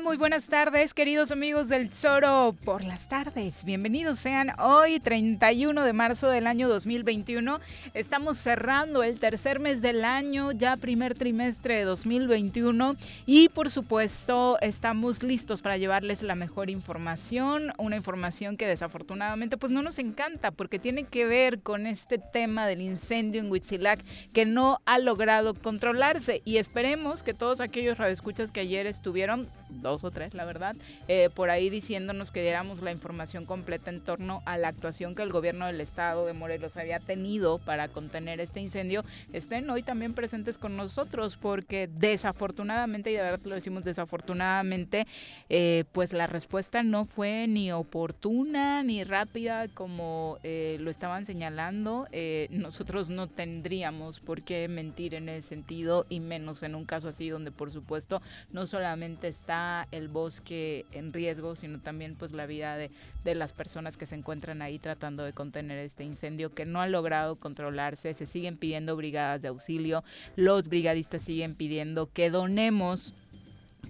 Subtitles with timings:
[0.00, 3.64] Muy buenas tardes, queridos amigos del Zoro por las tardes.
[3.64, 7.60] Bienvenidos sean hoy, 31 de marzo del año 2021.
[7.92, 12.96] Estamos cerrando el tercer mes del año, ya primer trimestre de 2021.
[13.26, 17.72] Y por supuesto, estamos listos para llevarles la mejor información.
[17.76, 22.66] Una información que desafortunadamente pues no nos encanta porque tiene que ver con este tema
[22.66, 26.40] del incendio en Huitzilac que no ha logrado controlarse.
[26.44, 29.48] Y esperemos que todos aquellos radioescuchas que ayer estuvieron
[29.80, 30.76] dos o tres, la verdad,
[31.08, 35.22] eh, por ahí diciéndonos que diéramos la información completa en torno a la actuación que
[35.22, 40.14] el gobierno del estado de Morelos había tenido para contener este incendio, estén hoy también
[40.14, 45.06] presentes con nosotros, porque desafortunadamente, y de verdad lo decimos desafortunadamente,
[45.48, 52.06] eh, pues la respuesta no fue ni oportuna ni rápida como eh, lo estaban señalando.
[52.50, 57.28] nosotros no tendríamos por qué mentir en ese sentido, y menos en un caso así
[57.28, 62.76] donde por supuesto no solamente está el bosque en riesgo, sino también pues la vida
[62.76, 62.90] de,
[63.24, 66.86] de las personas que se encuentran ahí tratando de contener este incendio que no ha
[66.86, 68.14] logrado controlarse.
[68.14, 70.04] Se siguen pidiendo brigadas de auxilio,
[70.36, 73.14] los brigadistas siguen pidiendo que donemos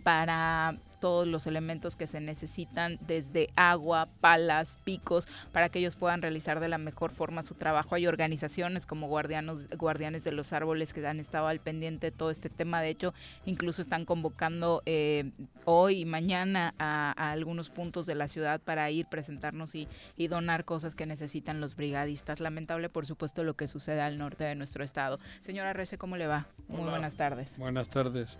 [0.02, 6.22] para todos los elementos que se necesitan, desde agua, palas, picos, para que ellos puedan
[6.22, 7.96] realizar de la mejor forma su trabajo.
[7.96, 12.30] Hay organizaciones como guardianos, guardianes de los árboles que han estado al pendiente de todo
[12.30, 12.80] este tema.
[12.80, 13.14] De hecho,
[13.46, 15.32] incluso están convocando eh,
[15.64, 20.64] hoy y mañana a, algunos puntos de la ciudad para ir, presentarnos y, y donar
[20.64, 22.38] cosas que necesitan los brigadistas.
[22.38, 25.18] Lamentable, por supuesto, lo que sucede al norte de nuestro estado.
[25.40, 26.46] Señora Rece, ¿cómo le va?
[26.68, 27.58] Muy buenas tardes.
[27.58, 28.38] Buenas tardes.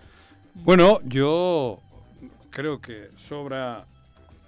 [0.54, 1.80] Bueno, yo
[2.52, 3.86] creo que sobra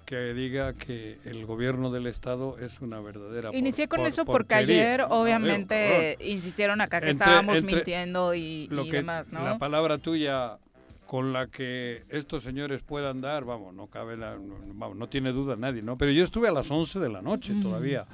[0.07, 5.05] que diga que el gobierno del estado es una verdadera Inicié con eso porque ayer
[5.09, 9.43] obviamente insistieron acá que estábamos mintiendo y, demás, ¿no?
[9.43, 10.59] La palabra tuya
[11.07, 15.57] con la que estos señores puedan dar, vamos, no cabe la, no, no tiene duda
[15.57, 15.97] nadie, ¿no?
[15.97, 18.07] Pero yo estuve a las 11 de la noche todavía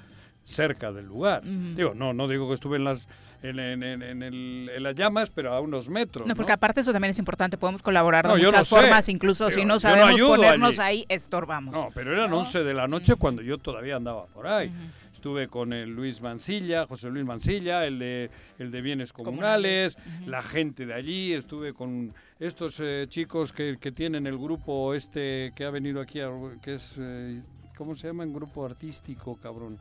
[0.51, 1.43] cerca del lugar.
[1.45, 3.09] Digo, no, no digo que estuve en las
[3.43, 6.27] en, en, en, el, en, las llamas, pero a unos metros.
[6.27, 9.81] No, porque aparte eso también es importante, podemos colaborar de muchas formas, incluso si no
[9.81, 11.73] sabemos ponernos ahí, estorbamos.
[11.73, 14.71] No, pero eran 11 de la noche cuando yo todavía andaba por ahí.
[15.15, 20.41] Estuve con el Luis Mancilla, José Luis Mancilla, el de, el de Bienes Comunales, la
[20.41, 25.67] gente de allí, estuve con estos eh, chicos que, que, tienen el grupo este que
[25.67, 26.21] ha venido aquí,
[26.63, 27.43] que es, eh,
[27.77, 28.25] ¿cómo se llama?
[28.25, 29.79] Un grupo artístico, cabrón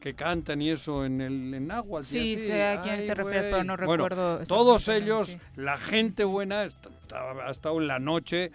[0.00, 2.02] que cantan y eso en el en agua.
[2.02, 4.40] Sí, sé a quién te refieres, pero no recuerdo.
[4.46, 6.68] todos ellos, la gente buena,
[7.12, 8.52] ha estado en la noche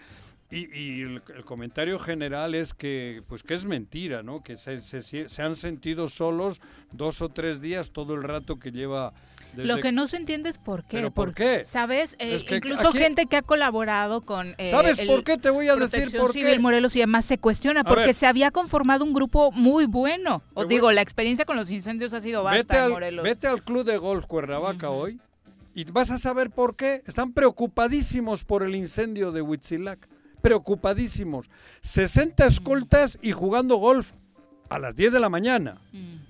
[0.52, 4.42] y, el, comentario general es que pues que es mentira, ¿no?
[4.42, 6.60] Que se, se, han sentido solos
[6.92, 9.14] dos o tres días todo el rato que lleva
[9.54, 11.10] lo que no se entiende es por qué.
[11.10, 11.64] por qué?
[11.64, 12.16] ¿Sabes?
[12.18, 14.54] Eh, incluso gente que ha colaborado con.
[14.58, 15.36] Eh, ¿Sabes por qué?
[15.36, 19.04] Te voy a decir por Civil Morelos y demás se cuestiona porque se había conformado
[19.04, 20.42] un grupo muy bueno.
[20.54, 23.24] Os digo, la experiencia con los incendios ha sido basta Morelos.
[23.24, 25.20] Vete al club de golf Cuernavaca hoy
[25.74, 27.02] y vas a saber por qué.
[27.06, 30.08] Están preocupadísimos por el incendio de Huitzilac.
[30.40, 31.48] Preocupadísimos.
[31.82, 34.12] 60 escoltas y jugando golf
[34.68, 35.80] a las 10 de la mañana.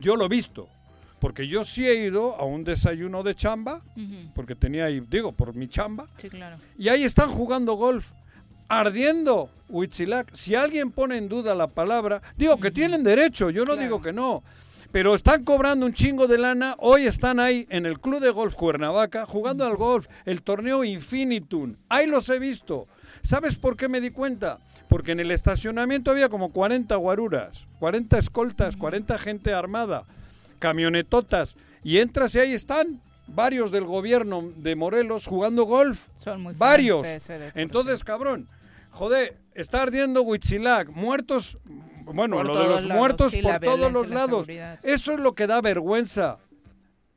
[0.01, 0.69] Yo lo he visto.
[1.23, 3.81] Porque yo sí he ido a un desayuno de chamba,
[4.35, 6.09] porque tenía ahí, digo, por mi chamba.
[6.21, 6.57] Sí, claro.
[6.77, 8.11] Y ahí están jugando golf
[8.67, 10.35] ardiendo Huitzilac.
[10.35, 14.13] Si alguien pone en duda la palabra, digo que tienen derecho, yo no digo que
[14.13, 14.43] no.
[14.91, 16.75] Pero están cobrando un chingo de lana.
[16.81, 21.77] Hoy están ahí en el Club de Golf Cuernavaca jugando al golf, el torneo Infinitum.
[21.89, 22.89] Ahí los he visto.
[23.23, 24.59] ¿Sabes por qué me di cuenta?
[24.89, 30.05] Porque en el estacionamiento había como 40 guaruras, 40 escoltas, 40 gente armada,
[30.63, 31.57] camionetotas.
[31.83, 36.07] Y entras y ahí están varios del gobierno de Morelos jugando golf.
[36.17, 37.05] Son muy varios.
[37.57, 38.47] Entonces, cabrón,
[38.93, 41.59] joder, está ardiendo Huitzilac, muertos,
[42.05, 44.47] bueno, Por lo de los lados, muertos por todos los la lados.
[44.85, 46.39] Eso es lo que da vergüenza.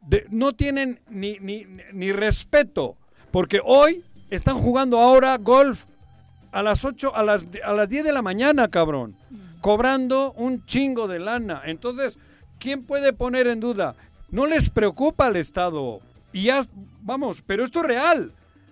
[0.02, 2.98] De- no tienen ni, ni, ni respeto,
[3.30, 5.86] porque hoy están jugando ahora golf
[6.52, 9.16] a las 8, a las, a las 10 de la mañana, cabrón,
[9.62, 11.62] cobrando un chingo de lana.
[11.66, 12.18] Entonces,
[12.60, 13.96] ¿quién puede poner en duda?
[14.32, 16.00] No les preocupa al Estado.
[16.34, 16.66] Y ya,
[17.02, 18.32] vamos, pero esto es real.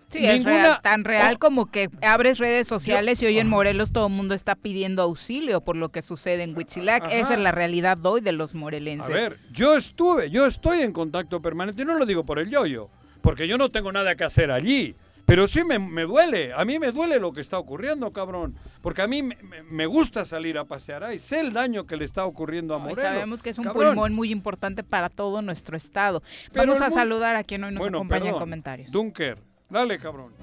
[0.10, 1.40] Sí, es real, tan real Oh.
[1.40, 5.62] como que abres redes sociales y hoy en Morelos todo el mundo está pidiendo auxilio
[5.62, 7.06] por lo que sucede en Huitzilac.
[7.06, 7.14] Ajá.
[7.16, 9.10] Esa es la realidad de hoy de los A morelenses.
[9.10, 12.90] ver, yo estuve, yo estoy en contacto permanente, y no lo digo por el yoyo,
[13.22, 14.96] porque yo no tengo nada que hacer allí.
[15.26, 18.56] Pero sí me, me duele, a mí me duele lo que está ocurriendo, cabrón.
[18.82, 22.26] Porque a mí me, gusta salir a pasear ahí, sé el daño que le está
[22.26, 23.04] ocurriendo a Hoy Morelos.
[23.04, 23.88] sabemos que es un cabrón.
[23.88, 26.22] pulmón muy importante para todo nuestro estado.
[26.52, 28.92] Pero Vamos a saludar a quien hoy nos Bueno, acompaña en comentarios.
[28.92, 29.38] Dunker,
[29.70, 30.34] dale, cabrón.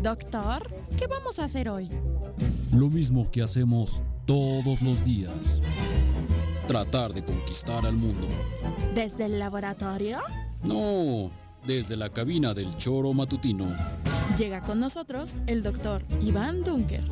[0.00, 1.88] Doctor, ¿qué vamos a hacer hoy?
[2.72, 5.60] Lo mismo que hacemos todos los días.
[6.66, 8.26] Tratar de conquistar al mundo.
[8.94, 10.18] ¿Desde el laboratorio?
[10.62, 11.30] No,
[11.66, 13.66] desde la cabina del choro matutino.
[14.38, 17.02] Llega con nosotros el doctor Iván Dunker.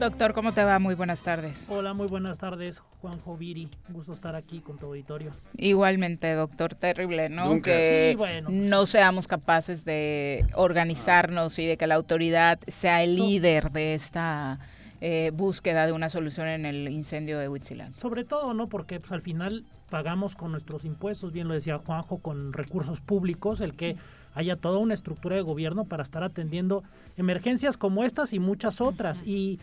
[0.00, 0.78] Doctor, ¿cómo te va?
[0.78, 1.66] Muy buenas tardes.
[1.68, 3.68] Hola, muy buenas tardes, Juanjo Viri.
[3.88, 5.30] Un gusto estar aquí con tu auditorio.
[5.58, 7.44] Igualmente, doctor, terrible, ¿no?
[7.44, 7.70] Nunca.
[7.70, 13.02] Que Sí, bueno, pues no seamos capaces de organizarnos y de que la autoridad sea
[13.04, 14.58] el So- líder de esta
[15.00, 17.94] eh, búsqueda de una solución en el incendio de Huitzilac.
[17.96, 18.68] Sobre todo, ¿no?
[18.68, 23.60] Porque pues, al final pagamos con nuestros impuestos, bien lo decía Juanjo, con recursos públicos,
[23.60, 23.96] el que
[24.34, 26.84] haya toda una estructura de gobierno para estar atendiendo
[27.16, 29.22] emergencias como estas y muchas otras.
[29.26, 29.58] Y,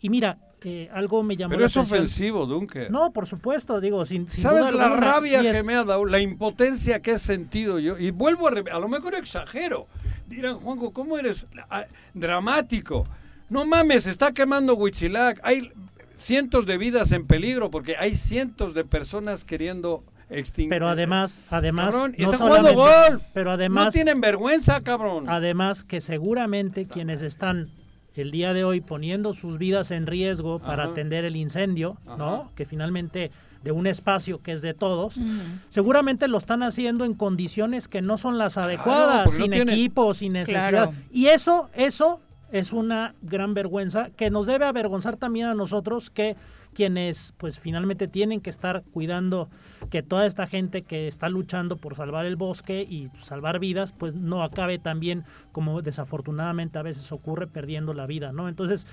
[0.00, 1.98] y mira, eh, algo me llamó Pero la es atención.
[2.00, 2.90] ofensivo, Dunker.
[2.90, 5.84] No, por supuesto, digo, sin, sin ¿Sabes duda la alguna, rabia es- que me ha
[5.84, 6.04] dado?
[6.04, 7.96] La impotencia que he sentido yo.
[7.98, 8.50] Y vuelvo a...
[8.50, 9.86] re- A lo mejor exagero.
[10.28, 13.06] Dirán, Juanjo, ¿cómo eres ah, dramático?
[13.50, 15.40] No mames, está quemando Huitzilac.
[15.42, 15.70] Hay
[16.16, 20.70] cientos de vidas en peligro porque hay cientos de personas queriendo extinguir.
[20.70, 23.22] Pero además, además, Cabrón, y no están jugando golf.
[23.34, 25.28] Pero además, No tienen vergüenza, cabrón.
[25.28, 27.70] Además que seguramente quienes están
[28.14, 30.92] el día de hoy poniendo sus vidas en riesgo para Ajá.
[30.92, 32.16] atender el incendio, Ajá.
[32.16, 32.52] ¿no?
[32.54, 33.30] Que finalmente
[33.64, 35.20] de un espacio que es de todos,
[35.68, 40.14] seguramente lo están haciendo en condiciones que no son las adecuadas, no sin tiene- equipo,
[40.14, 40.68] sin necesidad.
[40.70, 40.94] Claro.
[41.10, 42.20] Y eso, eso
[42.52, 46.36] es una gran vergüenza que nos debe avergonzar también a nosotros que
[46.74, 49.48] quienes pues finalmente tienen que estar cuidando
[49.90, 54.14] que toda esta gente que está luchando por salvar el bosque y salvar vidas pues
[54.14, 58.48] no acabe también como desafortunadamente a veces ocurre perdiendo la vida, ¿no?
[58.48, 58.86] Entonces,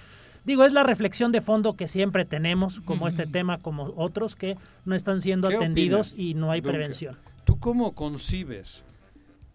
[0.44, 4.58] digo, es la reflexión de fondo que siempre tenemos como este tema como otros que
[4.86, 7.18] no están siendo ¿Qué atendidos opinas, y no hay prevención.
[7.46, 8.84] ¿Tú cómo concibes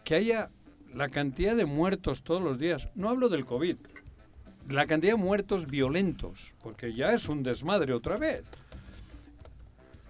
[0.04, 0.50] que haya
[0.94, 2.88] la cantidad de muertos todos los días?
[2.94, 3.78] No hablo del COVID,
[4.68, 8.42] la cantidad de muertos violentos, porque ya es un desmadre otra vez.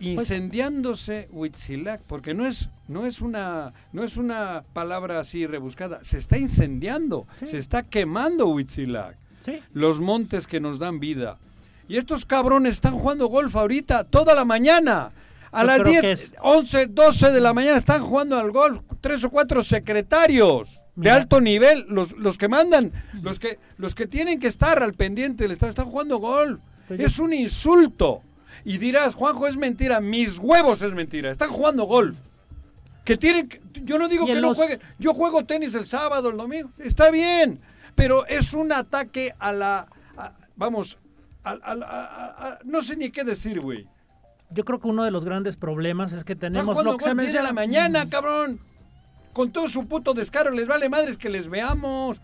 [0.01, 6.19] Incendiándose Huitzilac, porque no es, no es una no es una palabra así rebuscada, se
[6.19, 7.47] está incendiando, Sí.
[7.47, 11.39] se está quemando Huitzilac, Sí, los montes que nos dan vida.
[11.89, 15.11] Y estos cabrones están jugando golf ahorita, toda la mañana.
[15.53, 18.51] A Yo las creo 10, que es- 11, 12 de la mañana están jugando al
[18.51, 23.95] golf tres o cuatro secretarios de alto nivel, los, los que mandan, los que, los
[23.95, 26.61] que tienen que estar al pendiente del estado, están jugando golf.
[26.89, 28.23] Pues es un insulto.
[28.65, 30.01] Y dirás, Juanjo, es mentira.
[30.01, 31.31] Mis huevos es mentira.
[31.31, 32.19] Están jugando golf.
[33.05, 34.81] Que tienen que- yo no digo que no jueguen.
[34.99, 36.71] Yo juego tenis el sábado, el domingo.
[36.79, 37.59] Está bien.
[37.95, 39.89] Pero es un ataque a la.
[40.17, 40.99] a- vamos.
[41.45, 43.87] a- a- no sé ni qué decir, güey.
[44.55, 47.05] yo creo que uno de los grandes problemas es que Están tenemos jugando lo que
[47.07, 48.61] se 10 de la mañana, cabrón.
[49.33, 52.21] Con todo su puto descaro, les vale madres que les veamos.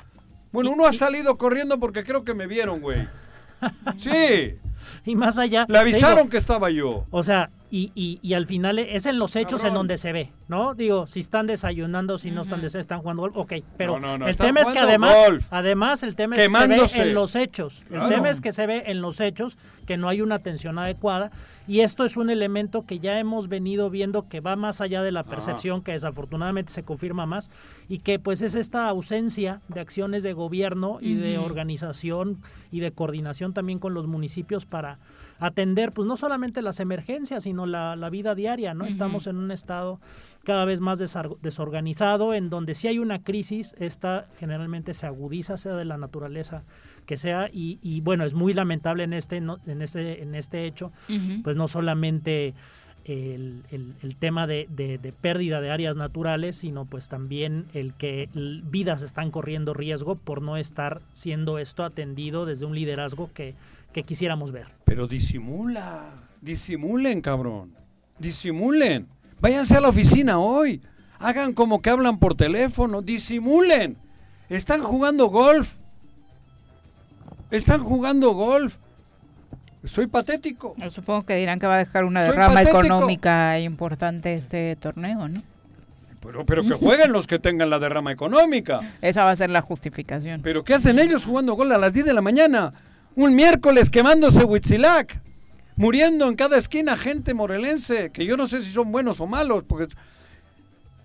[0.53, 3.07] Bueno, uno ha salido corriendo porque creo que me vieron, güey.
[3.99, 4.55] Sí,
[5.05, 5.63] Y más allá.
[5.69, 7.05] le digo, avisaron que estaba yo.
[7.11, 10.31] O sea, y, y, y al final es en los hechos en donde se ve,
[10.47, 10.75] ¿no?
[10.75, 14.19] Digo, si están desayunando, si no están desayunando, están jugando golf, ok, pero No, no,
[14.19, 15.47] no, el tema es que además, golf.
[15.51, 18.67] además el tema es que se ve en los hechos, el tema es que se
[18.67, 21.31] ve en los hechos que no hay una atención adecuada
[21.69, 25.13] y esto es un elemento que ya hemos venido viendo que va más allá de
[25.13, 27.51] la percepción, que desafortunadamente se confirma más
[27.91, 32.39] y que pues es esta ausencia de acciones de gobierno y de organización
[32.73, 34.99] y de coordinación también con los municipios para
[35.41, 38.87] atender pues no solamente las emergencias, sino la, la vida diaria, ¿no?
[38.87, 40.01] Estamos en un estado
[40.45, 45.75] cada vez más desorganizado, en donde si hay una crisis, esta generalmente se agudiza, sea
[45.75, 46.65] de la naturaleza
[47.09, 50.67] que sea, y, y, bueno, es muy lamentable en este, no- en este, en este
[50.67, 50.93] hecho,
[51.43, 52.53] pues no solamente
[53.07, 57.95] el, el- el tema de, de- de pérdida de áreas naturales, sino pues también el
[57.95, 63.55] que vidas están corriendo riesgo por no estar siendo esto atendido desde un liderazgo que,
[63.95, 64.67] que quisiéramos ver.
[64.85, 66.13] Pero disimula,
[66.43, 67.73] disimulen, cabrón.
[68.19, 69.07] Disimulen.
[69.41, 70.83] Váyanse a la oficina hoy.
[71.21, 73.01] Hagan como que hablan por teléfono.
[73.01, 73.97] Disimulen.
[74.51, 75.77] Están jugando golf.
[77.51, 78.77] Están jugando golf.
[79.85, 80.75] Soy patético.
[80.77, 82.85] Yo Supongo que dirán que va a dejar una Soy derrama patético.
[82.85, 85.43] económica importante este torneo, ¿no?
[86.21, 88.81] Pero, pero que jueguen los que tengan la derrama económica.
[89.01, 90.43] Esa va a ser la justificación.
[90.43, 92.73] Pero ¿qué hacen ellos jugando gol a las 10 de la mañana?
[93.15, 95.21] Un miércoles quemándose Huitzilac.
[95.77, 99.63] Muriendo en cada esquina gente morelense, que yo no sé si son buenos o malos,
[99.63, 99.87] porque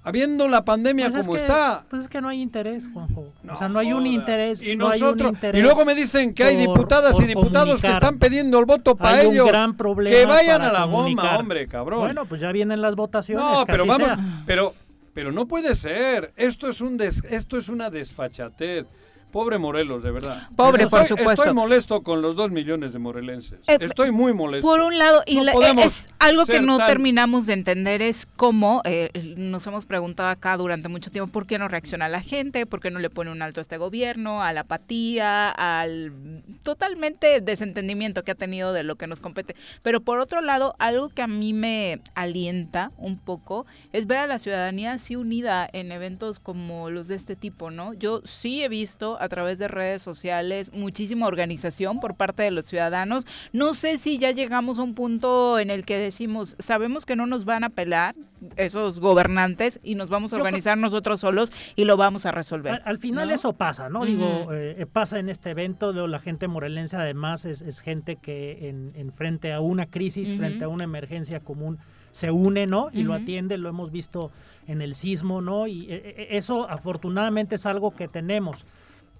[0.04, 1.84] habiendo la pandemia Pues es como que- está.
[1.90, 3.26] Pues es que no hay interés, Juanjo.
[3.44, 4.62] No o sea, no hay un interés.
[4.64, 8.18] Y no nosotros, interés y luego me dicen que hay diputadas y diputados que están
[8.20, 9.46] pidiendo el voto para Hay ellos.
[9.46, 11.40] un gran problema que vayan a la goma, comunicar.
[11.40, 12.00] hombre, cabrón.
[12.02, 13.44] Bueno, pues ya vienen las votaciones.
[13.46, 14.18] no, pero vamos, sea.
[14.46, 14.74] pero
[15.14, 16.34] pero no puede ser.
[16.38, 18.86] Esto es un des- esto es una desfachatez.
[19.34, 20.48] Pobre Morelos, de verdad.
[20.56, 21.32] Pobre, estoy, por supuesto.
[21.42, 23.60] Estoy molesto con los dos millones de morelenses.
[23.68, 24.66] Eh, estoy muy molesto.
[24.66, 28.02] Por un lado, y No la- podemos es algo que no tan- terminamos de entender
[28.02, 32.22] es cómo eh, nos hemos preguntado acá durante mucho tiempo por qué no reacciona la
[32.22, 36.13] gente, por qué no le pone un alto a este gobierno, a la apatía, al
[36.62, 39.56] totalmente desentendimiento que ha tenido de lo que nos compete.
[39.82, 44.28] Pero por otro lado, algo que a mí me alienta un poco es ver a
[44.28, 47.94] la ciudadanía así unida en eventos como los de este tipo, ¿no?
[47.94, 52.65] Yo sí he visto a través de redes sociales muchísima organización por parte de los
[52.65, 53.25] ciudadanos.
[53.53, 57.25] No sé si ya llegamos a un punto en el que decimos, sabemos que no
[57.25, 58.15] nos van a pelar
[58.58, 62.74] esos gobernantes y nos vamos a organizar nosotros solos y lo vamos a resolver.
[62.74, 63.34] Al, al final ¿no?
[63.34, 64.06] eso pasa, ¿no?
[64.06, 68.92] Digo, eh, pasa en este evento, la gente morelense además es, es gente que en,
[68.96, 71.80] en frente a una crisis, frente a una emergencia común,
[72.13, 72.89] se une, ¿no?
[72.94, 74.32] Y lo atiende, lo hemos visto
[74.68, 75.65] en el sismo, ¿no?
[75.65, 78.65] Y eh, eh, eso afortunadamente es algo que tenemos.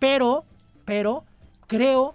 [0.03, 0.43] Pero,
[0.83, 1.24] pero
[1.65, 2.13] creo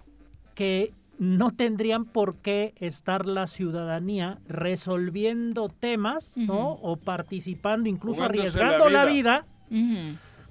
[0.55, 6.73] que no tendrían por qué estar la ciudadanía resolviendo temas, ¿no?
[6.83, 9.47] O participando, incluso Jugándose arriesgando la la vida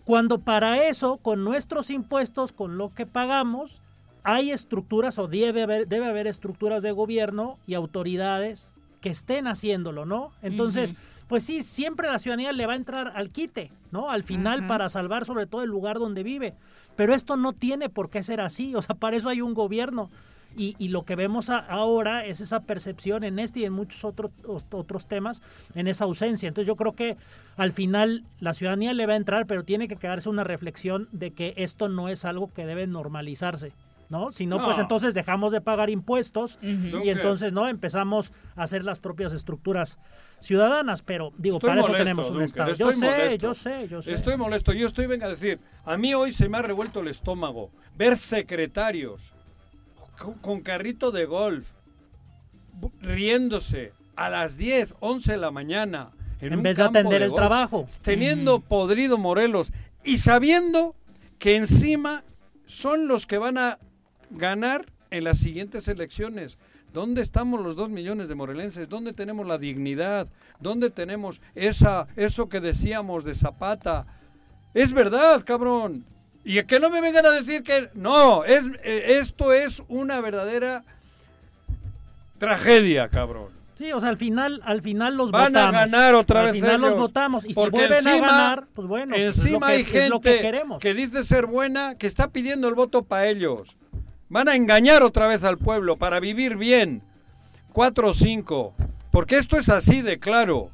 [0.03, 3.81] cuando para eso, con nuestros impuestos, con lo que pagamos,
[4.23, 10.07] hay estructuras o debe haber, debe haber estructuras de gobierno y autoridades que estén haciéndolo,
[10.07, 10.31] ¿no?
[10.41, 10.95] Entonces,
[11.27, 14.09] pues sí, siempre la ciudadanía le va a entrar al quite, ¿no?
[14.09, 16.55] Al final para salvar sobre todo el lugar donde vive.
[16.97, 20.09] Pero esto no tiene por qué ser así, o sea, para eso hay un gobierno.
[20.55, 24.03] Y, y lo que vemos a- ahora es esa percepción en este y en muchos
[24.03, 24.31] otros
[24.71, 25.41] otros temas,
[25.75, 26.47] en esa ausencia.
[26.47, 27.15] Entonces yo creo que
[27.57, 31.31] al final la ciudadanía le va a entrar, pero tiene que quedarse una reflexión de
[31.31, 33.71] que esto no es algo que debe normalizarse.
[34.09, 34.31] ¿No?
[34.31, 38.99] Si no, pues entonces dejamos de pagar impuestos y entonces no empezamos a hacer las
[38.99, 39.97] propias estructuras
[40.39, 42.71] ciudadanas, pero digo, Estoy para eso tenemos un Dunker, estado.
[42.71, 43.37] estoy Yo sé, molesto.
[43.47, 44.13] yo sé, yo sé.
[44.13, 44.71] Estoy molesto.
[44.71, 48.17] Yo estoy, venga a decir, a mí hoy se me ha revuelto el estómago ver
[48.17, 49.33] secretarios
[50.17, 51.71] con, con carrito de golf
[53.01, 57.29] riéndose a las 10, 11 de la mañana en, En un vez de atender el
[57.29, 57.85] golf, trabajo.
[58.01, 59.71] Teniendo podrido Morelos
[60.03, 60.95] y sabiendo
[61.39, 62.23] que encima
[62.65, 63.79] son los que van a
[64.31, 66.57] ganar en las siguientes elecciones.
[66.93, 68.89] ¿Dónde estamos los dos millones de morelenses?
[68.89, 70.27] ¿Dónde tenemos la dignidad?
[70.59, 74.05] ¿Dónde tenemos esa, eso que decíamos de Zapata?
[74.73, 76.05] Es verdad, cabrón.
[76.43, 80.83] Y que no me vengan a decir que no, es, eh, esto es una verdadera
[82.37, 83.49] tragedia, cabrón.
[83.75, 86.81] Sí, o sea, al final, al final los Van a ganar otra al vez final
[86.81, 89.67] los votamos y Porque si vuelven encima- a ganar, pues bueno, pues es lo Encima
[89.67, 90.79] que- hay es lo que gente queremos.
[90.81, 93.77] que dice ser buena, que está pidiendo el voto para ellos.
[94.29, 97.01] Van a engañar otra vez al pueblo para vivir bien.
[97.71, 98.73] Cuatro o cinco.
[99.11, 100.69] Porque esto es así de claro.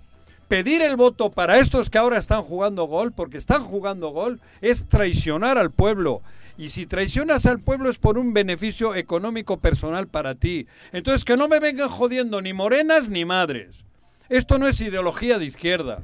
[0.48, 4.88] Pedir el voto para estos que ahora están jugando gol, porque están jugando gol, es
[4.88, 6.22] traicionar al pueblo.
[6.58, 10.68] Y si traicionas al pueblo es por un beneficio económico personal para ti.
[10.92, 13.86] Entonces que no me vengan jodiendo ni morenas ni madres.
[14.30, 16.04] Esto no es ideología de izquierdas.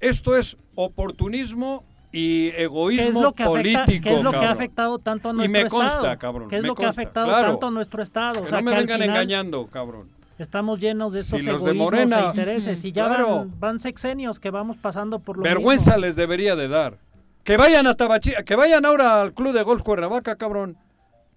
[0.00, 1.84] Esto es oportunismo
[2.18, 3.80] y ¿Qué egoísmo que político.
[3.80, 4.52] afecta, qué es lo que ha cabrón.
[4.56, 6.18] afectado tanto a Y nuestro me consta, estado?
[6.18, 7.48] cabrón, ¿Qué es lo que ha consta, afectado claro.
[7.50, 8.42] tanto a nuestro estado?
[8.42, 10.08] O sea, no me que vengan final engañando, cabrón.
[10.38, 13.36] Estamos llenos de estos Si los de egoísmos Morena- e intereses y ya Claro.
[13.38, 16.06] van, van sexenios que vamos pasando por lo Vergüenza mismo.
[16.06, 16.98] les debería de dar.
[17.44, 20.76] Que vayan a Tabachi, que vayan ahora al club de golf Cuernavaca, cabrón.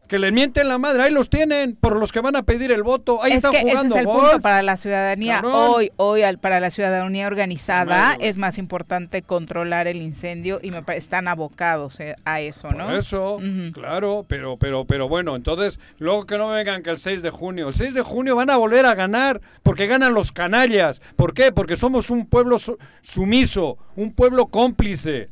[0.10, 2.82] Que le mienten la madre, ahí los tienen, por los que van a pedir el
[2.82, 3.22] voto.
[3.24, 4.20] Ahí es están que jugando ese es el golf.
[4.24, 5.42] punto para la ciudadanía.
[5.46, 10.84] Hoy, hoy al- para la ciudadanía organizada es más importante controlar el incendio y me
[10.96, 12.88] están abocados eh, a eso, ¿no?
[12.88, 13.38] Por eso,
[13.72, 17.68] claro, pero, pero, pero bueno, entonces, luego que no vengan que el 6 de junio,
[17.68, 21.04] el 6 de junio van a volver a ganar, porque ganan los canallas.
[21.18, 21.52] ¿Por qué?
[21.52, 25.30] Porque somos un pueblo su- sumiso, un pueblo cómplice.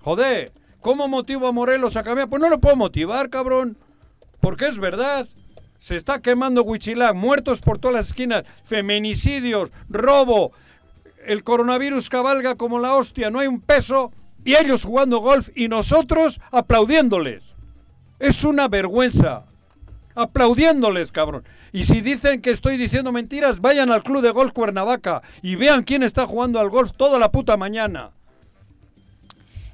[0.00, 0.50] Joder,
[0.80, 2.28] ¿cómo motivo a Morelos a cambiar?
[2.28, 3.78] Pues no lo puedo motivar, cabrón,
[4.40, 5.28] porque es verdad.
[5.78, 10.52] Se está quemando Huichilac, muertos por todas las esquinas, feminicidios, robo,
[11.24, 14.12] el coronavirus cabalga como la hostia, no hay un peso,
[14.44, 17.42] y ellos jugando golf y nosotros aplaudiéndoles.
[18.18, 19.44] Es una vergüenza.
[20.14, 21.44] Aplaudiéndoles, cabrón.
[21.72, 25.84] Y si dicen que estoy diciendo mentiras, vayan al club de golf Cuernavaca y vean
[25.84, 28.10] quién está jugando al golf toda la puta mañana.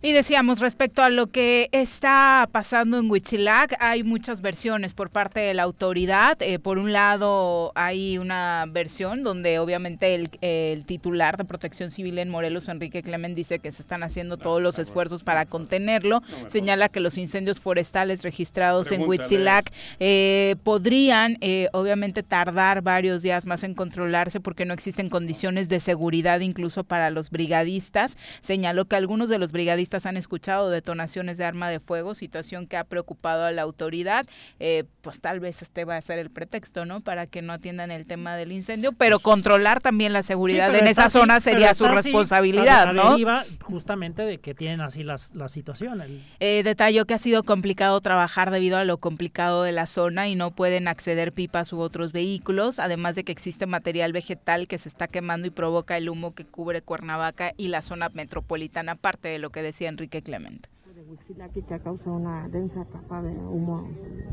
[0.03, 5.41] Y decíamos respecto a lo que está pasando en Huichilac, hay muchas versiones por parte
[5.41, 6.37] de la autoridad.
[6.43, 12.19] Eh, por un lado, hay una versión donde obviamente el, el titular de Protección Civil
[12.19, 16.23] en Morelos, Enrique Clemen, dice que se están haciendo todos los esfuerzos para contenerlo.
[16.49, 19.07] Señala que los incendios forestales registrados en.
[19.07, 25.69] Huitzilac eh, podrían eh, obviamente tardar varios días más en controlarse porque no existen condiciones
[25.69, 28.17] de seguridad incluso para los brigadistas.
[28.41, 32.77] Señaló que algunos de los brigadistas han escuchado detonaciones de arma de fuego, situación que
[32.77, 34.27] ha preocupado a la autoridad.
[34.59, 37.01] Eh, pues tal vez este va a ser el pretexto, ¿no?
[37.01, 41.05] Para que no atiendan el tema del incendio, pero controlar también la seguridad en esa
[41.07, 43.17] así- zona sería su así responsabilidad, ¿no?
[43.63, 46.01] justamente de que tienen así las, la situación.
[46.01, 50.29] el- Eh, detalló que ha sido complicado trabajar debido a lo complicado de la zona
[50.29, 54.79] y no pueden acceder pipas u otros vehículos, además de que existe material vegetal que
[54.79, 59.29] se está quemando y provoca el humo que cubre Cuernavaca y la zona metropolitana, aparte
[59.29, 60.69] de lo que decía Enrique Clemente.
[60.95, 63.87] de Huitzilac que ha causado una densa capa de humo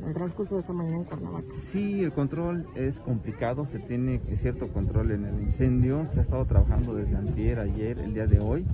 [0.08, 1.48] el transcurso de esta mañana en Cuernavaca.
[1.48, 6.46] Sí, el control es complicado, se tiene cierto control en el incendio, se ha estado
[6.46, 8.66] trabajando desde antier, ayer, el día de hoy.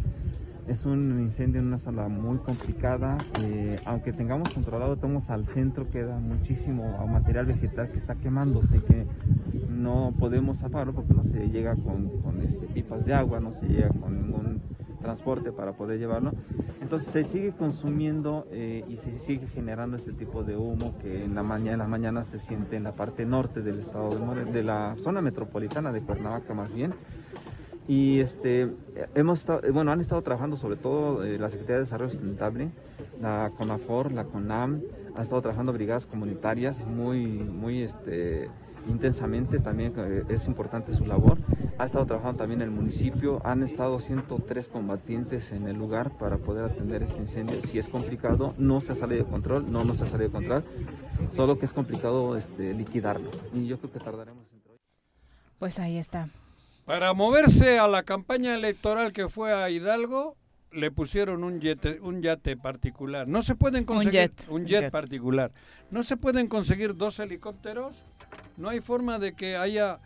[0.67, 5.89] Es un incendio en una zona muy complicada, eh, aunque tengamos controlado, estamos al centro,
[5.89, 9.08] queda muchísimo material vegetal que está quemándose, que
[9.67, 13.67] no podemos apagarlo porque no se llega con, con, este, pipas de agua, no se
[13.67, 14.62] llega con ningún
[14.99, 16.31] transporte para poder llevarlo.
[16.81, 21.35] Entonces se sigue consumiendo eh, y se sigue generando este tipo de humo que en
[21.35, 24.95] la mañana, en las mañanas se siente en la parte norte del estado de la
[24.97, 26.93] zona metropolitana de Cuernavaca más bien.
[27.88, 28.69] Y este,
[29.15, 32.71] hemos bueno, han estado trabajando sobre todo eh, la Secretaría de Desarrollo Sustentable,
[33.19, 34.81] la CONAFOR, la CONAM,
[35.15, 38.47] han estado trabajando brigadas comunitarias muy, muy este,
[38.87, 41.37] intensamente, también eh, es importante su labor.
[41.77, 46.65] Ha estado trabajando también el municipio, han estado 103 combatientes en el lugar para poder
[46.65, 47.61] atender este incendio.
[47.61, 50.33] Si es complicado, no se ha salido de control, no, no se ha salido de
[50.33, 50.63] control,
[51.33, 53.29] solo que es complicado este, liquidarlo.
[53.53, 54.79] Y yo creo que tardaremos entre hoy.
[55.57, 56.29] Pues ahí está.
[56.85, 60.35] Para moverse a la campaña electoral que fue a Hidalgo,
[60.71, 63.27] le pusieron un yate, un yate particular.
[63.27, 64.91] No se pueden conseguir jet, un un jet jet.
[64.91, 65.51] particular.
[65.91, 68.03] No se pueden conseguir dos helicópteros.
[68.58, 69.99] No hay forma de que haya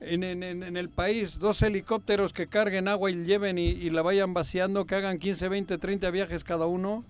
[0.00, 4.02] en, en- en- el país dos helicópteros que carguen agua y lleven y, y la
[4.02, 7.04] vayan vaciando, que hagan 15, 20, 30 viajes cada uno.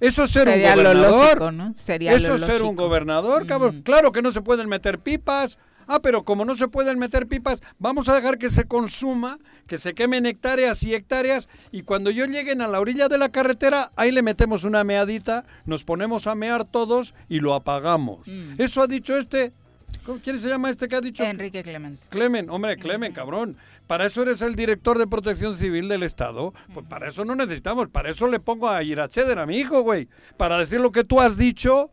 [0.00, 1.24] Eso es ser Sería un lo gobernador.
[1.26, 1.74] lógico, ¿no?
[1.76, 3.78] Sería Eso es ser un gobernador, cabrón.
[3.78, 3.82] Mm.
[3.82, 5.58] Claro que no se pueden meter pipas.
[5.88, 9.78] Ah, pero como no se pueden meter pipas, vamos a dejar que se consuma, que
[9.78, 13.90] se quemen hectáreas y hectáreas, y cuando yo lleguen a la orilla de la carretera,
[13.96, 18.26] ahí le metemos una meadita, nos ponemos a mear todos y lo apagamos.
[18.26, 18.54] Mm.
[18.60, 19.52] Eso ha dicho este.
[20.04, 21.24] ¿cómo- ¿Quién se llama este que ha dicho?
[21.24, 22.02] Enrique Clemente.
[22.10, 23.56] Clemen, hombre, Clemen, cabrón.
[23.88, 26.52] Para eso eres el director de protección civil del Estado.
[26.74, 27.88] Pues para eso no necesitamos.
[27.88, 30.08] Para eso le pongo a Iracheder, a mi hijo, güey.
[30.36, 31.90] Para decir lo que tú has dicho.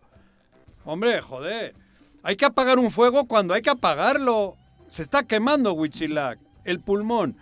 [0.85, 1.75] Hombre, joder.
[2.23, 4.55] Hay que apagar un fuego cuando hay que apagarlo.
[4.89, 7.37] Se está quemando Huitzilac, el pulmón.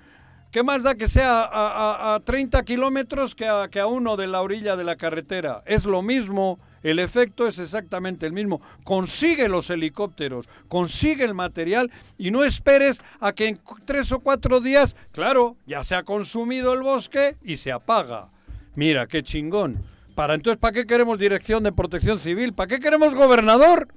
[0.52, 4.18] ¿Qué más da que sea a, a- a 30 kilómetros que a, que a uno
[4.18, 5.64] de la orilla de la carretera?
[5.66, 8.62] Es lo mismo, el efecto es exactamente el mismo.
[8.84, 14.60] Consigue los helicópteros, consigue el material y no esperes a que en tres o cuatro
[14.60, 18.28] días, claro, ya se ha consumido el bosque y se apaga.
[18.76, 19.82] Mira, qué chingón.
[20.16, 22.54] Para entonces, ¿para qué queremos dirección de protección civil?
[22.54, 23.88] ¿Para qué queremos gobernador?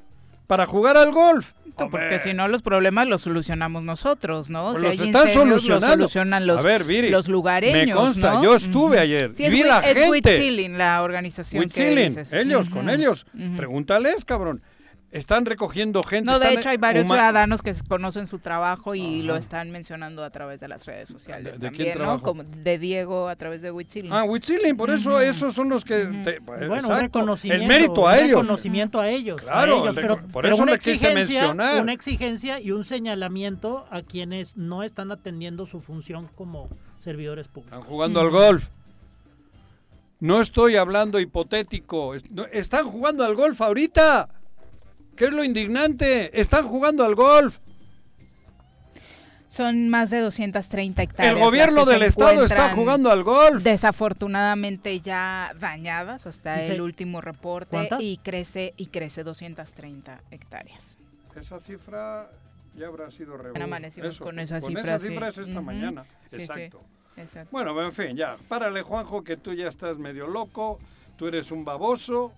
[0.46, 1.54] para jugar al golf.
[1.76, 2.18] Porque Hombre.
[2.20, 4.72] si no, los problemas los solucionamos nosotros, ¿no?
[4.72, 5.86] Pues si los hay están solucionando.
[5.86, 7.86] Los solucionan los, A ver, Viri, los lugareños.
[7.86, 8.44] me consta, ¿no?
[8.44, 10.68] yo estuve ayer, Sí, es vi Wi- la es gente.
[10.68, 11.68] La organización.
[11.68, 12.32] que dices.
[12.32, 12.76] ellos, Ujú.
[12.76, 13.26] con ellos.
[13.34, 13.56] Ujú.
[13.56, 14.62] Pregúntales, cabrón.
[15.14, 16.28] Están recogiendo gente.
[16.28, 19.26] No, de están hecho hay varios huma- ciudadanos que conocen su trabajo y Ajá.
[19.28, 22.20] lo están mencionando a través de las redes sociales ¿De- de quién también, ¿no?
[22.20, 24.12] Como de Diego a través de Huitzilin.
[24.12, 26.04] Ah, Huitzilin, por eso esos son los que...
[26.24, 27.62] te- Bueno, un reconocimiento.
[27.62, 28.40] el mérito a un ellos.
[28.40, 29.40] reconocimiento a ellos.
[29.42, 31.80] a Claro, ellos, pero, por pero eso una exigencia, mencionar.
[31.80, 37.72] Una exigencia y un señalamiento a quienes no están atendiendo su función como servidores públicos.
[37.78, 38.68] Están jugando al golf.
[40.20, 42.14] No estoy hablando hipotético.
[42.50, 44.28] están jugando al golf ahorita.
[45.16, 46.40] ¿Qué es lo indignante?
[46.40, 47.58] Están jugando al golf.
[49.48, 51.36] Son más de 230 hectáreas.
[51.36, 53.62] El gobierno del estado está jugando al golf.
[53.62, 58.02] Desafortunadamente ya dañadas hasta el último reporte ¿Cuántas?
[58.02, 60.98] y crece y crece 230 hectáreas.
[61.36, 62.28] Esa cifra
[62.76, 63.64] ya habrá sido revelada.
[63.64, 65.06] amanecimos con esa con cifra, esa sí.
[65.12, 65.62] cifra es esta Ujú.
[65.62, 66.04] mañana.
[66.28, 66.42] Sí, sí.
[66.42, 66.80] Exacto.
[67.16, 67.48] Exacto.
[67.52, 68.36] Bueno, en fin, ya.
[68.48, 70.80] Párale, Juanjo, que tú ya estás medio loco.
[71.16, 72.32] Tú eres un baboso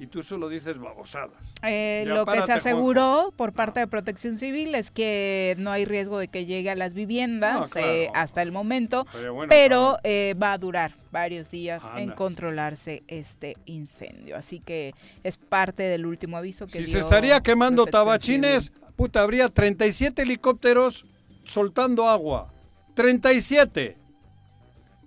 [0.00, 1.32] y tú solo dices babosadas.
[1.64, 6.18] Eh, lo que se aseguró por parte de Protección Civil es que no hay riesgo
[6.20, 7.88] de que llegue a las viviendas No, claro.
[7.88, 10.00] eh, hasta el momento, Pero bueno, pero cabrón.
[10.04, 14.36] eh, va a durar varios días en controlarse este incendio.
[14.36, 18.80] Así que es parte del último aviso que Si se estaría quemando Protección tabachines, Civil.
[18.94, 21.06] puta, habría 37 helicópteros
[21.42, 22.46] soltando agua.
[22.94, 23.96] 37.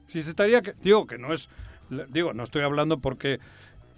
[0.08, 0.62] Si se estaría...
[0.62, 1.48] que- Digo que no es...
[2.10, 3.40] Digo, no estoy hablando porque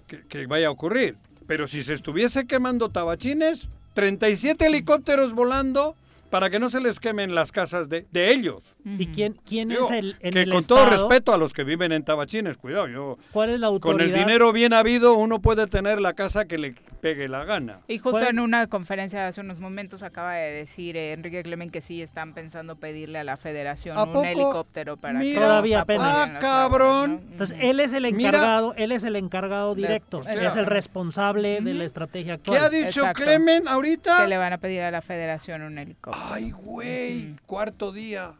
[0.07, 1.17] que, vaya a ocurrir.
[1.47, 5.95] Pero si se estuviese quemando tabachines, 37 helicópteros volando
[6.29, 8.72] para que no se les quemen las casas de, de ellos.
[8.85, 11.07] ¿Y quién, quién Digo, es el, en que el con todo estado?
[11.07, 13.17] respeto a los que viven en tabachines, cuidado, yo...
[13.31, 14.07] ¿Cuál es la Con autoridad?
[14.13, 17.79] el dinero bien habido uno puede tener la casa que le pegue la gana.
[17.87, 21.69] Y justo ¿Cuál- en una conferencia hace unos momentos acaba de decir eh, Enrique Clemen
[21.69, 24.25] que sí están pensando pedirle a la federación ¿A un poco?
[24.25, 25.41] helicóptero para que Mira.
[25.41, 26.27] Todavía nos apoyen apenas.
[26.29, 27.11] en Ah, cabrón.
[27.25, 27.31] ¿no?
[27.31, 28.29] Entonces, él es el Mira.
[28.29, 30.47] encargado, él es el encargado De- directo, Hostia.
[30.47, 32.57] es el responsable de la estrategia actual.
[32.59, 33.23] ¿Qué ha dicho Exacto.
[33.23, 34.23] Clemen ahorita?
[34.23, 36.25] que le van a pedir a la federación un helicóptero.
[36.31, 38.31] Ay, güey, cuarto día,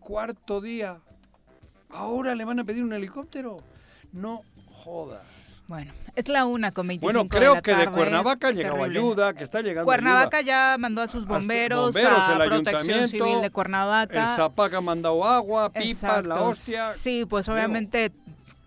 [0.00, 0.98] Cuarto día.
[1.90, 3.56] Ahora le van a pedir un helicóptero.
[4.12, 5.22] No jodas.
[5.66, 7.90] Bueno, es la una con 25 Bueno, de creo la que de.
[7.90, 8.98] Cuernavaca llegaba Terrible.
[9.00, 10.72] ayuda, que está llegando Cuernavaca ayuda.
[10.72, 14.36] ya mandó a sus bomberos, bomberos, a el Protección ayuntamiento, Civil de El Cuernavaca.
[14.36, 16.92] Zapaca ha mandado agua, pipas, la hostia.
[16.92, 18.12] Sí, pues Digo, obviamente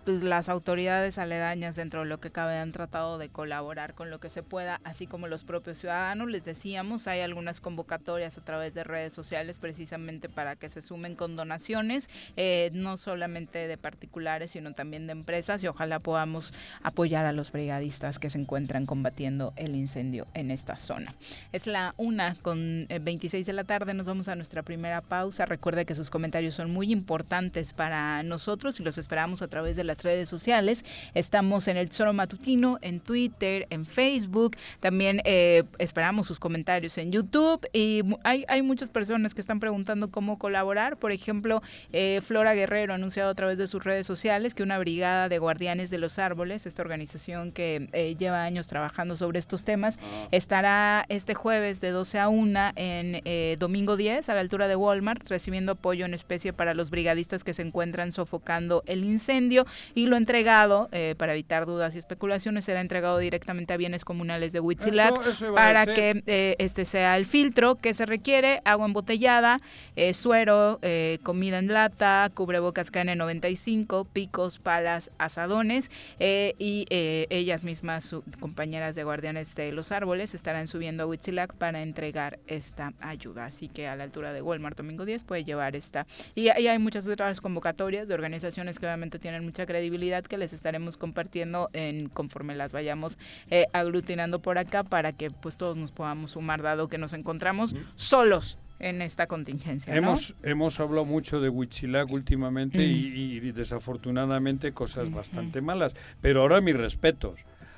[0.08, 4.22] pues, las autoridades aledañas dentro de lo que cabe han tratado de colaborar con lo
[4.22, 6.30] que se pueda, así como los propios ciudadanos.
[6.30, 11.16] Les decíamos, hay algunas convocatorias a través de redes sociales precisamente para que se sumen
[11.16, 17.26] con donaciones, eh, no solamente de particulares, sino también de empresas y ojalá podamos apoyar
[17.26, 21.16] a los brigadistas que se encuentran combatiendo el incendio en esta zona.
[21.52, 25.46] Es la una con eh, 26 de la tarde, nos vamos a nuestra primera pausa.
[25.46, 29.84] Recuerde que sus comentarios son muy importantes para nosotros y los esperamos a través de
[29.84, 30.86] las redes sociales.
[31.14, 34.56] Estamos en el Tesoro Matutino, en Twitter, en Facebook.
[34.80, 37.68] También eh, esperamos sus comentarios en YouTube.
[37.74, 40.98] Y hay, hay muchas personas que están preguntando cómo colaborar.
[40.98, 44.80] Por ejemplo, eh, Flora Guerrero ha anunciado a través de sus redes sociales que una
[44.80, 49.64] brigada de guardianes de los árboles, esta organización que eh, lleva años trabajando sobre estos
[49.64, 49.98] temas,
[50.32, 54.76] estará este jueves de 12 a 1 en eh, domingo 10 a la altura de
[54.76, 60.06] Walmart recibiendo apoyo en especie para los brigadistas que se encuentran sofocando el incendio y
[60.08, 64.60] lo entregado, eh, para evitar dudas y especulaciones, será entregado directamente a bienes comunales de
[64.60, 69.60] Huitzilac Eso- eso para que eh, este sea el filtro que se requiere, agua embotellada,
[69.96, 77.64] eh, suero, eh, comida en lata, cubrebocas KN95, picos, palas, asadones eh, y eh, ellas
[77.64, 82.94] mismas, su- compañeras de guardianes de los árboles, estarán subiendo a Huitzilac para entregar esta
[83.02, 83.46] ayuda.
[83.46, 86.08] Así que a la altura de Walmart domingo 10 puede llevar esta.
[86.36, 90.54] Y, y hay muchas otras convocatorias de organizaciones que obviamente tienen mucha credibilidad que les
[90.54, 93.20] estaremos compartiendo en conforme las vayamos
[93.52, 97.76] eh, aglutinando por acá para que pues todos nos podamos sumar dado que nos encontramos
[97.94, 99.94] solos en esta contingencia.
[99.94, 100.00] ¿no?
[100.00, 105.96] Hemos, hemos hablado mucho de Huitzilac últimamente y, y desafortunadamente cosas bastante malas.
[106.22, 107.36] Pero ahora mis respetos.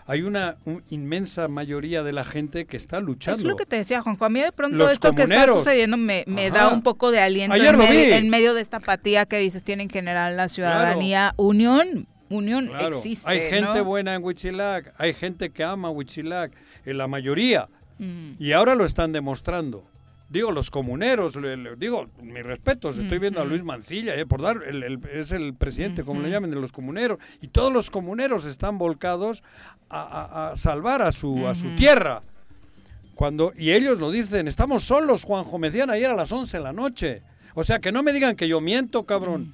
[0.09, 3.39] Hay una un- inmensa mayoría de la gente que está luchando.
[3.39, 4.25] Es lo que te decía, Juanjo.
[4.25, 5.63] A mí de pronto Los esto que está comuneros.
[5.63, 7.97] sucediendo me, me da un poco de aliento Ayer en, vi.
[8.13, 11.33] en medio de esta apatía que dices tiene en general la ciudadanía.
[11.37, 13.29] Unión, unión Claro, existe.
[13.29, 13.85] hay gente ¿no?
[13.85, 16.51] buena en Huitzilac, hay gente que ama Huitzilac,
[16.85, 17.69] en la mayoría.
[18.39, 19.85] Y ahora lo están demostrando.
[20.29, 24.41] Digo, los comuneros, le- le- digo, mis respetos, estoy viendo a Luis Mancilla, eh, por
[24.43, 27.89] dar, el- el- es el presidente, como le llamen, de los comuneros, y todos los
[27.89, 29.41] comuneros están volcados
[29.89, 32.21] a, a- a salvar a su, a su tierra.
[33.15, 36.63] Cuando, y ellos lo dicen, estamos solos, Juanjo, me decían ayer a las 11 de
[36.63, 37.23] la noche.
[37.55, 39.53] O sea, que no me digan que yo miento, cabrón.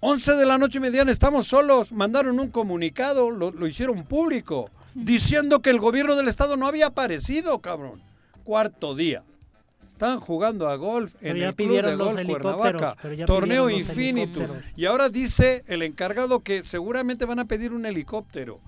[0.00, 1.92] 11 de la noche me decían, estamos solos.
[1.92, 6.88] Mandaron un comunicado, lo, lo hicieron público, diciendo que el gobierno del Estado no había
[6.88, 8.02] aparecido, cabrón.
[8.44, 9.22] Cuarto día.
[9.96, 12.98] Están jugando a golf en el Club de Golf Cuernavaca.
[13.24, 14.46] Torneo helicópteros.
[14.76, 18.60] Y ahora dice el encargado que seguramente van a pedir un helicóptero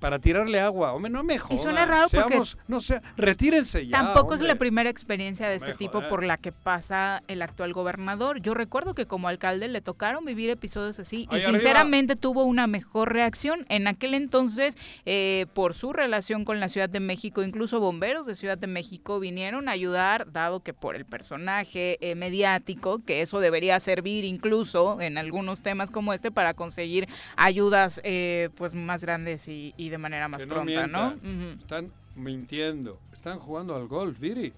[0.00, 0.92] para tirarle agua.
[0.92, 1.58] Hombre, no me jodan.
[1.58, 3.92] suena raro porque Seamos- no sé, retírense ya.
[4.02, 6.08] Tampoco es la primera experiencia de este tipo joder.
[6.08, 8.40] por la que pasa el actual gobernador.
[8.40, 11.50] Yo recuerdo que como alcalde le tocaron vivir episodios así y arriba.
[11.52, 13.66] sinceramente tuvo una mejor reacción.
[13.68, 18.34] En aquel entonces, eh, por su relación con la Ciudad de México, incluso bomberos de
[18.34, 23.38] Ciudad de México vinieron a ayudar, dado que por el personaje eh, mediático, que eso
[23.40, 29.46] debería servir incluso en algunos temas como este para conseguir ayudas eh, pues más grandes
[29.48, 31.14] y, y de manera más Que no pronta, ¿no?
[31.54, 32.98] Están mintiendo.
[33.12, 34.52] Están jugando al golf, Viri.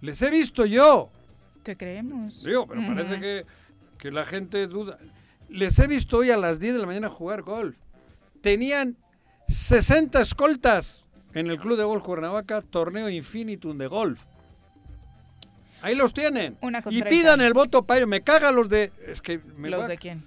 [0.00, 1.10] Les he visto yo.
[1.62, 2.42] Te creemos.
[2.42, 3.46] Digo, pero parece que,
[3.98, 4.98] que la gente duda.
[5.48, 7.76] Les he visto hoy a las 10 de la mañana jugar golf.
[8.40, 8.96] Tenían
[9.48, 14.24] 60 escoltas en el Club de Golf Cuernavaca, torneo infinitum de golf.
[15.82, 16.56] Ahí los tienen.
[16.60, 18.08] Una y pidan el voto para ellos.
[18.08, 18.92] Me cagan los de...
[19.06, 20.24] Es que me ¿Los de quién?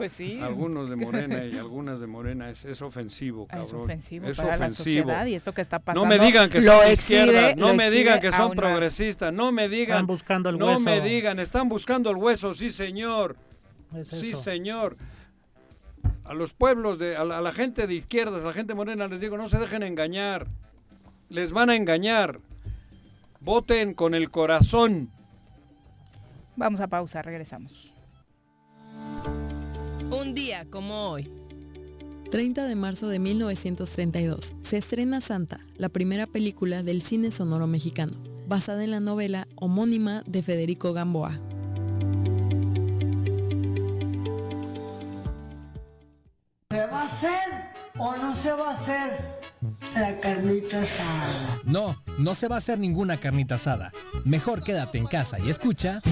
[0.00, 0.40] Pues sí.
[0.40, 2.48] Algunos de Morena y algunas de Morena.
[2.50, 3.66] Es, es ofensivo, cabrón.
[3.66, 5.02] Es ofensivo Es para la ofensivo.
[5.08, 6.02] sociedad y esto que está pasando.
[6.02, 9.52] No me digan que son de exhibe- izquierda, no me digan que son progresistas, no
[9.52, 9.96] me digan.
[9.96, 10.80] Están buscando el no hueso.
[10.80, 13.36] me digan, están buscando el hueso, sí señor,
[13.94, 14.96] Es sí señor.
[16.24, 19.06] A los pueblos, de, a, la, a la gente de izquierdas, a la gente morena,
[19.08, 20.46] les digo, no se dejen engañar.
[21.28, 22.40] Les van a engañar.
[23.40, 25.10] Voten con el corazón.
[26.56, 27.92] Vamos a pausa, regresamos.
[30.10, 31.30] Un día como hoy.
[32.32, 38.12] 30 de marzo de 1932, se estrena Santa, la primera película del cine sonoro mexicano,
[38.48, 41.38] basada en la novela homónima de Federico Gamboa.
[46.70, 47.50] ¿Se va a hacer
[47.98, 49.40] o no se va a hacer
[49.94, 51.60] la carnita asada?
[51.64, 53.92] No, no se va a hacer ninguna carnita asada.
[54.24, 56.02] Mejor quédate en casa y escucha.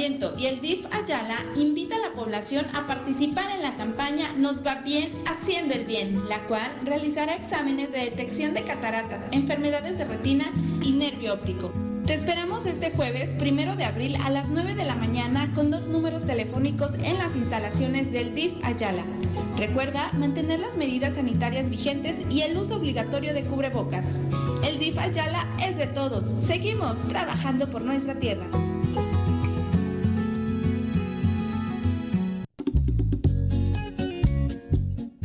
[0.00, 4.76] Y el DIF Ayala invita a la población a participar en la campaña Nos va
[4.76, 10.50] bien haciendo el bien, la cual realizará exámenes de detección de cataratas, enfermedades de retina
[10.80, 11.70] y nervio óptico.
[12.06, 15.88] Te esperamos este jueves, primero de abril, a las 9 de la mañana con dos
[15.88, 19.04] números telefónicos en las instalaciones del DIF Ayala.
[19.58, 24.18] Recuerda mantener las medidas sanitarias vigentes y el uso obligatorio de cubrebocas.
[24.66, 26.24] El DIF Ayala es de todos.
[26.42, 28.46] Seguimos trabajando por nuestra tierra.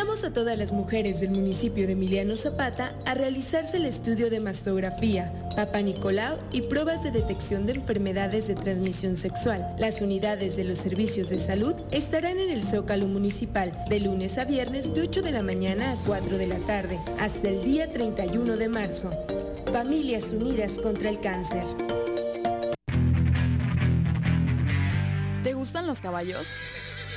[0.00, 4.40] Invitamos a todas las mujeres del municipio de Emiliano Zapata a realizarse el estudio de
[4.40, 9.76] mastografía, Papa Nicolau y pruebas de detección de enfermedades de transmisión sexual.
[9.78, 14.46] Las unidades de los servicios de salud estarán en el Zócalo Municipal de lunes a
[14.46, 18.56] viernes de 8 de la mañana a 4 de la tarde, hasta el día 31
[18.56, 19.10] de marzo.
[19.70, 21.64] Familias Unidas contra el Cáncer.
[25.44, 26.54] ¿Te gustan los caballos?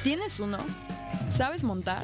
[0.04, 0.58] ¿Tienes uno?
[1.30, 2.04] ¿Sabes montar?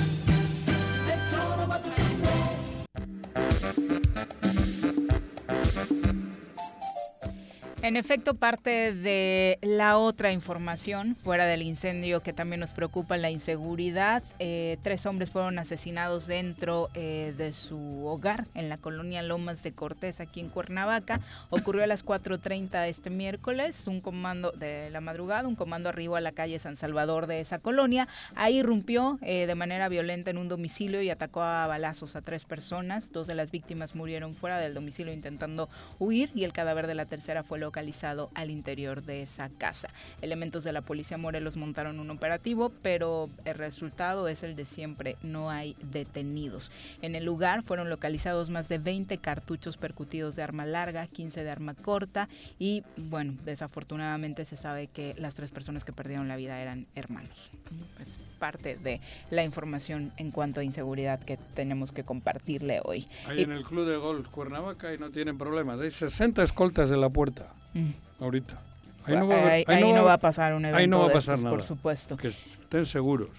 [7.91, 13.31] En efecto, parte de la otra información, fuera del incendio que también nos preocupa, la
[13.31, 19.61] inseguridad, eh, tres hombres fueron asesinados dentro eh, de su hogar en la colonia Lomas
[19.61, 21.19] de Cortés, aquí en Cuernavaca.
[21.49, 26.21] Ocurrió a las 4.30 este miércoles, un comando de la madrugada, un comando arriba a
[26.21, 28.07] la calle San Salvador de esa colonia.
[28.35, 32.45] Ahí irrumpió eh, de manera violenta en un domicilio y atacó a balazos a tres
[32.45, 33.11] personas.
[33.11, 35.67] Dos de las víctimas murieron fuera del domicilio intentando
[35.99, 39.89] huir y el cadáver de la tercera fue localizado al interior de esa casa.
[40.21, 45.17] Elementos de la policía Morelos montaron un operativo, pero el resultado es el de siempre,
[45.23, 46.71] no hay detenidos.
[47.01, 51.49] En el lugar fueron localizados más de 20 cartuchos percutidos de arma larga, 15 de
[51.49, 56.61] arma corta y bueno, desafortunadamente se sabe que las tres personas que perdieron la vida
[56.61, 57.49] eran hermanos.
[57.99, 63.07] Es parte de la información en cuanto a inseguridad que tenemos que compartirle hoy.
[63.27, 65.79] Ahí en el Club de Golf Cuernavaca y no tienen problemas.
[65.79, 67.53] Hay 60 escoltas en la puerta.
[67.73, 67.89] Mm.
[68.19, 68.59] Ahorita.
[69.05, 71.07] Ahí, no va, a, ahí, ahí no va, a pasar un evento ahí no va
[71.07, 71.55] a pasar estos, nada.
[71.55, 72.17] por supuesto.
[72.17, 73.29] Que estén seguros.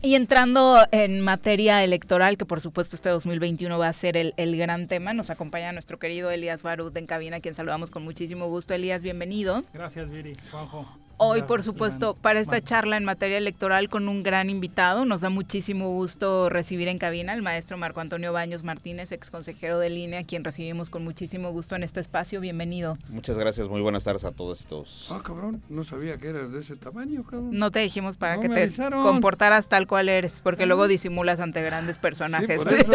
[0.00, 4.56] Y entrando en materia electoral, que por supuesto este 2021 va a ser el, el
[4.56, 8.46] gran tema, nos acompaña nuestro querido Elías Barut en cabina, a quien saludamos con muchísimo
[8.46, 8.74] gusto.
[8.74, 9.64] Elías, bienvenido.
[9.72, 10.36] Gracias, Viri.
[10.50, 11.01] Juanjo.
[11.18, 15.04] Hoy, por supuesto, para esta charla en materia electoral con un gran invitado.
[15.04, 19.78] Nos da muchísimo gusto recibir en cabina al maestro Marco Antonio Baños Martínez, ex consejero
[19.78, 22.40] de línea, a quien recibimos con muchísimo gusto en este espacio.
[22.40, 22.96] Bienvenido.
[23.08, 25.08] Muchas gracias, muy buenas tardes a todos y todos.
[25.12, 27.50] Ah, cabrón, no sabía que eras de ese tamaño, cabrón.
[27.52, 29.02] No te dijimos para No que te avisaron.
[29.02, 32.62] comportaras tal cual eres, porque luego disimulas ante grandes personajes.
[32.62, 32.92] Sí, por eso.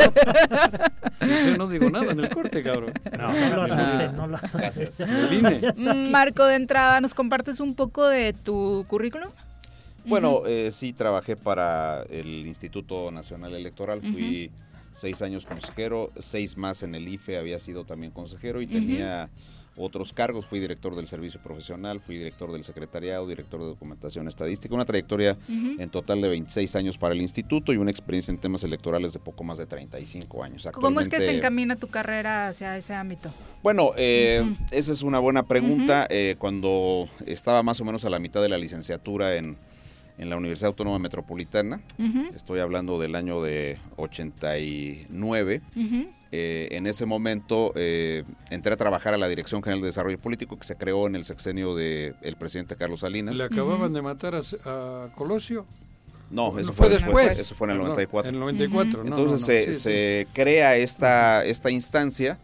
[1.22, 2.94] Sí, sí, no digo nada en el corte, cabrón.
[3.18, 5.08] No, no lo asusten, no lo asusten.
[5.78, 9.30] Mm, Marco, de entrada, ¿nos compartes un poco de tu currículum?
[10.06, 14.52] Bueno, eh, sí, trabajé para el Instituto Nacional Electoral, fui
[14.94, 19.30] seis años consejero, seis más en el IFE, había sido también consejero y tenía
[19.78, 24.74] otros cargos, fui director del servicio profesional, fui director del secretariado, director de documentación estadística,
[24.74, 28.64] una trayectoria en total de 26 años para el instituto y una experiencia en temas
[28.64, 30.68] electorales de poco más de 35 años.
[30.74, 33.32] ¿Cómo es que se encamina tu carrera hacia ese ámbito?
[33.64, 36.08] Bueno, eh, esa es una buena pregunta.
[36.10, 39.58] Eh, cuando estaba más o menos a la mitad de la licenciatura en,
[40.18, 41.80] en la Universidad Autónoma Metropolitana,
[42.36, 46.08] estoy hablando del año de 89, Ujú.
[46.32, 50.58] eh, en ese momento eh, entré a trabajar a la Dirección General de Desarrollo Político
[50.58, 53.38] que se creó en el sexenio del presidente Carlos Salinas.
[53.38, 55.66] ¿Le acababan de matar a, a Colosio?
[56.30, 57.16] No, eso No, fue fue después.
[57.28, 57.40] después.
[57.40, 58.30] Eso fue en el Perdón, 94.
[58.30, 59.80] en el 94, no, Entonces no, no, se, sí, sí.
[59.80, 62.38] se crea esta, esta instancia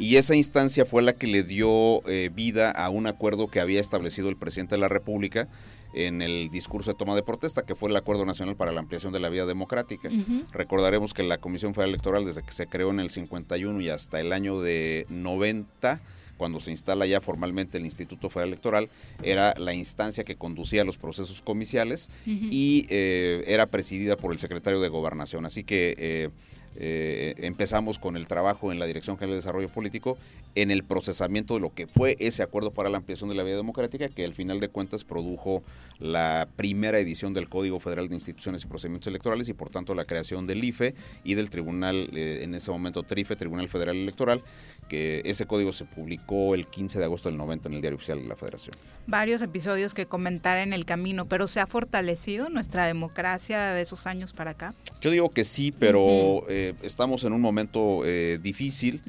[0.00, 3.80] y esa instancia fue la que le dio eh, vida a un acuerdo que había
[3.80, 5.46] establecido el presidente de la República
[5.92, 9.12] en el discurso de toma de protesta, que fue el Acuerdo Nacional para la Ampliación
[9.12, 10.10] de la Vía Democrática.
[10.52, 14.20] Recordaremos que la Comisión Federal Electoral, desde que se creó en el 51 y hasta
[14.20, 16.00] el año de 90,
[16.38, 18.88] cuando se instala ya formalmente el Instituto Federal Electoral,
[19.22, 24.80] era la instancia que conducía los procesos comiciales y eh, era presidida por el secretario
[24.80, 25.44] de Gobernación.
[25.44, 26.28] Así que eh,
[26.76, 30.16] eh, empezamos con el trabajo en la Dirección General de Desarrollo Político
[30.54, 33.56] en el procesamiento de lo que fue ese acuerdo para la ampliación de la vida
[33.56, 35.62] democrática, que al final de cuentas produjo
[35.98, 40.04] la primera edición del Código Federal de Instituciones y Procedimientos Electorales y por tanto la
[40.04, 44.42] creación del IFE y del Tribunal, eh, en ese momento TRIFE, Tribunal Federal Electoral,
[44.88, 48.20] que ese código se publicó el 15 de agosto del 90 en el Diario Oficial
[48.22, 48.76] de la Federación.
[49.06, 54.06] Varios episodios que comentar en el camino, pero ¿se ha fortalecido nuestra democracia de esos
[54.06, 54.74] años para acá?
[55.00, 59.02] Yo digo que sí, pero eh, estamos en un momento eh, difícil.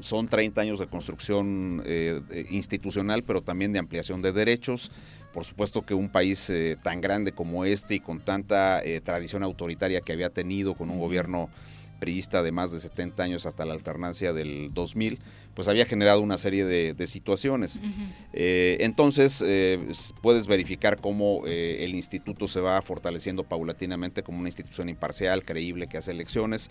[0.00, 4.90] Son 30 años de construcción eh, eh, institucional, pero también de ampliación de derechos.
[5.32, 9.42] Por supuesto que un país eh, tan grande como este y con tanta eh, tradición
[9.42, 11.48] autoritaria que había tenido, con un gobierno
[12.00, 15.20] priista de más de 70 años hasta la alternancia del 2000,
[15.54, 17.80] pues había generado una serie de, de situaciones.
[18.32, 19.78] Eh, entonces, eh,
[20.22, 25.88] puedes verificar cómo eh, el instituto se va fortaleciendo paulatinamente como una institución imparcial, creíble,
[25.88, 26.70] que hace elecciones,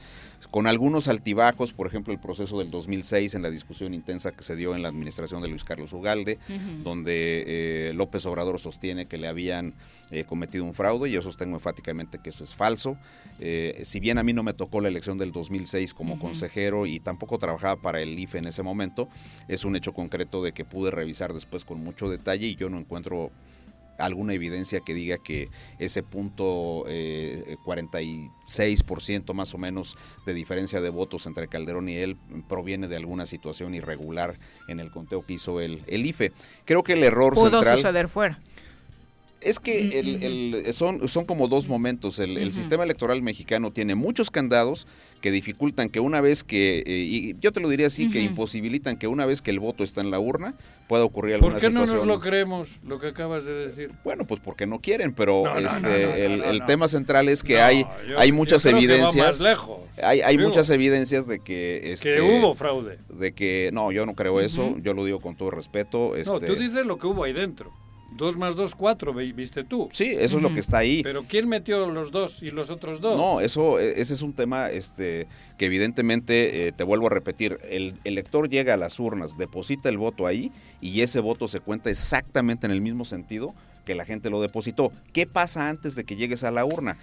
[0.49, 4.55] con algunos altibajos, por ejemplo, el proceso del 2006 en la discusión intensa que se
[4.55, 6.39] dio en la administración de Luis Carlos Ugalde,
[6.83, 9.73] donde López Obrador sostiene que le habían
[10.27, 12.97] cometido un fraude, y yo sostengo enfáticamente que eso es falso.
[13.83, 17.37] Si bien a mí no me tocó la elección del 2006 como consejero y tampoco
[17.37, 18.70] trabajaba para el IFE en ese momento,
[19.47, 22.77] es un hecho concreto de que pude revisar después con mucho detalle y yo no
[22.77, 23.31] encuentro
[23.97, 25.49] alguna evidencia que diga que
[25.79, 29.95] ese punto eh, 46% más o menos
[30.25, 32.17] de diferencia de votos entre Calderón y él
[32.49, 36.31] proviene de alguna situación irregular en el conteo que hizo el, el IFE.
[36.65, 37.77] Creo que el error Pudo central...
[37.77, 38.39] suceder fuera.
[39.41, 42.19] Es que el- el- son, son como dos momentos.
[42.19, 44.87] El, el sistema electoral mexicano tiene muchos candados
[45.19, 48.97] que dificultan que una vez que, eh, y yo te lo diría así, que imposibilitan
[48.97, 50.55] que una vez que el voto está en la urna
[50.87, 52.07] pueda ocurrir alguna ¿Por qué no situación.
[52.07, 53.91] nos lo creemos, lo que acabas de decir?
[54.03, 55.89] Bueno, pues porque no quieren, pero No, este, no,
[56.37, 59.15] no, no, el, tema central es que hay, yo- hay muchas que evidencias.
[59.15, 59.79] más lejos.
[60.03, 62.97] Hay, hay muchas evidencias de que, este, hubo fraude.
[63.09, 66.11] De que, no, yo no creo eso, yo lo digo con todo respeto.
[66.11, 67.71] No, este, tú dices lo que hubo ahí dentro.
[68.15, 69.87] Dos más dos, cuatro, ve- viste tú.
[69.91, 71.01] Sí, eso es lo que está ahí.
[71.03, 73.15] Pero ¿quién metió los dos y los otros dos?
[73.17, 77.59] No, eso, e- ese es un tema este, que evidentemente, eh, te vuelvo a repetir,
[77.69, 80.51] el elector llega a las urnas, deposita el voto ahí
[80.81, 83.53] y ese voto se cuenta exactamente en el mismo sentido
[83.85, 84.91] que la gente lo depositó.
[85.11, 86.97] ¿Qué pasa antes de que llegues a la urna?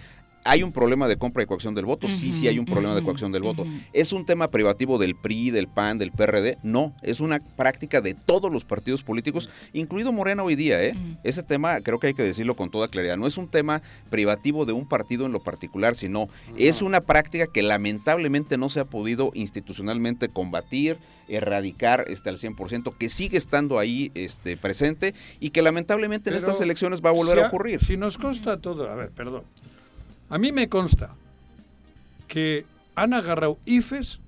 [0.45, 2.07] ¿Hay un problema de compra y coacción del voto?
[2.07, 3.65] Sí, sí hay un problema de coacción del voto.
[3.93, 6.57] ¿Es un tema privativo del PRI, del PAN, del PRD?
[6.63, 10.83] No, es una práctica de todos los partidos políticos, incluido Morena hoy día.
[10.83, 10.95] ¿eh?
[11.23, 13.17] Ese tema creo que hay que decirlo con toda claridad.
[13.17, 17.47] No es un tema privativo de un partido en lo particular, sino es una práctica
[17.47, 23.77] que lamentablemente no se ha podido institucionalmente combatir, erradicar este, al 100%, que sigue estando
[23.77, 27.83] ahí este, presente y que lamentablemente en estas elecciones va a volver si a ocurrir.
[27.83, 29.43] Si nos consta todo, a ver, perdón.
[30.29, 31.09] A mí me consta
[32.27, 32.65] que
[32.95, 34.19] han agarrado IFES,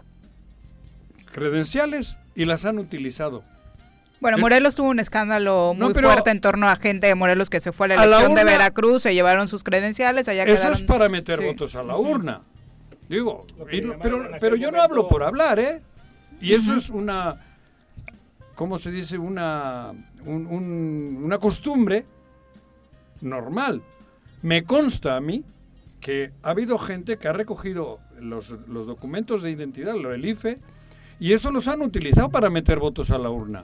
[1.32, 3.44] credenciales, y las han utilizado.
[4.20, 7.16] Bueno, Es- Morelos tuvo un escándalo No, muy pero- fuerte en torno a gente de
[7.16, 10.28] Morelos que se fue a la A la elección de Veracruz, se llevaron sus credenciales,
[10.28, 10.74] allá Eso quedaron...
[10.74, 11.46] es para meter Sí.
[11.46, 12.42] votos a la urna.
[13.10, 15.82] Digo, y pero, pero yo no hablo por hablar, ¿eh?
[16.40, 17.36] Y eso es una,
[18.56, 19.18] ¿cómo se dice?
[19.18, 19.92] Una,
[20.26, 22.06] un- un- una costumbre
[23.22, 23.82] normal.
[24.44, 25.44] Me consta a mí
[26.02, 30.58] que ha habido gente que ha recogido los, los documentos de identidad, lo del IFE,
[31.20, 33.64] y eso los han utilizado para meter votos a la urna.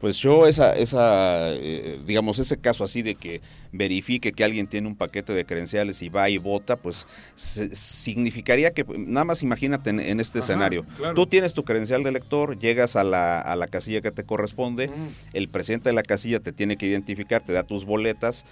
[0.00, 3.40] Pues yo esa, esa eh, digamos, ese caso así de que
[3.72, 7.06] verifique que alguien tiene un paquete de credenciales y va y vota, pues
[7.36, 11.14] se- significaría que, nada más imagínate en, en este Ajá, escenario, claro.
[11.14, 14.90] tú tienes tu credencial de elector, llegas a la, a la casilla que te corresponde,
[15.32, 18.44] el presidente de la casilla te tiene que identificar, te da tus boletas,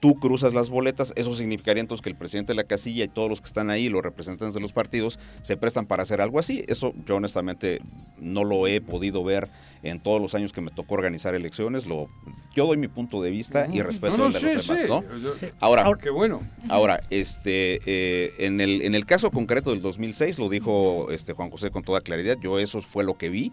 [0.00, 3.28] tú cruzas las boletas, eso significaría entonces que el presidente de la casilla y todos
[3.28, 6.62] los que están ahí, los representantes de los partidos, se prestan para hacer algo así.
[6.68, 7.80] Eso yo honestamente
[8.18, 9.48] no lo he podido ver
[9.88, 11.86] en todos los años que me tocó organizar elecciones.
[11.86, 12.08] Lo,
[12.54, 14.82] yo doy mi punto de vista y respeto No, no, el de sí, los demás,
[14.82, 14.88] sí.
[14.88, 15.50] ¿no?
[15.60, 16.40] Ahora, Qué bueno.
[16.68, 21.50] Ahora, este, eh, en, el, en el caso concreto del 2006, lo dijo este Juan
[21.50, 23.52] José con toda claridad, yo eso fue lo que vi.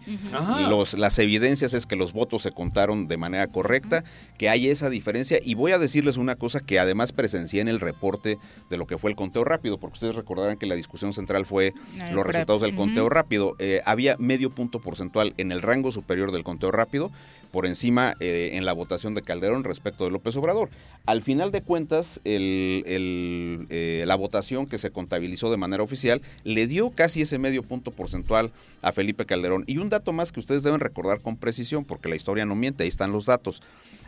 [0.68, 4.04] Los, las evidencias es que los votos se contaron de manera correcta,
[4.38, 5.38] que hay esa diferencia.
[5.42, 8.38] Y voy a decirles una cosa que además presencié en el reporte
[8.70, 11.68] de lo que fue el conteo rápido, porque ustedes recordarán que la discusión central fue
[12.06, 12.26] El los prep.
[12.26, 13.56] resultados del conteo rápido.
[13.58, 17.10] Eh, había medio punto porcentual en el rango superior del conteo rápido,
[17.54, 20.70] por encima eh, en la votación de Calderón respecto de López Obrador.
[21.06, 26.90] Al final de cuentas, eh, la votación que se contabilizó de manera oficial le dio
[26.90, 28.50] casi ese medio punto porcentual
[28.82, 29.62] a Felipe Calderón.
[29.68, 32.82] Y un dato más que ustedes deben recordar con precisión, porque la historia no miente,
[32.82, 33.62] ahí están los datos.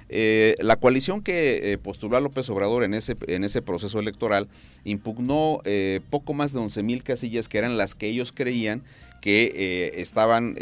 [0.09, 4.49] Eh, la coalición que postuló a López Obrador en ese, en ese proceso electoral
[4.83, 5.61] impugnó
[6.11, 8.83] poco más de 11 mil casillas que eran las que ellos creían
[9.21, 10.57] que estaban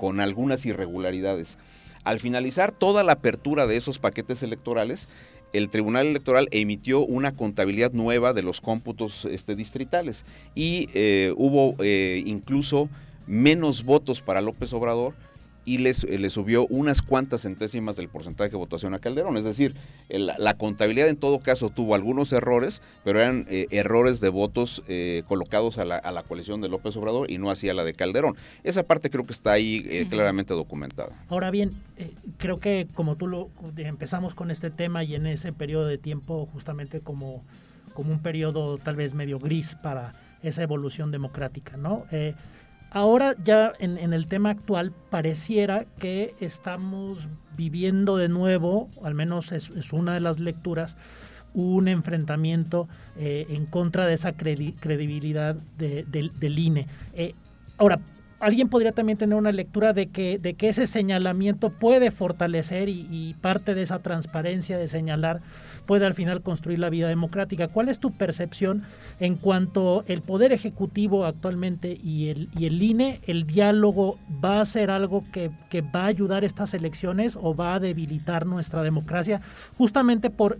[0.00, 1.58] con algunas irregularidades.
[2.04, 5.10] Al finalizar toda la apertura de esos paquetes electorales,
[5.52, 10.24] el Tribunal Electoral emitió una contabilidad nueva de los cómputos este, distritales
[10.54, 12.88] y eh, hubo eh, incluso
[13.26, 15.12] menos votos para López Obrador
[15.64, 19.36] y les, le subió unas cuantas centésimas del porcentaje de votación a Calderón.
[19.36, 19.74] Es decir,
[20.08, 24.82] el- la contabilidad en todo caso tuvo algunos errores, pero eran eh, errores de votos
[24.88, 27.92] eh, colocados a la, a la coalición de López Obrador y no hacia la de
[27.94, 28.36] Calderón.
[28.64, 31.10] Esa parte creo que está ahí eh, claramente documentada.
[31.28, 31.72] Ahora bien,
[32.38, 36.48] creo que como tú lo empezamos con este tema y en ese periodo de tiempo
[36.52, 37.44] justamente como,
[37.94, 42.06] como un periodo tal vez medio gris para esa evolución democrática, ¿no?
[42.90, 49.52] Ahora ya en, en el tema actual pareciera que estamos viviendo de nuevo, al menos
[49.52, 50.96] es, una de las lecturas,
[51.54, 56.86] un enfrentamiento eh, en contra de esa credi- credibilidad de- del- del INE.
[57.14, 57.34] Eh,
[57.78, 58.00] ahora,
[58.40, 63.36] alguien podría también tener una lectura de que, de que ese señalamiento puede fortalecer y,
[63.40, 65.40] parte de esa transparencia de señalar
[65.86, 67.68] puede al final construir la vida democrática.
[67.68, 68.82] ¿Cuál es tu percepción
[69.18, 74.66] en cuanto el Poder Ejecutivo actualmente y el, y el INE, el diálogo va a
[74.66, 79.40] ser algo que, que va a ayudar estas elecciones o va a debilitar nuestra democracia
[79.76, 80.58] justamente por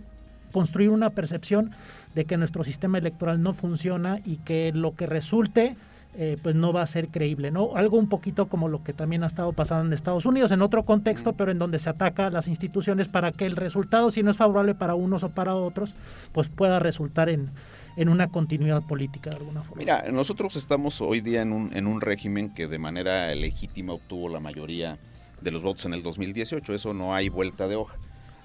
[0.51, 1.71] construir una percepción
[2.13, 5.75] de que nuestro sistema electoral no funciona y que lo que resulte
[6.15, 7.75] eh, pues no va a ser creíble, ¿no?
[7.75, 10.83] Algo un poquito como lo que también ha estado pasando en Estados Unidos, en otro
[10.83, 14.31] contexto, pero en donde se ataca a las instituciones para que el resultado, si no
[14.31, 15.93] es favorable para unos o para otros,
[16.33, 17.49] pues pueda resultar en,
[17.95, 19.79] en una continuidad política de alguna forma.
[19.79, 24.27] Mira, nosotros estamos hoy día en un, en un régimen que de manera legítima obtuvo
[24.27, 24.99] la mayoría
[25.41, 26.73] de los votos en el 2018.
[26.73, 27.97] Eso no hay vuelta de hoja.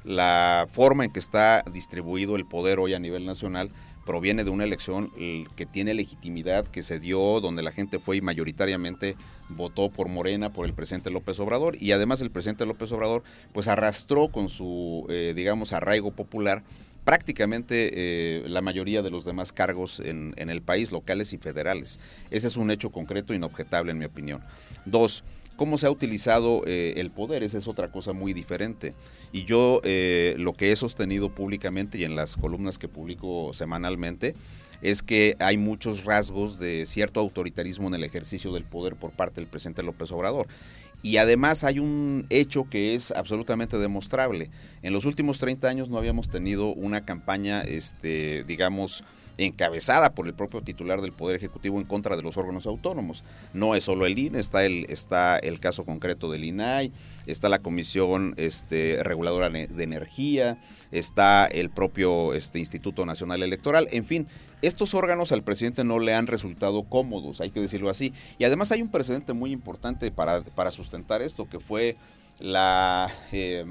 [0.06, 3.70] La forma en que está distribuido el poder hoy a nivel nacional
[4.04, 8.16] proviene de una elección el, que tiene legitimidad, que se dio, donde la gente fue
[8.16, 9.16] y mayoritariamente
[9.48, 13.66] votó por Morena, por el presidente López Obrador, y además el presidente López Obrador pues
[13.66, 16.62] arrastró con su, eh, digamos, arraigo popular
[17.02, 21.98] prácticamente eh, la mayoría de los demás cargos en, en el país, locales y federales.
[22.30, 24.40] Ese es un hecho concreto e inobjetable en mi opinión.
[24.84, 25.24] Dos,
[25.56, 28.94] cómo se ha utilizado eh, el poder, esa es otra cosa muy diferente.
[29.32, 34.34] Y yo eh, lo que he sostenido públicamente y en las columnas que publico semanalmente
[34.82, 39.40] es que hay muchos rasgos de cierto autoritarismo en el ejercicio del poder por parte
[39.40, 40.46] del presidente López Obrador.
[41.02, 44.50] Y además hay un hecho que es absolutamente demostrable.
[44.82, 49.04] En los últimos 30 años no habíamos tenido una campaña, este, digamos,
[49.38, 53.24] encabezada por el propio titular del Poder Ejecutivo en contra de los órganos autónomos.
[53.52, 56.92] No es solo el INE, está el, está el caso concreto del INAI,
[57.26, 60.58] está la Comisión este, Reguladora de Energía,
[60.90, 64.26] está el propio este, Instituto Nacional Electoral, en fin,
[64.62, 68.12] estos órganos al presidente no le han resultado cómodos, hay que decirlo así.
[68.38, 71.96] Y además hay un precedente muy importante para, para sustentar esto, que fue
[72.40, 73.10] la...
[73.32, 73.66] Eh,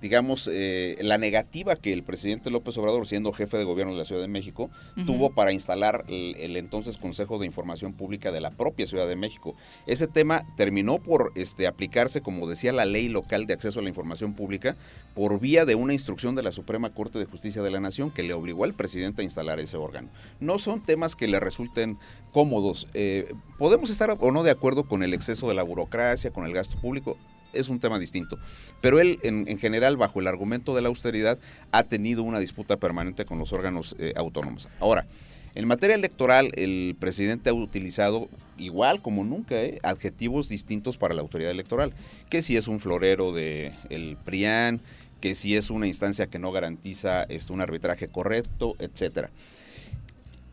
[0.00, 4.04] digamos, eh, la negativa que el presidente López Obrador, siendo jefe de gobierno de la
[4.04, 4.70] Ciudad de México,
[5.06, 9.16] tuvo para instalar el, el entonces Consejo de Información Pública de la propia Ciudad de
[9.16, 9.54] México.
[9.86, 13.88] Ese tema terminó por este, aplicarse, como decía la ley local de acceso a la
[13.88, 14.76] información pública,
[15.14, 18.22] por vía de una instrucción de la Suprema Corte de Justicia de la Nación que
[18.22, 20.08] le obligó al presidente a instalar ese órgano.
[20.40, 21.98] No son temas que le resulten
[22.32, 22.86] cómodos.
[22.94, 26.52] Eh, podemos estar o no de acuerdo con el exceso de la burocracia, con el
[26.52, 27.16] gasto público,
[27.52, 28.38] es un tema distinto.
[28.80, 31.38] Pero él, en, en general, bajo el argumento de la austeridad,
[31.72, 34.68] ha tenido una disputa permanente con los órganos eh, autónomos.
[34.80, 35.06] Ahora,
[35.54, 38.28] en materia electoral, el presidente ha utilizado,
[38.58, 41.92] igual como nunca, eh, adjetivos distintos para la autoridad electoral.
[42.30, 44.80] Que si es un florero del el PRIAN,
[45.20, 49.30] que si es una instancia que no garantiza este, un arbitraje correcto, etcétera.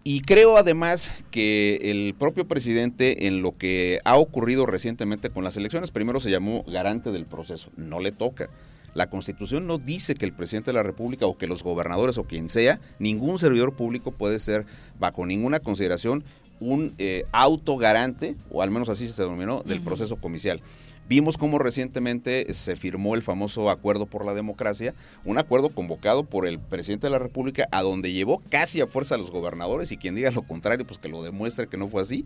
[0.08, 5.58] Y creo además que el propio presidente en lo que ha ocurrido recientemente con las
[5.58, 8.47] elecciones, primero se llamó garante del proceso, no le toca.
[8.93, 12.26] La constitución no dice que el presidente de la República o que los gobernadores o
[12.26, 14.68] quien sea, ningún servidor público puede ser
[14.99, 16.24] bajo ninguna consideración
[16.60, 20.62] un eh, autogarante, o al menos así se denominó, del proceso comicial.
[21.08, 26.47] Vimos cómo recientemente se firmó el famoso Acuerdo por la Democracia, un acuerdo convocado por
[26.47, 29.97] el presidente de la República, a donde llevó casi a fuerza a los gobernadores, y
[29.97, 32.26] quien diga lo contrario, pues que lo demuestre que no fue así.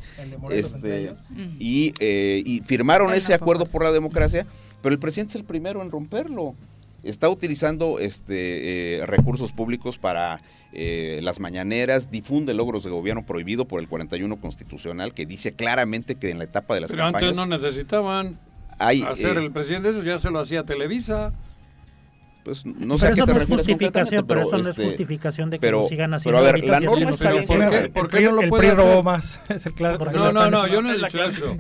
[0.49, 1.13] Este,
[1.59, 4.45] y, eh, y firmaron ese Acuerdo por la Democracia,
[4.81, 6.55] pero el presidente es el primero en romperlo.
[7.03, 10.41] Está utilizando este eh, recursos públicos para
[10.73, 16.15] eh, las mañaneras, difunde logros de gobierno prohibido por el 41 constitucional que dice claramente
[16.15, 18.37] que en la etapa de las Pero campañas antes no necesitaban
[18.79, 21.33] hay, hacer eh, el presidente eso, ya se lo hacía Televisa.
[22.43, 24.61] pues no sé pero a qué eso te no refieres justificación, concretamente, pero eso no
[24.63, 26.39] es este, justificación de que pero- lo sigan pero haciendo.
[26.39, 27.89] a ver, la norma está no- bien ¿Por qué, clara.
[27.93, 29.41] por qué no lo puede robó más.
[29.49, 30.11] Es el claro.
[30.11, 31.55] No, no, no, yo no he dicho eso.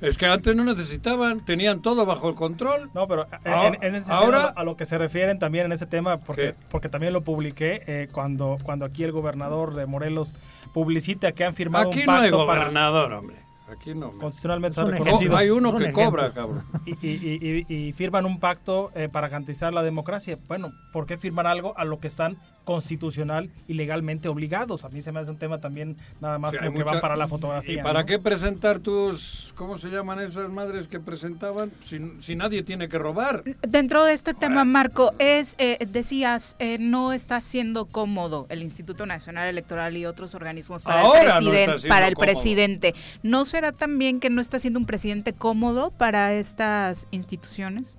[0.00, 2.90] Es que antes no necesitaban, tenían todo bajo el control.
[2.94, 5.72] No, pero en, Ahora- en ese sentido, ahora- a lo que se refieren también en
[5.72, 6.54] ese tema, porque, ¿Qué?
[6.70, 10.32] porque también lo publiqué eh, cuando, cuando aquí el gobernador de Morelos
[10.72, 13.36] publicita que han firmado Aquí un no hay pacto para gobernador, hombre.
[13.72, 14.10] Aquí no.
[14.10, 15.36] constitucionalmente Es un está reconocido.
[15.36, 16.04] hay uno Es un que ejemplo.
[16.10, 16.64] cobra, cabrón.
[16.86, 20.38] Y, y- y- y firman un pacto eh, para garantizar la democracia.
[20.48, 24.84] Bueno, ¿por qué firmar algo a lo que están constitucional y legalmente obligados?
[24.84, 27.16] A mí se me hace un tema también nada más como que mucha- va para
[27.16, 27.80] la fotografía.
[27.80, 28.06] ¿Y para ¿no?
[28.06, 31.72] qué presentar tus, cómo se llaman esas madres que presentaban?
[31.84, 33.42] Si, si nadie tiene que robar.
[33.66, 39.06] Dentro de este tema, Marco, es eh, decías, eh, no está siendo cómodo el Instituto
[39.06, 42.32] Nacional Electoral y otros organismos para Ahora el, no presidente, siendo para el cómodo.
[42.32, 42.94] presidente.
[43.22, 47.96] ¿No será también que no está siendo un presidente cómodo para estas instituciones?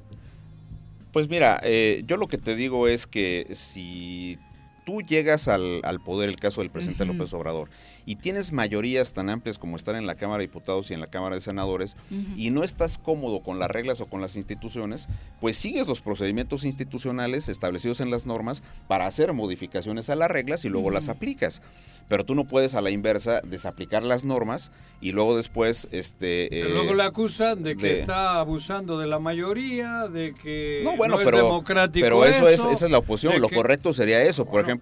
[1.11, 4.39] Pues mira, eh, yo lo que te digo es que si
[4.86, 7.05] tú llegas al, al poder, el caso del presidente.
[7.05, 7.69] López Obrador,
[8.05, 11.07] y tienes mayorías tan amplias como están en la Cámara de Diputados y en la
[11.07, 11.95] Cámara de Senadores,
[12.36, 15.07] y no estás cómodo con las reglas o con las instituciones,
[15.41, 20.65] pues sigues los procedimientos institucionales establecidos en las normas para hacer modificaciones a las reglas
[20.65, 21.61] y luego las aplicas.
[22.09, 26.67] Pero tú no puedes a la inversa desaplicar las normas y luego después este Pero
[26.67, 30.97] eh, luego le acusan de que de- está abusando de la mayoría, de que No,
[30.97, 33.39] bueno, es pero, democrático pero eso, es, esa es la oposición.
[33.41, 34.43] Lo que- correcto sería eso.
[34.45, 34.72] Por ejemplo,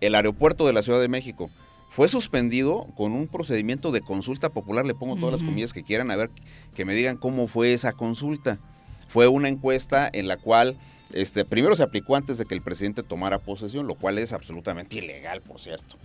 [0.00, 1.50] el aeropuerto de la Ciudad de México
[1.92, 4.86] fue suspendido con un procedimiento de consulta popular.
[4.86, 6.30] Le pongo todas las comillas que quieran, a ver,
[6.74, 8.58] que me digan cómo fue esa consulta.
[9.08, 10.78] Fue una encuesta en la cual,
[11.12, 14.96] este, primero se aplicó antes de que el presidente tomara posesión, lo cual es absolutamente
[14.96, 15.98] ilegal, por cierto.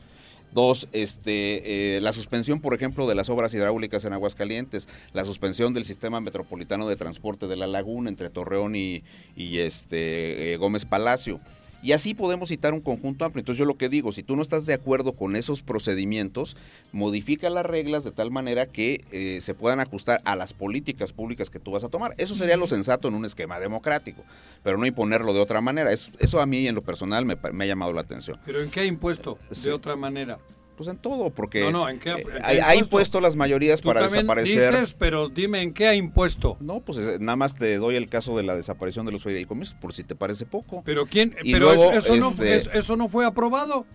[0.52, 5.74] Dos, este, eh, la suspensión, por ejemplo, de las obras hidráulicas en Aguascalientes, la suspensión
[5.74, 9.04] del sistema metropolitano de transporte de la laguna entre Torreón y,
[9.38, 11.40] y, este, eh, Gómez Palacio.
[11.82, 13.42] Y así podemos citar un conjunto amplio.
[13.42, 16.58] Entonces yo lo que digo, si tú no estás de acuerdo con esos procedimientos,
[16.92, 21.50] modifica las reglas de tal manera que eh, se puedan ajustar a las políticas públicas
[21.50, 22.16] que tú vas a tomar.
[22.18, 24.24] Eso sería lo sensato en un esquema democrático,
[24.64, 25.92] pero no imponerlo de otra manera.
[25.92, 28.40] Eso, eso a mí en lo personal me, me ha llamado la atención.
[28.46, 29.38] Pero ¿en qué ha impuesto?
[29.52, 29.68] Sí.
[29.68, 30.40] De otra manera.
[30.78, 32.80] Pues en todo, porque No, no, ¿en qué ha- eh, en qué ha ha impuesto?
[32.84, 34.72] impuesto las mayorías Tú para desaparecer.
[34.74, 36.56] dices, pero dime en qué ha impuesto.
[36.60, 39.74] No, pues eh, nada más te doy el caso de la desaparición de los fideicomisos,
[39.74, 40.84] por si te parece poco.
[40.86, 43.86] Pero quién, Y pero luego, eso, eso no, este, es- eso no fue aprobado.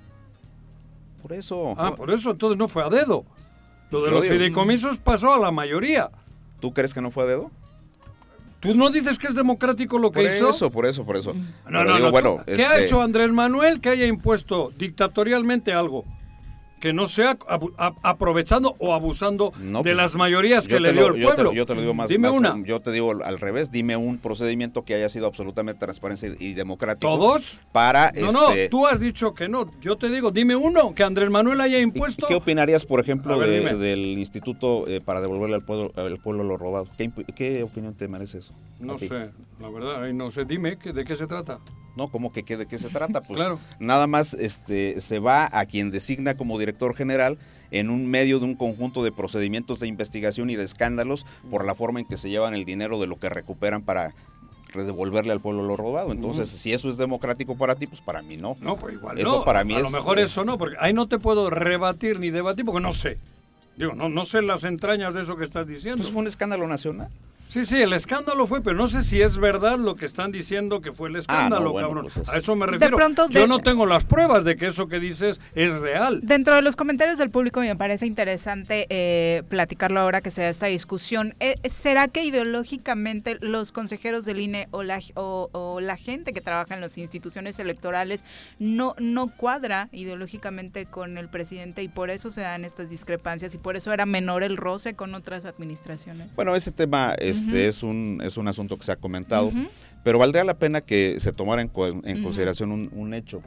[1.22, 1.74] Por eso.
[1.78, 3.24] Ah, por eso entonces no fue a dedo.
[3.92, 6.10] Lo de Yo los digo- fideicomisos pasó a la mayoría.
[6.60, 7.50] ¿Tú crees que no fue a dedo?
[8.58, 10.50] ¿Tú no dices que es democrático lo que Por hizo?
[10.50, 11.32] eso, por eso, por eso.
[11.68, 12.10] No, no, digo, no.
[12.12, 16.04] bueno, ¿tú- ¿Qué ha este, hecho Andrés Manuel que haya impuesto dictatorialmente algo?
[16.82, 17.38] Que no sea
[18.02, 21.28] aprovechando o abusando No, de pues, las mayorías yo que le dio lo- el yo
[21.28, 21.52] te- pueblo.
[21.52, 22.08] Yo te, lo digo más.
[22.08, 22.66] Dime más- una.
[22.66, 23.70] Yo te digo al revés.
[23.70, 27.06] Dime un procedimiento que haya sido absolutamente transparente y democrático.
[27.16, 27.60] ¿Todos?
[27.72, 28.12] Para.
[28.12, 29.70] No, no, este, tú has dicho que no.
[29.80, 32.26] Yo te digo, dime uno que Andrés Manuel haya ¿y impuesto.
[32.26, 36.44] ¿Qué opinarías, por ejemplo, ver, de- del instituto eh, para devolverle al pueblo, al pueblo
[36.44, 36.88] lo robado?
[37.36, 38.52] ¿Qué, opinión te merece eso?
[38.80, 39.30] No sé,
[39.60, 40.44] la verdad, no sé.
[40.44, 41.60] Dime, ¿qué- ¿de qué se trata?
[41.94, 43.20] No, ¿cómo que qué, de qué se trata?
[43.28, 43.58] Pues Claro.
[43.78, 47.38] nada más este, se va a quien designa como director general
[47.70, 51.74] en un medio de un conjunto de procedimientos de investigación y de escándalos por la
[51.74, 54.14] forma en que se llevan el dinero de lo que recuperan para
[54.74, 56.12] devolverle al pueblo lo robado.
[56.12, 58.56] Entonces, si eso es democrático para ti, pues para mí no.
[58.60, 59.44] No, pues igual Eso no.
[59.44, 59.82] para mí a es...
[59.82, 62.92] lo mejor eh, eso no, porque ahí no te puedo rebatir ni debatir porque no
[62.92, 63.18] sé.
[63.76, 65.98] Digo, no, no sé las entrañas de eso que estás diciendo.
[65.98, 67.08] Pues fue un escándalo nacional.
[67.52, 70.80] Sí, sí, el escándalo fue, pero no sé si es verdad lo que están diciendo
[70.80, 72.04] que fue el escándalo, Ah, bueno, cabrón.
[72.04, 72.96] pues es- A eso me De refiero.
[72.96, 76.20] pronto, Yo de- no tengo las pruebas de que eso que dices es real.
[76.22, 80.48] Dentro de los comentarios del público me parece interesante eh, platicarlo ahora que se da
[80.48, 81.34] esta discusión.
[81.40, 86.40] Eh, ¿Será que ideológicamente los consejeros del INE o la, o, o la gente que
[86.40, 88.24] trabaja en las instituciones electorales
[88.60, 93.58] no, no cuadra ideológicamente con el presidente y por eso se dan estas discrepancias y
[93.58, 96.34] por eso era menor el roce con otras administraciones?
[96.34, 97.12] Bueno, ese tema
[97.44, 99.52] este, es, un, es un asunto que se ha comentado,
[100.04, 103.42] pero valdría la pena que se tomara en, co- en consideración un, un hecho.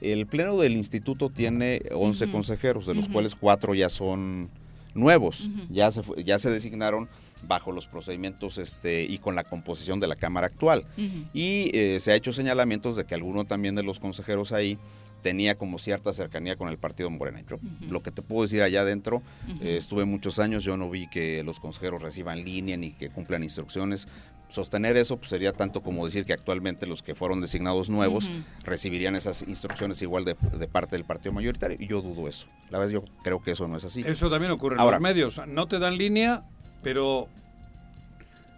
[0.00, 2.32] El pleno del instituto tiene 11 Ujú.
[2.32, 4.48] consejeros, de los cuales cuatro ya son
[4.94, 5.48] nuevos.
[5.70, 7.08] ya, se, ya se designaron
[7.42, 10.84] bajo los procedimientos este, y con la composición de la Cámara actual.
[11.32, 14.78] Y eh, se ha hecho señalamientos de que alguno también de los consejeros ahí
[15.26, 17.42] tenía como cierta cercanía con el partido Morena.
[17.44, 17.58] Pero
[17.90, 19.22] lo que te puedo decir allá adentro,
[19.60, 23.42] eh, estuve muchos años, yo no vi que los consejeros reciban línea ni que cumplan
[23.42, 24.06] instrucciones.
[24.48, 28.30] Sostener eso pues, sería tanto como decir que actualmente los que fueron designados nuevos
[28.62, 30.36] recibirían esas instrucciones igual de,
[30.68, 31.76] parte del partido mayoritario.
[31.80, 32.46] Y yo dudo eso.
[32.70, 34.04] La verdad, yo creo que eso no es así.
[34.06, 35.40] Eso también ocurre en los medios.
[35.48, 36.44] No te dan línea,
[36.86, 37.26] pero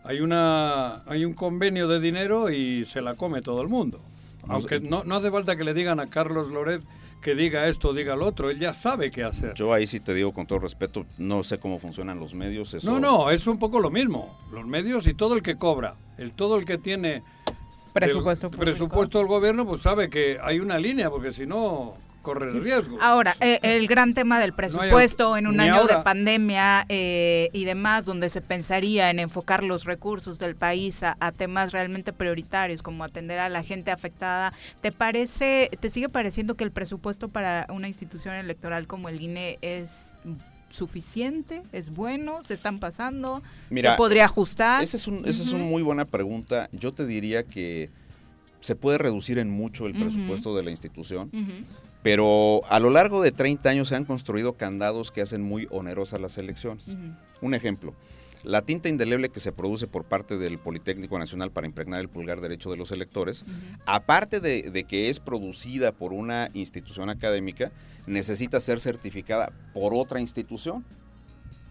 [0.05, 3.99] hay una hay un convenio de dinero y se la come todo el mundo.
[4.49, 6.83] Aunque no, no hace falta que le digan a Carlos Loret
[7.23, 9.55] que diga esto, diga lo otro, él ya sabe qué hacer.
[9.55, 12.85] Yo ahí sí te digo con todo respeto, no sé cómo funcionan los medios.
[12.85, 14.39] No, no, es un poco lo mismo.
[14.53, 17.23] Los medios y todo el que cobra, el todo el que tiene
[17.95, 21.95] presupuesto, presupuesto del gobierno, pues sabe que hay una línea, porque si no,
[22.29, 22.99] corre el riesgo.
[23.01, 28.05] Ahora, eh, el gran tema del presupuesto en un año de pandemia eh, y demás,
[28.05, 33.39] donde se pensaría en enfocar los recursos del país a, temas realmente prioritarios, como atender
[33.39, 34.53] a la gente afectada,
[34.83, 39.59] ¿te parece, te sigue pareciendo que el presupuesto para una institución electoral como el INE
[39.63, 40.13] es
[40.69, 41.63] suficiente?
[41.73, 42.43] ¿Es bueno?
[42.45, 43.41] ¿Se están pasando?
[43.71, 44.83] ¿Se podría ajustar?
[44.83, 46.69] Esa es, un, esa es una muy buena pregunta.
[46.73, 47.89] Yo te diría que
[48.61, 51.31] se puede reducir en mucho el presupuesto de la institución.
[52.03, 56.21] Pero a lo largo de 30 años se han construido candados que hacen muy onerosas
[56.21, 56.97] las elecciones.
[57.41, 57.95] Un ejemplo,
[58.45, 62.41] la tinta indeleble que se produce por parte del Politécnico Nacional para impregnar el pulgar
[62.41, 63.45] derecho de los electores,
[63.85, 67.73] aparte de, que es producida por una institución académica,
[68.07, 70.85] necesita ser certificada por otra institución.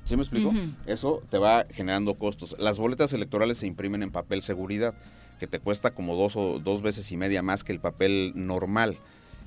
[0.04, 0.54] ¿Sí me explico?
[0.86, 2.56] Eso te va generando costos.
[2.60, 4.94] Las boletas electorales se imprimen en papel seguridad,
[5.40, 8.98] que te cuesta como dos o dos veces y media más que el papel normal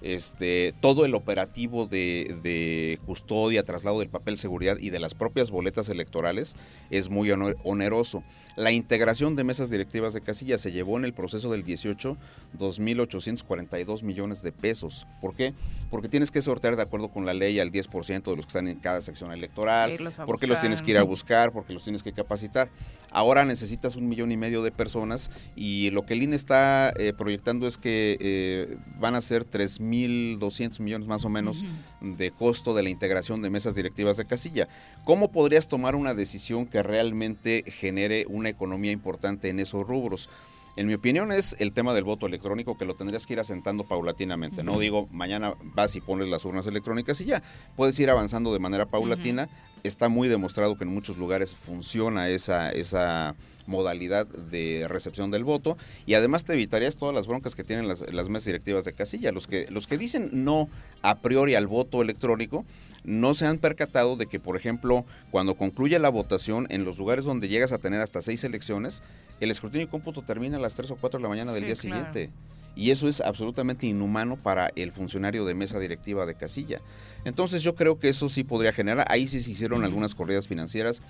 [0.02, 5.88] este, todo el operativo de, custodia, traslado del papel seguridad y de las propias boletas
[5.88, 6.56] electorales
[6.90, 8.22] es muy oneroso.
[8.56, 12.16] La integración de mesas directivas de casilla se llevó en el proceso del 18
[12.58, 15.06] 2.842 millones de pesos.
[15.20, 15.54] ¿Por qué?
[15.90, 18.68] Porque tienes que sortear de acuerdo con la ley al 10% de los que están
[18.68, 22.12] en cada sección electoral, porque los tienes que ir a buscar, porque los tienes que
[22.12, 22.68] capacitar.
[23.10, 27.12] Ahora necesitas un millón y medio de personas y lo que el INE está eh,
[27.12, 31.64] proyectando es que eh, van a ser 3 1.200 millones más o menos
[32.00, 34.68] de costo de la integración de mesas directivas de casilla.
[35.04, 40.28] ¿Cómo podrías tomar una decisión que realmente genere una economía importante en esos rubros?
[40.76, 43.84] En mi opinión es el tema del voto electrónico que lo tendrías que ir asentando
[43.84, 44.62] paulatinamente.
[44.62, 47.42] No digo mañana vas y pones las urnas electrónicas y ya.
[47.76, 49.48] Puedes ir avanzando de manera paulatina.
[49.82, 53.34] Está muy demostrado que en muchos lugares funciona esa, esa
[53.66, 58.02] modalidad de recepción del voto y además te evitarías todas las broncas que tienen las,
[58.28, 59.32] mesas directivas de casilla.
[59.32, 60.68] Los que, los que dicen no
[61.02, 62.64] a priori al voto electrónico
[63.04, 67.24] no se han percatado de que, por ejemplo, cuando concluye la votación en los lugares
[67.24, 69.02] donde llegas a tener hasta seis elecciones,
[69.40, 71.76] el escrutinio y cómputo termina a las 3 o 4 de la mañana del día
[71.76, 72.30] siguiente.
[72.76, 76.80] Y eso es absolutamente inhumano para el funcionario de mesa directiva de casilla.
[77.24, 81.02] Entonces yo creo que eso sí podría generar, ahí sí se hicieron algunas corridas financieras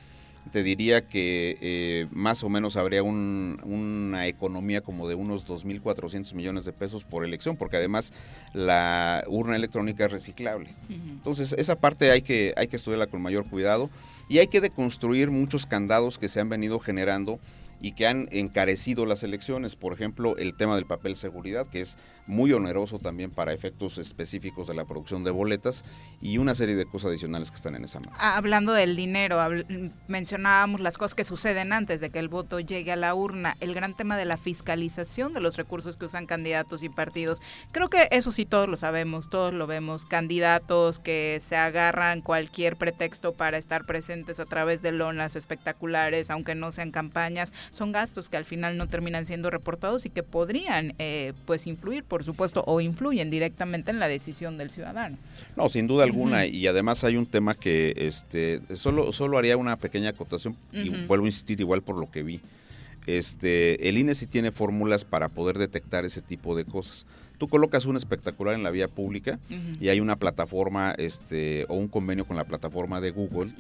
[0.53, 6.65] te diría que eh, más o menos habría una economía como de unos 2.400 millones
[6.65, 8.13] de pesos por elección, porque además
[8.53, 10.75] la urna electrónica es reciclable.
[10.89, 13.91] Entonces, esa parte hay que, hay que estudiarla con mayor cuidado
[14.29, 17.39] y hay que deconstruir muchos candados que se han venido generando
[17.81, 19.77] y que han encarecido las elecciones.
[19.77, 24.69] Por ejemplo, el tema del papel seguridad, que es muy oneroso también para efectos específicos
[24.69, 25.85] de la producción de boletas
[26.21, 28.13] y una serie de cosas adicionales que están en esa mano.
[28.19, 29.39] Ah, hablando del dinero,
[30.07, 33.75] mencionábamos las cosas que suceden antes de que el voto llegue a la urna, el
[33.75, 37.41] gran tema de la fiscalización de los recursos que usan candidatos y partidos.
[37.73, 42.77] Creo que eso sí todos lo sabemos, todos lo vemos, candidatos que se agarran cualquier
[42.77, 48.29] pretexto para estar presentes a través de lonas espectaculares, aunque no sean campañas, son gastos
[48.29, 52.65] que al final no terminan siendo reportados y que podrían eh, pues influir, por supuesto,
[52.67, 55.17] o influyen directamente en la decisión del ciudadano.
[55.57, 59.77] No, sin duda alguna, y además hay un tema que este solo, solo haría una
[59.77, 62.41] pequeña acotación, y vuelvo a insistir igual por lo que vi.
[63.07, 67.07] Este, el INE sí tiene fórmulas para poder detectar ese tipo de cosas.
[67.39, 69.39] Tú colocas un espectacular en la vía pública
[69.81, 73.53] y hay una plataforma este, o un convenio con la plataforma de Google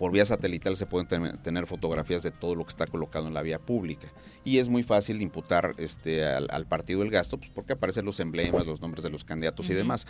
[0.00, 3.42] por vía satelital se pueden tener fotografías de todo lo que está colocado en la
[3.42, 4.08] vía pública.
[4.46, 8.66] Y es muy fácil imputar este, al, partido el gasto, pues porque aparecen los emblemas,
[8.66, 10.06] los nombres de los candidatos y demás.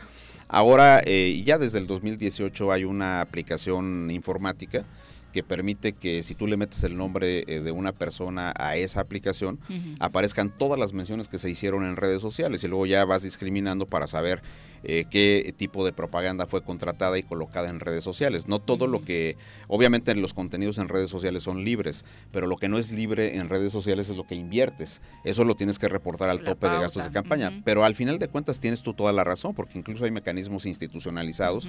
[0.47, 4.84] Ahora, eh, ya desde el 2018 hay una aplicación informática
[5.32, 9.01] que permite que si tú le metes el nombre eh, de una persona a esa
[9.01, 9.59] aplicación,
[9.99, 13.86] aparezcan todas las menciones que se hicieron en redes sociales y luego ya vas discriminando
[13.86, 14.41] para saber
[14.85, 18.49] eh, qué tipo de propaganda fue contratada y colocada en redes sociales.
[18.49, 19.37] No todo lo que,
[19.68, 23.49] obviamente los contenidos en redes sociales son libres, pero lo que no es libre en
[23.49, 25.01] redes sociales es lo que inviertes.
[25.24, 27.61] Eso lo tienes que reportar al tope de gastos de campaña.
[27.64, 31.68] Pero al final de cuentas tienes tú toda la razón, porque incluso hay mecanismos institucionalizados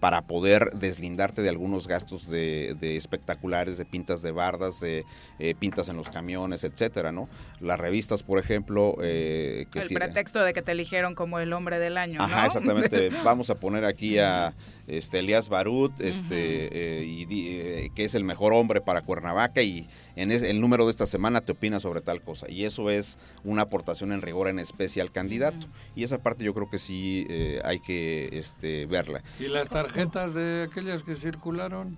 [0.00, 5.04] para poder deslindarte de algunos gastos de, espectaculares, de pintas de bardas, de
[5.38, 7.28] eh, pintas en los camiones, etcétera, ¿no?
[7.60, 11.78] Las revistas, por ejemplo, eh, que el pretexto de que te eligieron como el hombre
[11.78, 13.10] del año, Ajá, exactamente.
[13.24, 14.54] Vamos a poner aquí a
[14.86, 19.86] este Elías Barut, este, eh, y, eh, que es el mejor hombre para Cuernavaca y
[20.16, 22.50] en el número de esta semana te opina sobre tal cosa.
[22.50, 25.66] Y eso es una aportación en rigor en especie al candidato.
[25.94, 29.22] Y esa parte yo creo que sí eh, hay que este, verla.
[29.40, 31.96] ¿Y las tarjetas de aquellas que circularon?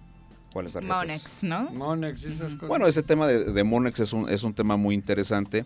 [0.53, 0.97] ¿Cuáles tarjetas?
[0.97, 1.71] Monex, ¿no?
[1.71, 2.69] Monex y esas cosas.
[2.69, 5.65] Bueno, ese tema de, de Monex es un, es un tema muy interesante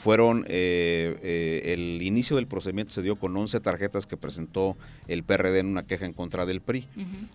[0.00, 4.78] fueron eh, eh, el inicio del procedimiento se dio con 11 tarjetas que presentó
[5.08, 6.88] el PRD en una queja en contra del PRI.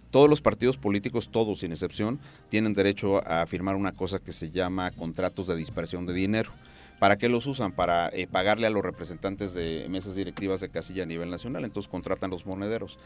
[0.09, 4.49] Todos los partidos políticos, todos sin excepción, tienen derecho a firmar una cosa que se
[4.49, 6.49] llama contratos de dispersión de dinero.
[6.99, 7.73] ¿Para qué los usan?
[7.73, 11.89] Para eh, pagarle a los representantes de mesas directivas de casilla a nivel nacional, entonces
[11.89, 12.97] contratan los monederos.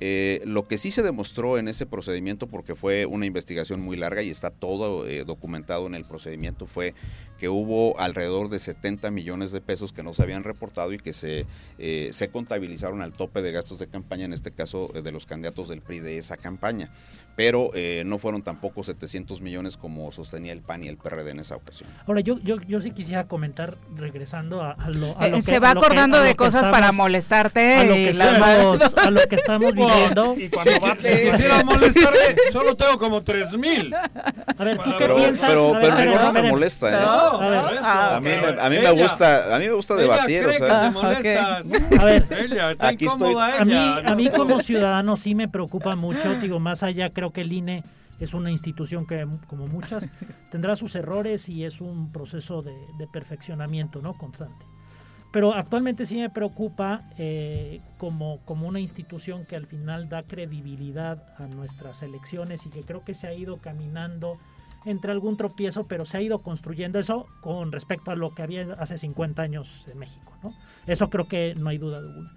[0.00, 4.22] Eh, lo que sí se demostró en ese procedimiento, porque fue una investigación muy larga
[4.22, 6.94] y está todo eh, documentado en el procedimiento, fue
[7.38, 11.12] que hubo alrededor de 70 millones de pesos que no se habían reportado y que
[11.12, 11.46] se,
[11.78, 15.82] se contabilizaron al tope de gastos de campaña, en este caso de los candidatos del
[15.82, 16.88] PRI de esa campaña.
[17.36, 17.72] Pero
[18.06, 21.90] no fueron tampoco 700 millones como sostenía el PAN y el PRD en esa ocasión.
[22.06, 26.20] Ahora, yo, yo, yo sí quisiera comentar, regresando a, lo, a lo, Se va acordando
[26.22, 27.78] de cosas para molestarte.
[27.78, 30.36] A lo que, estamos, a lo que estamos viviendo.
[30.38, 33.92] Y cuando va, molestarte, solo tengo como 3 mil.
[33.92, 35.50] A ver, ¿tú qué pero, piensas?
[35.50, 37.02] Pero, a pero no me molesta, ¿eh?
[37.04, 40.58] No, a mí, me, a mí me gusta, a mí me gusta debatir, o que
[40.58, 41.56] sea.
[41.98, 45.96] A ver, Ella, está aquí estoy- a mí, a mí como ciudadano sí me preocupa
[45.96, 47.82] mucho, digo, más allá creo que el INE
[48.18, 50.08] es una institución que, como muchas,
[50.50, 54.14] tendrá sus errores y es un proceso de, de perfeccionamiento ¿no?
[54.14, 54.64] constante.
[55.34, 61.24] Pero actualmente sí me preocupa eh, como, como una institución que al final da credibilidad
[61.38, 64.38] a nuestras elecciones y que creo que se ha ido caminando
[64.84, 68.74] entre algún tropiezo, pero se ha ido construyendo eso con respecto a lo que había
[68.74, 70.32] hace 50 años en México.
[70.40, 70.54] ¿no?
[70.86, 72.30] Eso creo que no hay duda alguna.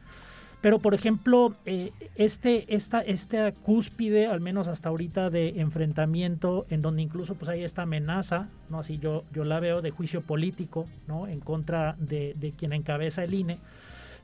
[0.61, 6.81] Pero, por ejemplo, eh, este, esta, esta cúspide, al menos hasta ahorita, de enfrentamiento, en
[6.81, 8.79] donde incluso pues, hay esta amenaza, ¿no?
[8.79, 11.27] así yo, yo la veo, de juicio político ¿no?
[11.27, 13.59] en contra de, de quien encabeza el INE.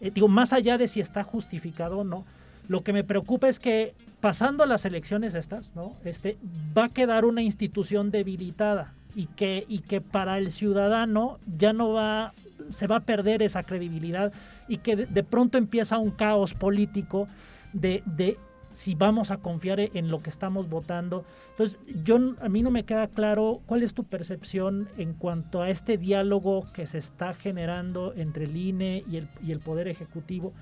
[0.02, 2.26] Eh, digo, más allá de si está justificado o no,
[2.68, 5.94] lo que me preocupa es que pasando las elecciones estas, ¿no?
[6.06, 6.38] Este,
[6.78, 11.92] va a quedar una institución debilitada y que, y que para el ciudadano ya no
[11.92, 12.34] va,
[12.74, 14.34] se va a perder esa credibilidad
[14.67, 17.28] y que de, pronto empieza un caos político
[17.74, 18.38] de, de
[18.76, 21.26] si vamos a confiar en lo que estamos votando.
[21.51, 25.69] Entonces, yo a mí no me queda claro cuál es tu percepción en cuanto a
[25.69, 30.53] este diálogo que se está generando entre el INE y el, y el Poder Ejecutivo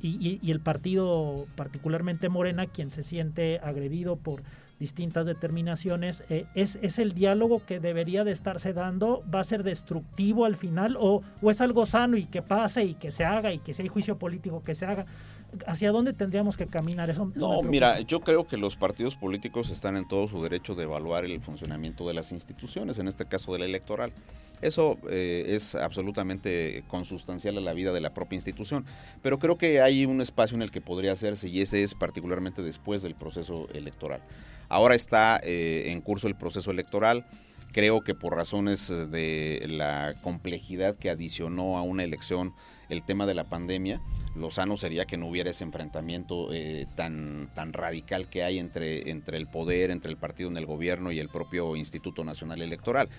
[0.00, 4.44] y el partido, particularmente Morena, quien se siente agredido por
[4.78, 6.24] distintas determinaciones.
[6.28, 9.22] Eh, ¿es, ¿Es el diálogo que debería de estarse dando?
[9.32, 10.96] ¿Va a ser destructivo al final?
[10.98, 13.82] ¿O, o es algo sano y que pase y que se haga y que si
[13.82, 15.06] hay juicio político que se haga?
[15.66, 17.08] ¿Hacia dónde tendríamos que caminar?
[17.08, 20.82] Eso, No, mira, yo creo que los partidos políticos están en todo su derecho de
[20.82, 24.12] evaluar el funcionamiento de las instituciones, en este caso de la electoral.
[24.60, 28.84] Eso eh, es absolutamente consustancial a la vida de la propia institución.
[29.22, 32.62] Pero creo que hay un espacio en el que podría hacerse y ese es particularmente
[32.62, 34.20] después del proceso electoral.
[34.68, 37.26] Ahora está eh, en curso el proceso electoral.
[37.72, 42.54] Creo que por razones de la complejidad que adicionó a una elección
[42.88, 44.00] el tema de la pandemia,
[44.34, 49.10] lo sano sería que no hubiera ese enfrentamiento eh, tan, tan radical que hay entre,
[49.10, 53.10] entre el poder, entre el partido en el gobierno y el propio Instituto Nacional Electoral.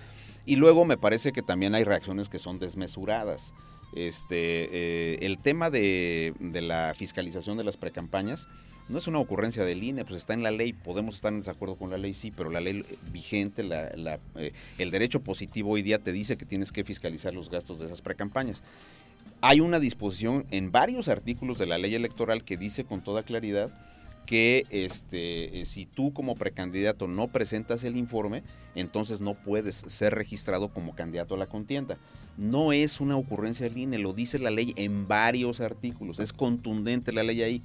[0.46, 3.54] Y luego me parece que también hay reacciones que son desmesuradas.
[3.96, 8.48] Este, eh, el tema de, de la fiscalización de las precampañas
[8.90, 11.76] no es una ocurrencia del INE, pues está en la ley, podemos estar en desacuerdo
[11.76, 12.84] con la ley, sí, pero la ley
[13.14, 17.80] vigente, eh, el derecho positivo hoy día te dice que tienes que fiscalizar los gastos
[17.80, 18.64] de esas precampañas.
[19.42, 23.70] Hay una disposición en varios artículos de la ley electoral que dice con toda claridad
[24.26, 28.44] que este, eh, si tú como precandidato no presentas el informe,
[28.76, 31.98] entonces no puedes ser registrado como candidato a la contienda.
[32.38, 37.12] No es una ocurrencia del INE, lo dice la ley en varios artículos, es contundente
[37.12, 37.62] la ley ahí.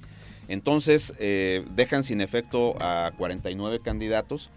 [0.47, 4.49] Entonces eh, dejan sin efecto a 49 candidatos.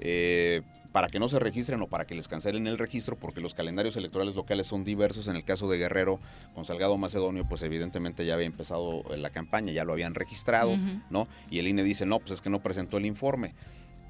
[0.00, 0.62] eh,
[0.94, 3.96] para que no se registren o para que les cancelen el registro, porque los calendarios
[3.96, 5.26] electorales locales son diversos.
[5.26, 6.20] En el caso de Guerrero,
[6.54, 10.76] con Salgado Macedonio, pues evidentemente ya había empezado la campaña, ya lo habían registrado,
[11.10, 11.26] ¿no?
[11.50, 13.54] Y el INE dice, no, pues es que no presentó el informe.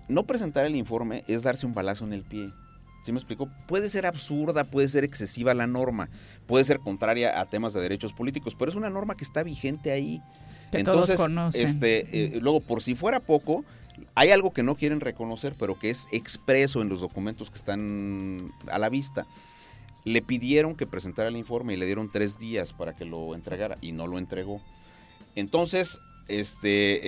[0.09, 2.53] No presentar el informe es darse un balazo en el pie.
[3.03, 3.49] ¿Sí me explico?
[3.67, 6.11] Puede ser absurda, puede ser excesiva la norma,
[6.47, 9.91] puede ser contraria a temas de derechos políticos, pero es una norma que está vigente
[9.91, 10.21] ahí.
[10.71, 11.21] Que Entonces,
[11.55, 13.65] este, eh, luego, por si fuera poco,
[14.15, 18.53] hay algo que no quieren reconocer, pero que es expreso en los documentos que están
[18.71, 19.27] a la vista.
[20.05, 23.77] Le pidieron que presentara el informe y le dieron tres días para que lo entregara
[23.81, 24.61] y no lo entregó.
[25.35, 27.01] Entonces, este,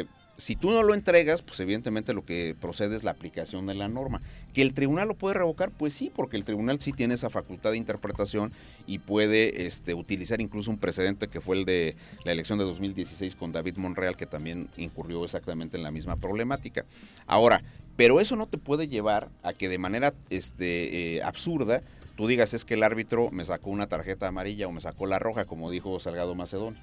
[0.00, 0.06] eh,
[0.36, 3.88] si tú no lo entregas, pues evidentemente lo que procede es la aplicación de la
[3.88, 4.20] norma.
[4.52, 5.70] ¿Que el tribunal lo puede revocar?
[5.70, 8.52] Pues sí, porque el tribunal sí tiene esa facultad de interpretación
[8.86, 13.36] y puede este, utilizar incluso un precedente que fue el de la elección de 2016
[13.36, 16.84] con David Monreal, que también incurrió exactamente en la misma problemática.
[17.26, 17.62] Ahora,
[17.96, 21.80] pero eso no te puede llevar a que de manera este, eh, absurda
[22.16, 25.18] tú digas es que el árbitro me sacó una tarjeta amarilla o me sacó la
[25.18, 26.76] roja, como dijo Salgado Macedón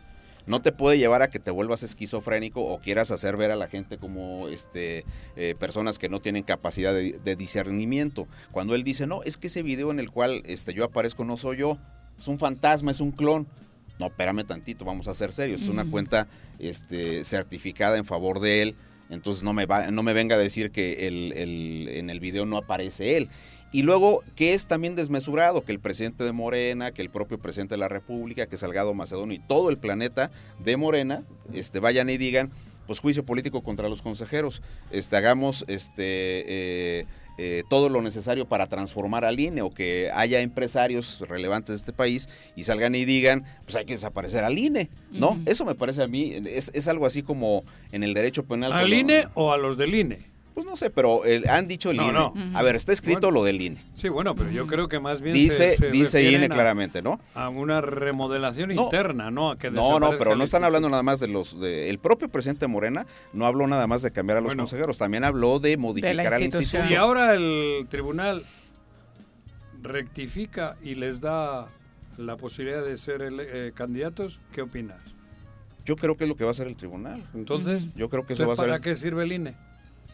[0.46, 3.68] no te puede llevar a que te vuelvas esquizofrénico o quieras hacer ver a la
[3.68, 8.28] gente como este, eh, personas que no tienen capacidad de, discernimiento.
[8.52, 11.38] Cuando él dice, no, es que ese video en el cual este, yo aparezco no
[11.38, 11.78] soy yo,
[12.18, 13.48] es un fantasma, es un clon.
[14.00, 15.62] No, espérame tantito, vamos a ser serios.
[15.62, 16.28] Es una cuenta
[16.60, 18.76] este, certificada en favor de él.
[19.10, 23.18] Entonces no me, va, no me venga a decir que en el video no aparece
[23.18, 23.30] él.
[23.72, 27.76] Y luego, que es también desmesurado que el presidente de Morena, que el propio presidente
[27.76, 32.18] de la República, que Salgado Macedonio y todo el planeta de Morena este, vayan y
[32.18, 32.52] digan,
[32.86, 34.62] pues juicio político contra los consejeros,
[34.92, 36.04] este, hagamos este,
[36.98, 37.06] eh,
[37.38, 41.94] eh, todo lo necesario para transformar al INE o que haya empresarios relevantes de este
[41.94, 45.40] país y salgan y digan, pues hay que desaparecer al INE, ¿no?
[45.46, 47.64] Eso me parece a mí, es, es, algo así como
[47.94, 48.74] en el derecho penal.
[48.74, 50.31] ¿Al INE o a los del INE?
[50.54, 52.12] Pues no sé, pero han dicho el INE.
[52.12, 52.34] No.
[52.54, 53.84] A ver, está escrito lo del INE.
[53.96, 57.20] Sí, bueno, pero yo creo que más bien dice dice INE claramente, ¿no?
[57.36, 59.56] A una remodelación interna, ¿no?
[59.72, 63.06] no, no, pero no están hablando nada más de los de, el propio presidente Morena
[63.34, 66.88] no habló nada más de cambiar a los consejeros, también habló de modificar al instituto.
[66.88, 68.44] Si ahora el tribunal
[69.82, 71.68] rectifica y les da
[72.18, 75.00] la posibilidad de ser eh, candidatos, ¿qué opinas?
[75.86, 77.24] Yo creo que es lo que va a hacer el tribunal.
[77.34, 78.68] Entonces, yo creo que eso va a ser.
[78.68, 79.56] ¿Para qué sirve el INE?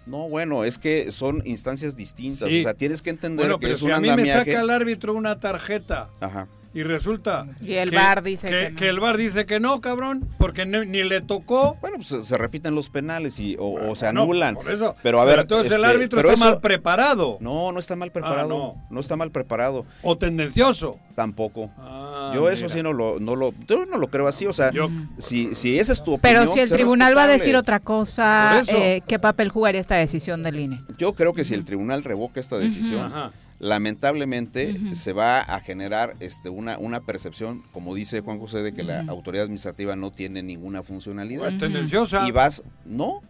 [0.07, 2.43] No, bueno, es que son instancias distintas.
[2.43, 5.39] O sea, tienes que entender que es si a mí me saca el árbitro una
[5.39, 6.47] tarjeta Ajá.
[6.73, 10.65] Y resulta y el bar dice que, que, el bar dice que no, cabrón, porque
[10.65, 11.77] ni, le tocó.
[11.81, 14.55] Bueno, pues se repiten los penales y o, se anulan.
[14.55, 14.95] por eso.
[15.03, 17.37] Pero a ver, entonces el este, árbitro está mal preparado.
[17.41, 18.47] No, no está mal preparado.
[18.47, 18.83] no.
[18.89, 18.99] no.
[18.99, 19.85] está mal preparado.
[20.01, 20.99] O tendencioso.
[21.15, 21.71] Tampoco.
[21.79, 24.69] Ah, yo eso sí no lo, no lo, yo no lo creo así, o sea,
[25.17, 26.43] si, si esa es tu opinión.
[26.43, 30.43] Pero si el tribunal va a decir otra cosa, eh, ¿qué papel jugaría esta decisión
[30.43, 30.83] del INE?
[30.99, 33.11] Yo creo que si el tribunal revoca esta decisión,
[33.59, 38.83] lamentablemente se va a generar este una, una percepción, como dice Juan José, de que
[38.83, 41.47] la autoridad administrativa no tiene ninguna funcionalidad.
[41.47, 42.27] Es tendenciosa.
[42.27, 43.21] Y vas, no,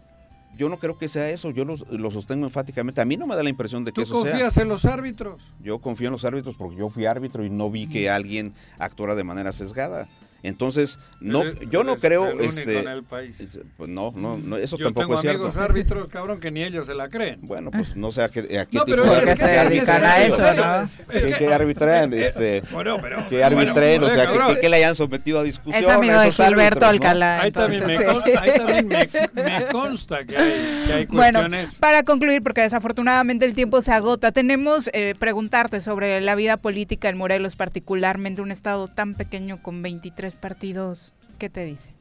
[0.58, 3.00] yo no creo que sea eso, yo lo, sostengo enfáticamente.
[3.00, 4.24] A mí no me da la impresión de que eso sea.
[4.24, 5.54] ¿Tú confías en los árbitros?
[5.62, 9.16] Yo confío en los árbitros porque yo fui árbitro y no vi que alguien actuara
[9.16, 10.08] de manera sesgada.
[10.48, 13.38] Entonces, no, yo no creo, este, en el país.
[13.76, 15.40] Pues no, no, no, eso tampoco es cierto.
[15.40, 17.40] Yo tengo amigos árbitros, cabrón, que ni ellos se la creen.
[17.42, 20.54] Bueno, pues no sé a qué, a qué no, tipo de se dedican a eso,
[20.54, 20.84] ¿no?
[21.12, 24.78] Es que, que arbitren, eh, este, bueno, pero, que arbitren, o sea, que, que, le
[24.78, 25.84] hayan sometido a discusión.
[25.84, 27.42] Es amigo de Gilberto Alcalá.
[27.42, 31.50] Ahí también, me, ahí también me, me, consta que hay, que hay cuestiones.
[31.50, 36.58] Bueno, para concluir, porque desafortunadamente el tiempo se agota, tenemos eh, preguntarte sobre la vida
[36.58, 41.14] política en Morelos, particularmente un estado tan pequeño con 23 partidos.
[41.38, 41.98] ¿Qué te dice?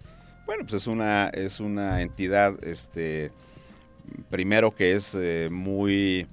[0.47, 3.33] Bueno, pues es una, es una entidad, este,
[4.31, 6.27] primero que es eh, muy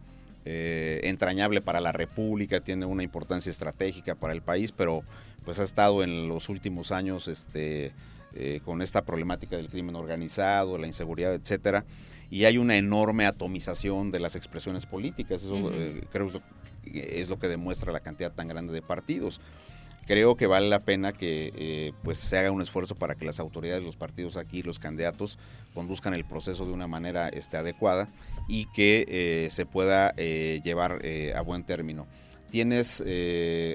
[0.45, 5.03] eh, entrañable para la República, tiene una importancia estratégica para el país, pero
[5.43, 7.91] pues ha estado en los últimos años este,
[8.35, 11.83] eh, con esta problemática del crimen organizado, la inseguridad, etcétera,
[12.29, 15.43] y hay una enorme atomización de las expresiones políticas.
[15.43, 15.71] Eso
[16.11, 16.31] creo
[16.83, 19.41] que es lo que demuestra la cantidad tan grande de partidos
[20.05, 23.39] creo que vale la pena que eh, pues se haga un esfuerzo para que las
[23.39, 25.39] autoridades, los partidos aquí, los candidatos
[25.73, 28.07] conduzcan el proceso de una manera este, adecuada
[28.47, 31.01] y que eh, se pueda eh, llevar
[31.35, 32.07] a buen término.
[32.49, 33.03] Tienes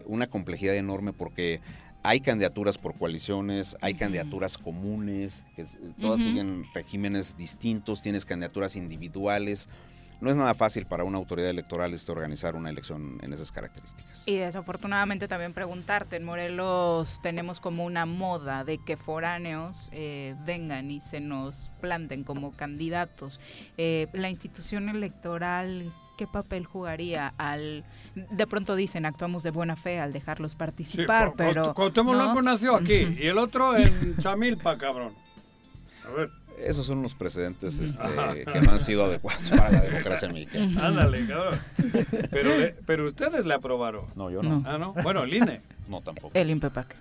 [0.07, 1.61] una complejidad enorme porque
[2.05, 5.65] hay candidaturas por coaliciones, hay candidaturas comunes, que
[6.01, 9.69] todas siguen regímenes distintos, tienes candidaturas individuales
[10.21, 14.27] no es nada fácil para una autoridad electoral este, organizar una elección en esas características.
[14.27, 20.91] Y desafortunadamente también preguntarte, en Morelos tenemos como una moda de que foráneos eh, vengan
[20.91, 23.41] y se nos planten como candidatos.
[23.77, 27.85] Eh, la institución electoral qué papel jugaría al
[28.17, 32.43] de pronto dicen actuamos de buena fe al dejarlos participar, Sí, pero Cuauhtémoc ¿no?
[32.43, 35.15] Nació aquí y el otro en Chamilpa, cabrón.
[36.05, 36.31] A ver.
[36.65, 38.07] Esos son los precedentes este,
[38.53, 40.87] que no han sido adecuados para la democracia mexicana.
[40.89, 41.59] Ándale, cabrón.
[42.31, 44.05] Pero, le- pero ustedes le aprobaron.
[44.17, 44.63] No, yo no.
[44.67, 44.93] Ah, no.
[45.03, 45.61] Bueno, el INE.
[45.89, 46.33] No, tampoco.
[46.35, 46.95] El INPEPAC.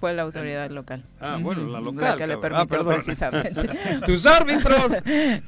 [0.00, 1.04] Fue la autoridad local.
[1.20, 2.34] Ah, bueno, la local, que le.
[2.34, 2.94] Ah, permitió perdón.
[2.96, 3.52] precisamente.
[4.06, 4.82] Tus árbitros,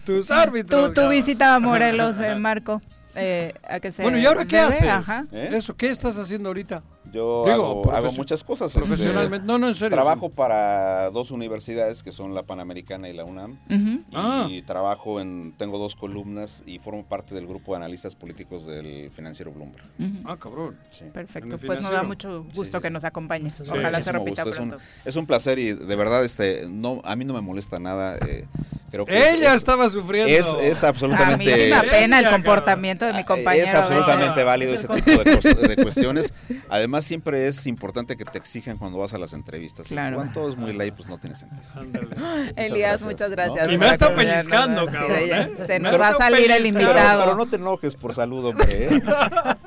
[0.04, 0.82] tus árbitros.
[0.82, 1.10] Tu, tu cabrón.
[1.10, 2.80] visita a Morelos, eh, Marco,
[3.16, 4.84] eh, a que se Bueno, ¿y ahora qué haces?
[5.32, 5.48] ¿Eh?
[5.52, 6.82] Eso, ¿qué estás haciendo ahorita?
[7.14, 8.74] Yo Digo, hago, hago muchas cosas.
[8.74, 9.46] este, profesionalmente.
[9.46, 13.52] No, no, en serio, Trabajo para dos universidades que son la Panamericana y la UNAM.
[13.70, 14.00] Ujú.
[14.10, 14.48] Y Ah.
[14.66, 19.52] trabajo en, tengo dos columnas y formo parte del grupo de analistas políticos del financiero
[19.52, 19.84] Bloomberg.
[19.98, 20.28] Ujú.
[20.28, 20.76] Ah, cabrón.
[21.12, 23.60] Perfecto, pues nos da mucho gusto que nos acompañes.
[23.60, 24.50] Ojalá se repita gusto.
[24.56, 24.84] Es un, pronto.
[25.04, 28.16] es un placer y de verdad este no a mí no me molesta nada.
[28.26, 28.44] eh,
[28.90, 30.32] creo que Ella es- estaba sufriendo.
[30.32, 33.66] Es, es absolutamente A mí sí me apena el comportamiento de mi compañero.
[33.66, 36.32] es absolutamente válido ese tipo de, de cuestiones.
[36.68, 39.90] Además, siempre es importante que te exijan cuando vas a las entrevistas.
[39.90, 40.16] Y Claro.
[40.16, 41.62] Cuando todo es muy light, pues no tiene sentido.
[42.56, 43.70] Elías, muchas gracias.
[43.70, 44.90] Y por acompañarnos.
[44.90, 45.50] Sí, de ella.
[45.66, 47.20] Se nos va a salir el invitado.
[47.24, 48.66] Pero, no te enojes por salud, hombre.
[48.96, 49.02] ¿eh?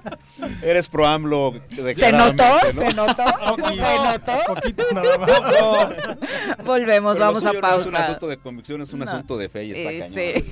[0.63, 1.53] Eres pro AMLO
[1.95, 2.43] ¿Se notó?
[2.43, 2.71] ¿no?
[2.73, 3.23] ¿Se notó?
[3.55, 4.31] ¿Se notó?
[4.47, 6.65] Poquito nada más.
[6.65, 8.03] Volvemos, Pero lo vamos a suyo no es un pausa.
[8.03, 9.05] asunto de convicción, es un No.
[9.05, 10.13] asunto de fe y está Eh, cañón.
[10.13, 10.49] sí.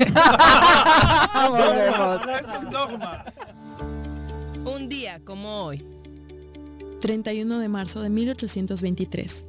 [1.50, 2.22] Volvemos.
[4.66, 5.86] Un día como hoy.
[7.00, 9.46] 31 de marzo de 1823.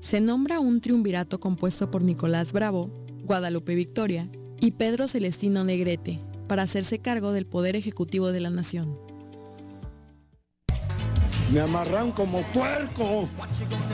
[0.00, 2.90] Se nombra un triunvirato compuesto por Nicolás Bravo,
[3.24, 4.30] Guadalupe Victoria
[4.60, 8.98] y Pedro Celestino Negrete para hacerse cargo del poder ejecutivo de la nación.
[11.52, 13.28] Me amarran como puerco.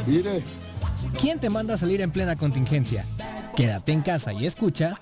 [0.07, 0.43] Mire.
[1.21, 3.05] ¿Quién te manda a salir en plena contingencia?
[3.57, 5.01] Quédate en casa y escucha.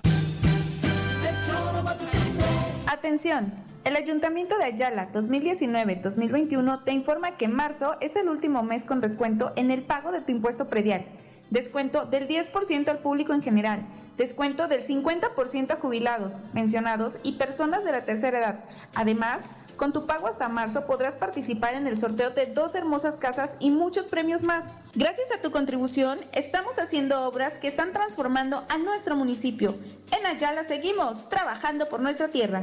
[2.86, 3.52] Atención,
[3.84, 9.52] el Ayuntamiento de Ayala 2019-2021 te informa que marzo es el último mes con descuento
[9.56, 11.04] en el pago de tu impuesto predial.
[11.50, 13.86] Descuento del 10% al público en general.
[14.16, 18.64] Descuento del 50% a jubilados, mencionados y personas de la tercera edad.
[18.94, 23.56] Además, con tu pago hasta marzo podrás participar en el sorteo de dos hermosas casas
[23.58, 24.72] y muchos premios más.
[24.94, 29.74] Gracias a tu contribución, estamos haciendo obras que están transformando a nuestro municipio.
[30.16, 32.62] En Ayala seguimos trabajando por nuestra tierra.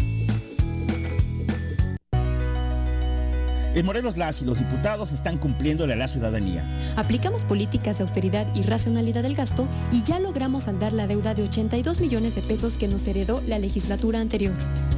[3.73, 6.65] En Morelos las y los diputados están cumpliéndole a la ciudadanía.
[6.97, 11.43] Aplicamos políticas de austeridad y racionalidad del gasto y ya logramos saldar la deuda de
[11.43, 14.53] 82 millones de pesos que nos heredó la legislatura anterior.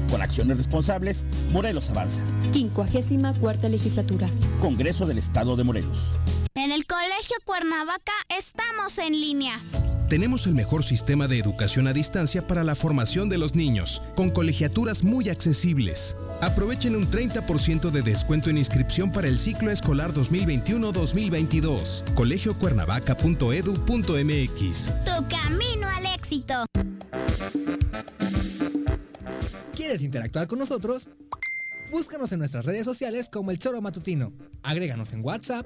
[0.09, 2.23] Con acciones responsables, Morelos avanza.
[2.51, 4.27] 54 legislatura.
[4.59, 6.09] Congreso del Estado de Morelos.
[6.55, 9.59] En el Colegio Cuernavaca estamos en línea.
[10.13, 14.29] Tenemos el mejor sistema de educación a distancia para la formación de los niños, con
[14.29, 16.15] colegiaturas muy accesibles.
[16.39, 22.13] Aprovechen un 30% de descuento en inscripción para el ciclo escolar 2021-2022.
[22.13, 24.91] colegiocuernavaca.edu.mx.
[25.03, 26.67] Tu camino al éxito.
[29.75, 31.09] ¿Quieres interactuar con nosotros?
[31.89, 34.31] Búscanos en nuestras redes sociales como El Choro Matutino.
[34.61, 35.65] Agréganos en WhatsApp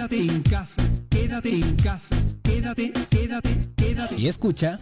[0.00, 0.82] Quédate en casa.
[1.10, 2.16] Quédate en casa.
[2.42, 4.14] Quédate, quédate, quédate.
[4.16, 4.78] Y escucha...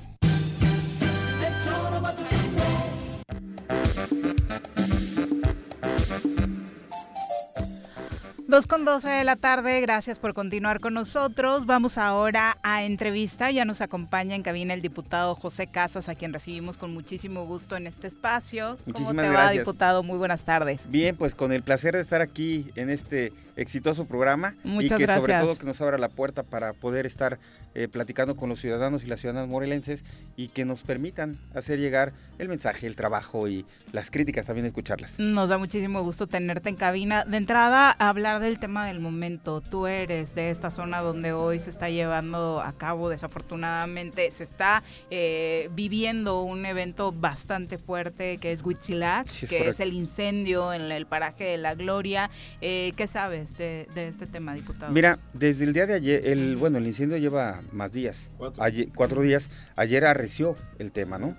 [8.46, 11.66] Dos con 12 de la tarde, gracias por continuar con nosotros.
[11.66, 13.50] Vamos ahora a entrevista.
[13.50, 17.76] Ya nos acompaña en cabina el diputado José Casas, a quien recibimos con muchísimo gusto
[17.76, 18.78] en este espacio.
[18.86, 19.66] Muchísimas ¿Cómo te va, gracias.
[19.66, 20.02] diputado?
[20.02, 20.88] Muy buenas tardes.
[20.88, 25.12] Bien, pues con el placer de estar aquí en este exitoso programa Muchas y que
[25.12, 27.38] sobre todo que nos abra la puerta para poder estar
[27.74, 30.04] eh, platicando con los ciudadanos y las ciudadanas morelenses
[30.36, 35.18] y que nos permitan hacer llegar el mensaje, el trabajo y las críticas también escucharlas.
[35.18, 37.24] Nos da muchísimo gusto tenerte en cabina.
[37.24, 39.60] De entrada, hablar del tema del momento.
[39.60, 44.84] Tú eres de esta zona donde hoy se está llevando a cabo, desafortunadamente, se está
[45.10, 50.72] eh, viviendo un evento bastante fuerte que es Huitzilac, Sí, es que es el incendio
[50.72, 52.30] en el paraje de la Gloria.
[52.60, 54.92] Eh, ¿Qué sabes de, de este tema, diputado?
[54.92, 59.22] Mira, desde el día de ayer, el, bueno, el incendio lleva más días, Ayer- cuatro
[59.22, 61.34] días, ayer arreció el tema, ¿no?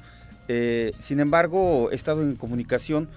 [0.47, 3.07] Eh, sin embargo, he estado en comunicación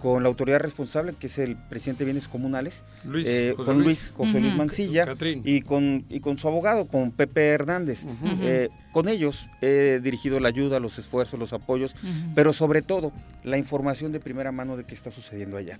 [0.00, 3.74] con la autoridad responsable, que es el presidente de bienes comunales, Luis, eh, José con
[3.82, 3.86] Luis.
[3.86, 4.54] Luis, José Luis.
[4.56, 5.42] Mancilla, Catrín.
[5.44, 8.06] y con, y con su abogado, con Pepe Hernández.
[8.40, 11.94] Eh, con ellos he dirigido la ayuda, los esfuerzos, los apoyos,
[12.34, 13.12] pero sobre todo
[13.44, 15.78] la información de primera mano de qué está sucediendo allá.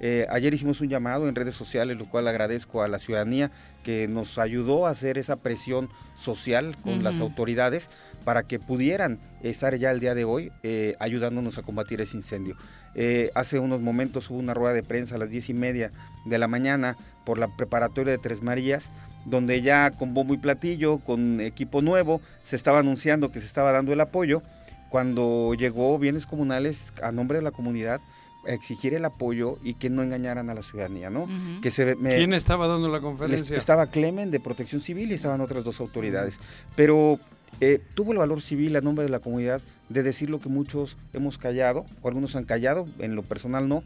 [0.00, 3.50] Eh, ayer hicimos un llamado en redes sociales, lo cual agradezco a la ciudadanía
[3.84, 7.90] que nos ayudó a hacer esa presión social con las autoridades
[8.24, 12.56] para que pudieran estar ya el día de hoy eh, ayudándonos a combatir ese incendio.
[12.94, 15.92] Eh, hace unos momentos hubo una rueda de prensa a las diez y media
[16.26, 18.90] de la mañana por la preparatoria de Tres Marías,
[19.24, 23.72] donde ya con bombo y platillo, con equipo nuevo, se estaba anunciando que se estaba
[23.72, 24.42] dando el apoyo.
[24.90, 28.00] Cuando llegó Bienes Comunales a nombre de la comunidad,
[28.46, 31.24] exigir el apoyo y que no engañaran a la ciudadanía, ¿no?
[31.24, 31.60] Ujú.
[31.62, 33.56] que se, me- ¿Quién estaba dando la les- conferencia?
[33.56, 36.40] Estaba Clemen de Protección Civil y estaban otras dos autoridades.
[36.76, 37.18] Pero
[37.60, 40.96] eh, tuvo el valor civil a nombre de la comunidad de decir lo que muchos
[41.12, 43.84] hemos callado, o algunos han callado, en lo personal no,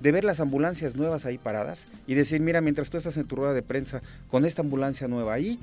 [0.00, 3.34] de ver las ambulancias nuevas ahí paradas y decir, mira, mientras tú estás en tu
[3.34, 5.58] rueda de prensa con esta ambulancia nueva ahí,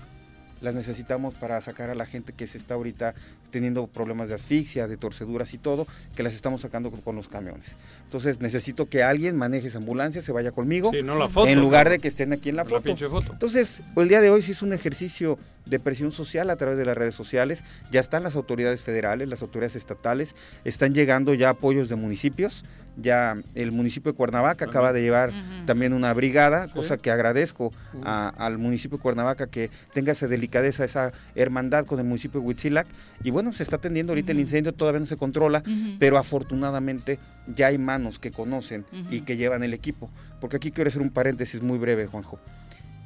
[0.62, 3.14] las necesitamos para sacar a la gente que se está ahorita
[3.52, 7.28] teniendo problemas de asfixia, de torceduras y todo, que las estamos sacando con, con los
[7.30, 7.76] camiones.
[8.04, 11.60] Entonces necesito que alguien maneje esa ambulancia, se vaya conmigo, Sí, no la foto, en
[11.62, 12.82] lugar de que estén aquí en la La foto.
[12.84, 13.32] pinche foto.
[13.34, 16.86] Entonces, el día de hoy se hizo un ejercicio de presión social a través de
[16.86, 17.64] las redes sociales.
[17.92, 22.66] Ya están las autoridades federales, las autoridades estatales, están llegando ya apoyos de municipios.
[22.98, 25.32] Ya el municipio de Cuernavaca acaba de llevar
[25.66, 27.74] también una brigada, cosa que agradezco
[28.04, 32.48] a- al municipio de Cuernavaca que tenga esa delicadeza, esa hermandad con el municipio de
[32.48, 32.88] Huitzilac.
[33.24, 35.64] Y bueno, se está atendiendo ahorita el incendio, todavía no se controla,
[36.00, 40.10] pero afortunadamente ya hay manos que conocen y que llevan el equipo.
[40.40, 42.40] Porque aquí quiero hacer un paréntesis muy breve, Juanjo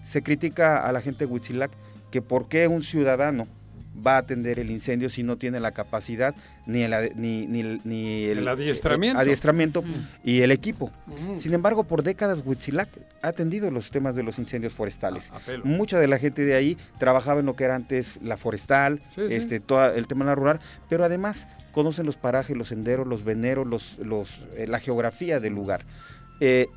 [0.09, 1.71] se critica a la gente de Huitzilac
[2.09, 3.47] que por qué un ciudadano
[4.05, 6.35] va a atender el incendio si no tiene la capacidad
[6.65, 9.19] ni el, ni, ni, ni El adiestramiento.
[9.19, 9.83] adiestramiento
[10.23, 10.91] y el equipo.
[11.07, 11.37] Ujú.
[11.37, 12.89] Sin embargo, por décadas Huitzilac
[13.21, 15.31] ha atendido los temas de los incendios forestales.
[15.63, 19.21] Mucha de la gente de ahí trabajaba en lo que era antes la forestal, Sí,
[19.27, 19.33] sí.
[19.35, 20.59] este, todo el tema de la rural,
[20.89, 25.53] pero además conocen los parajes, los senderos, los veneros, los, los, eh, la geografía del
[25.53, 25.85] lugar.
[26.39, 26.67] Eh,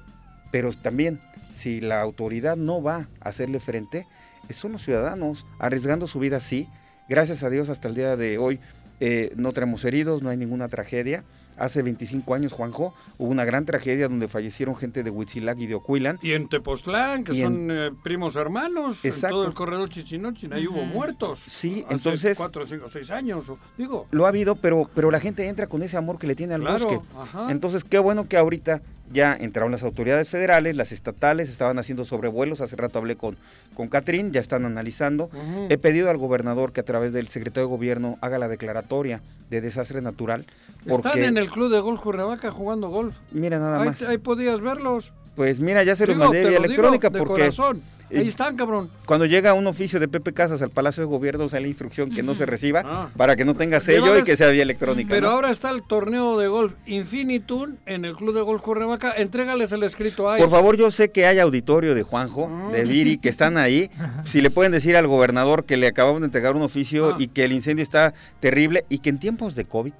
[0.50, 1.20] pero también,
[1.54, 4.06] si la autoridad no va a hacerle frente,
[4.48, 6.68] eh, son los ciudadanos arriesgando su vida así.
[7.12, 8.58] Gracias a Dios hasta el día de hoy
[8.98, 11.24] eh, no tenemos heridos, no hay ninguna tragedia.
[11.56, 15.74] Hace 25 años, Juanjo, hubo una gran tragedia donde fallecieron gente de Huitzilac y de
[15.74, 16.18] Ocuilan.
[16.22, 19.36] Y en Tepoztlán, que Y son eh, primos hermanos, en Exacto.
[19.36, 21.40] todo el corredor Chichinochín, ahí hubo muertos.
[21.46, 23.44] Sí, Hace entonces- Cuatro, cinco, seis años,
[23.78, 24.06] digo.
[24.10, 26.60] Lo ha habido, pero, pero la gente entra con ese amor que le tiene al
[26.62, 27.00] Claro, bosque.
[27.18, 27.50] ajá.
[27.50, 28.80] Entonces, qué bueno que ahorita
[29.12, 32.62] ya entraron las autoridades federales, las estatales, estaban haciendo sobrevuelos.
[32.62, 33.36] Hace rato hablé con,
[33.74, 35.28] con Catrín, ya están analizando.
[35.68, 39.20] He pedido al gobernador que a través del secretario de gobierno haga la declaratoria
[39.50, 40.46] de desastre natural.
[40.88, 43.16] Porque, Están en el club de golf Cuernavaca jugando golf.
[43.30, 44.02] mira nada Ahí, más.
[44.02, 45.12] ahí podías verlos.
[45.34, 47.80] Pues mira, ya se los mandé vía lo digo electrónica de porque corazón.
[48.14, 48.90] Ahí están, cabrón.
[49.06, 52.22] cuando llega un oficio de Pepe Casas al Palacio de Gobierno sale la instrucción que
[52.22, 53.08] no se reciba Ah.
[53.16, 55.08] para que no tenga sello y que sea vía electrónica.
[55.08, 55.32] Pero ¿no?
[55.32, 59.12] ahora está el torneo de golf Infinitum en el club de golf Cuernavaca.
[59.16, 60.42] Entrégales el escrito ahí.
[60.42, 62.72] Por favor, yo sé que hay auditorio de Juanjo, Mm.
[62.72, 63.90] de Viri, que están ahí.
[64.26, 67.16] Si le pueden decir al gobernador que le acabamos de entregar un oficio Ah.
[67.18, 69.94] y que el incendio está terrible y que en tiempos de COVID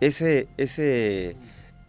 [0.00, 1.36] ese ese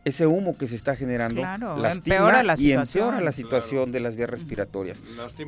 [0.04, 3.04] ese humo que se está generando Claro, lastima empeora la y situación.
[3.06, 5.04] empeora la situación de las vías respiratorias.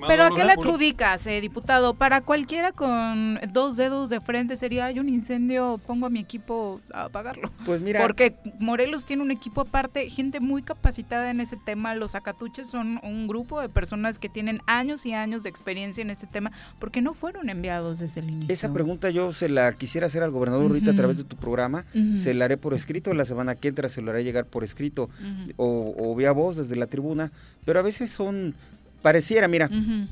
[0.08, 1.96] Pero ¿a qué le adjudicas, eh, diputado?
[1.96, 6.80] Para cualquiera con dos dedos de frente sería, hay un incendio, pongo a mi equipo
[6.94, 7.52] a apagarlo.
[7.66, 11.96] Pues mira, Porque Morelos tiene un equipo aparte, gente muy capacitada en ese tema.
[11.96, 16.10] Los acatuches son un grupo de personas que tienen años y años de experiencia en
[16.12, 18.54] este tema, porque no fueron enviados desde el inicio.
[18.54, 21.86] esa pregunta yo se la quisiera hacer al gobernador ahorita a través de tu programa.
[22.16, 23.14] Se la haré por escrito.
[23.14, 25.10] La semana que entra se lo haré llegar por escrito
[25.58, 27.32] o, o vía voz desde la tribuna.
[27.66, 28.56] Pero a veces son.
[29.02, 29.70] Pareciera, mira,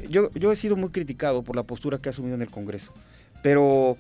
[0.10, 2.92] yo, yo he sido muy criticado por la postura que ha asumido en el Congreso.
[3.42, 3.98] Pero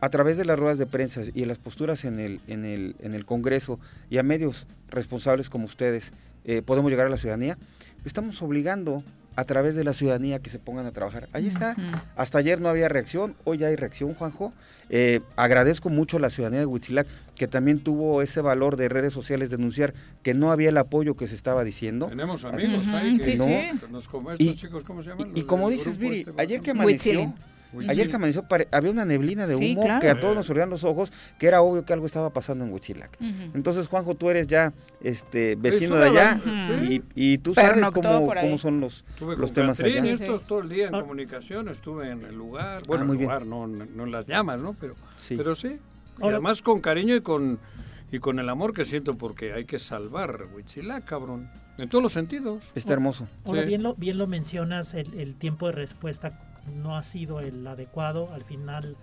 [0.00, 2.94] a través de las ruedas de prensa y de las posturas en el, en el,
[3.00, 3.80] en el Congreso
[4.10, 6.12] y a medios responsables como ustedes,
[6.44, 7.58] eh, podemos llegar a la ciudadanía.
[8.04, 9.02] Estamos obligando
[9.38, 11.28] a través de la ciudadanía que se pongan a trabajar.
[11.32, 11.76] Ahí está.
[12.16, 14.52] Hasta ayer no había reacción, hoy ya hay reacción, Juanjo.
[14.90, 17.06] Eh, agradezco mucho a la ciudadanía de Huitzilac
[17.36, 19.94] que también tuvo ese valor de redes sociales denunciar
[20.24, 22.08] que no había el apoyo que se estaba diciendo.
[22.08, 23.44] Tenemos amigos ahí que, sí, ¿no?
[23.44, 23.78] sí.
[23.78, 25.30] que nos como estos Y- chicos, ¿cómo se llaman?
[25.36, 27.34] Y como dices, Viri, este, ¿cómo ayer que amaneció, Huitzilin.
[27.88, 30.00] Ayer que amaneció, había una neblina de Sí, humo claro.
[30.00, 32.72] que a todos nos surgían los ojos, que era obvio que algo estaba pasando en
[32.72, 33.10] Huitzilac.
[33.20, 33.50] Ujú.
[33.54, 34.72] Entonces, Juanjo, tú eres ya
[35.02, 36.40] este vecino de allá
[36.88, 40.12] y, y tú sabes cómo, cómo son los, Estuve los con temas Catrín allá.
[40.14, 41.00] estos todo el día en Ah.
[41.00, 43.28] comunicación, estuve en el lugar, bueno, muy el bien.
[43.30, 44.74] lugar, no, no en las llamas, ¿no?
[44.80, 45.36] Pero Sí.
[45.36, 45.78] pero sí.
[46.22, 47.58] Y además con cariño y con
[48.10, 51.50] y con el amor que siento porque hay que salvar Huitzilac, cabrón.
[51.76, 52.72] En todos los sentidos.
[52.74, 53.28] Está hermoso.
[53.44, 53.68] Ahora, Sí.
[53.68, 58.30] bien lo, bien lo mencionas, el, el tiempo de respuesta no ha sido el adecuado.
[58.32, 58.96] Al final,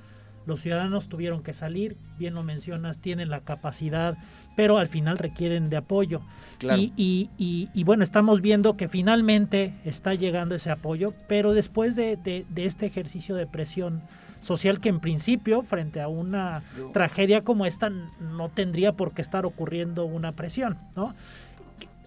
[0.46, 4.18] los ciudadanos tuvieron que salir, bien lo mencionas, tienen la capacidad,
[4.56, 6.22] pero al final requieren de apoyo.
[6.60, 6.80] Claro.
[6.82, 11.96] Y, y- y- y bueno, estamos viendo que finalmente está llegando ese apoyo, pero después
[11.96, 14.02] de, de- de este ejercicio de presión
[14.42, 16.62] social que en principio, frente a una
[16.94, 21.16] tragedia como esta, no tendría por qué estar ocurriendo una presión, ¿no?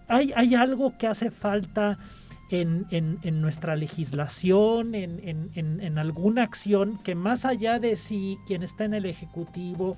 [0.07, 1.99] hay, hay algo que hace falta
[2.51, 5.21] en, en- en nuestra legislación, en,
[5.55, 9.97] en- alguna acción que más allá de si quien está en el Ejecutivo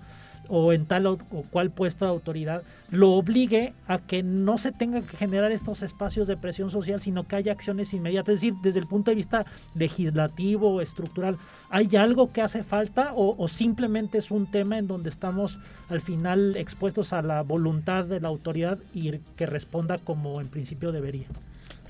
[0.49, 4.73] o en tal o o cual puesto de autoridad lo obligue a que no se
[4.73, 8.35] tengan que generar estos espacios de presión social, sino que haya acciones inmediatas.
[8.35, 9.47] Es decir, desde el punto de vista
[9.77, 11.37] legislativo, estructural,
[11.69, 15.59] ¿hay algo que hace falta o, o simplemente es un tema en donde estamos
[15.89, 20.91] al final expuestos a la voluntad de la autoridad y que responda como en principio
[20.91, 21.27] debería?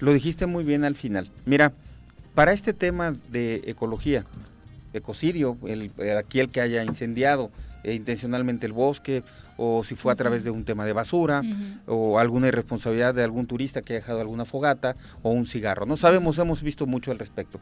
[0.01, 1.31] Lo dijiste muy bien al final.
[1.45, 1.73] Mira,
[2.35, 4.25] para este tema de ecología,
[4.93, 7.51] ecocidio, el, eh, aquí el que haya incendiado
[7.83, 9.23] eh, intencionalmente el bosque,
[9.57, 11.43] o si fue a través de un tema de basura,
[11.87, 15.87] o alguna irresponsabilidad de algún turista que haya dejado alguna fogata, o un cigarro.
[15.87, 17.59] No sabemos, hemos visto mucho al respecto.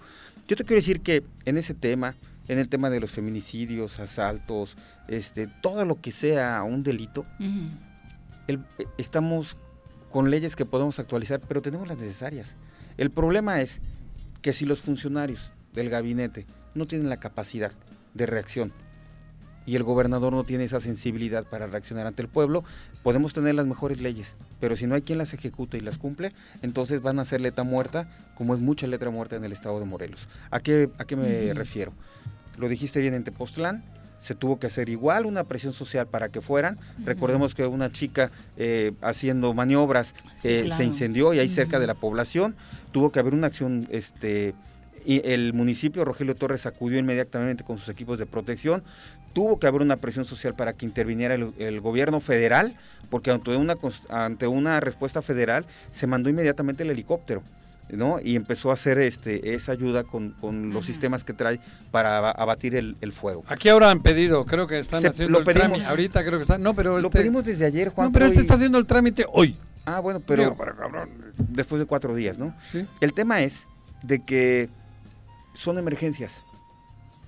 [0.48, 2.14] Yo te quiero decir que en ese tema,
[2.48, 7.24] en el tema de los feminicidios, asaltos, este, todo lo que sea un delito,
[8.48, 9.56] el- eh, estamos
[10.10, 12.56] con leyes que podemos actualizar, pero tenemos las necesarias.
[12.96, 13.80] El problema es
[14.42, 17.72] que si los funcionarios del gabinete no tienen la capacidad
[18.14, 18.72] de reacción
[19.66, 22.64] y el gobernador no tiene esa sensibilidad para reaccionar ante el pueblo,
[23.02, 26.32] podemos tener las mejores leyes, pero si no hay quien las ejecute y las cumple,
[26.62, 29.84] entonces van a ser letra muerta, como es mucha letra muerta en el estado de
[29.84, 30.28] Morelos.
[30.50, 31.92] ¿A qué, a qué me refiero?
[32.56, 33.84] Lo dijiste bien en Tepoztlán,
[34.18, 36.78] se tuvo que hacer igual una presión social para que fueran.
[37.04, 40.76] Recordemos que una chica eh, haciendo maniobras Sí, eh, claro.
[40.76, 42.54] se incendió y ahí cerca de la población
[42.92, 44.54] tuvo que haber una acción este
[45.06, 48.82] y el municipio Rogelio Torres acudió inmediatamente con sus equipos de protección
[49.32, 52.74] tuvo que haber una presión social para que interviniera el, el gobierno federal
[53.08, 53.76] porque ante una
[54.10, 57.42] ante una respuesta federal se mandó inmediatamente el helicóptero
[57.90, 58.18] ¿no?
[58.22, 61.60] Y empezó a hacer este, esa ayuda con, con los sistemas que trae
[61.90, 63.44] para aba- abatir el, el fuego.
[63.48, 65.68] Aquí ahora han pedido, creo que están Se- haciendo lo el pedimos.
[65.68, 65.86] trámite.
[65.86, 66.62] Ahorita creo que están.
[66.62, 68.08] No, pero Lo este- pedimos desde ayer, Juan.
[68.08, 69.56] No, pero este está haciendo el trámite hoy.
[69.86, 71.08] Ah, bueno, pero, Digo, pero cabrón.
[71.38, 72.54] después de cuatro días, ¿no?
[72.72, 72.84] Sí.
[73.00, 73.66] El tema es
[74.02, 74.68] de que
[75.54, 76.44] son emergencias,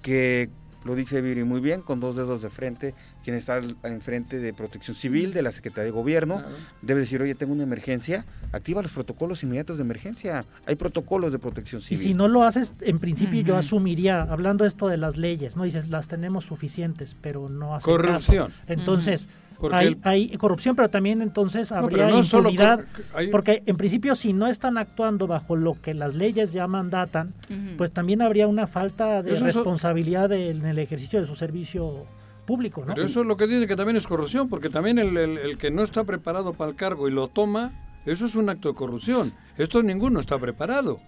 [0.02, 0.50] que
[0.84, 4.96] lo dice Viri muy bien, con dos dedos de frente, quien está enfrente de Protección
[4.96, 6.42] Civil, de la Secretaría de Gobierno,
[6.82, 10.46] debe decir, oye, tengo una emergencia, activa los protocolos inmediatos de emergencia.
[10.66, 12.02] Hay protocolos de protección Y civil.
[12.02, 15.64] si no lo haces, en principio yo asumiría, hablando esto de las leyes, ¿no?
[15.64, 18.48] Dices, las tenemos suficientes, pero no hacen Corrupción.
[18.50, 18.62] caso.
[18.66, 19.28] Entonces,
[19.72, 23.28] hay, el- hay corrupción, pero también entonces No, habría pero no solo impunidad, cor- hay-
[23.28, 27.34] porque en principio si no están actuando bajo lo que las leyes ya mandatan,
[27.76, 32.04] pues también habría una falta de Eso responsabilidad de- en el ejercicio de su servicio
[32.46, 32.94] público, ¿no?
[32.94, 35.58] Pero eso es lo que dice que también es corrupción, porque también el, el- el
[35.58, 37.70] que no está preparado para el cargo y lo toma,
[38.06, 39.32] eso es un acto de corrupción.
[39.58, 41.00] Esto ninguno está preparado.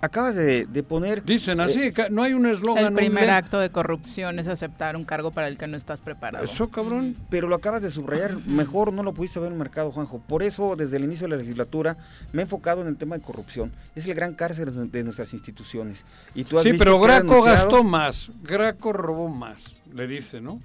[0.00, 1.24] Acabas de, de poner...
[1.24, 2.84] Dicen así, ca- no hay un eslogan.
[2.84, 6.44] El primer acto de corrupción es aceptar un cargo para el que no estás preparado.
[6.44, 7.16] Eso, cabrón.
[7.30, 10.20] Pero lo acabas de subrayar, mejor no lo pudiste ver en el mercado, Juanjo.
[10.20, 11.96] Por eso, desde el inicio de la legislatura,
[12.32, 13.72] me he enfocado en el tema de corrupción.
[13.96, 16.04] Es el gran cárcel de- nuestras instituciones.
[16.32, 20.40] Y tú has Sí, visto pero Graco denunciado- gastó más, Graco robó más, le dice,
[20.40, 20.60] ¿no?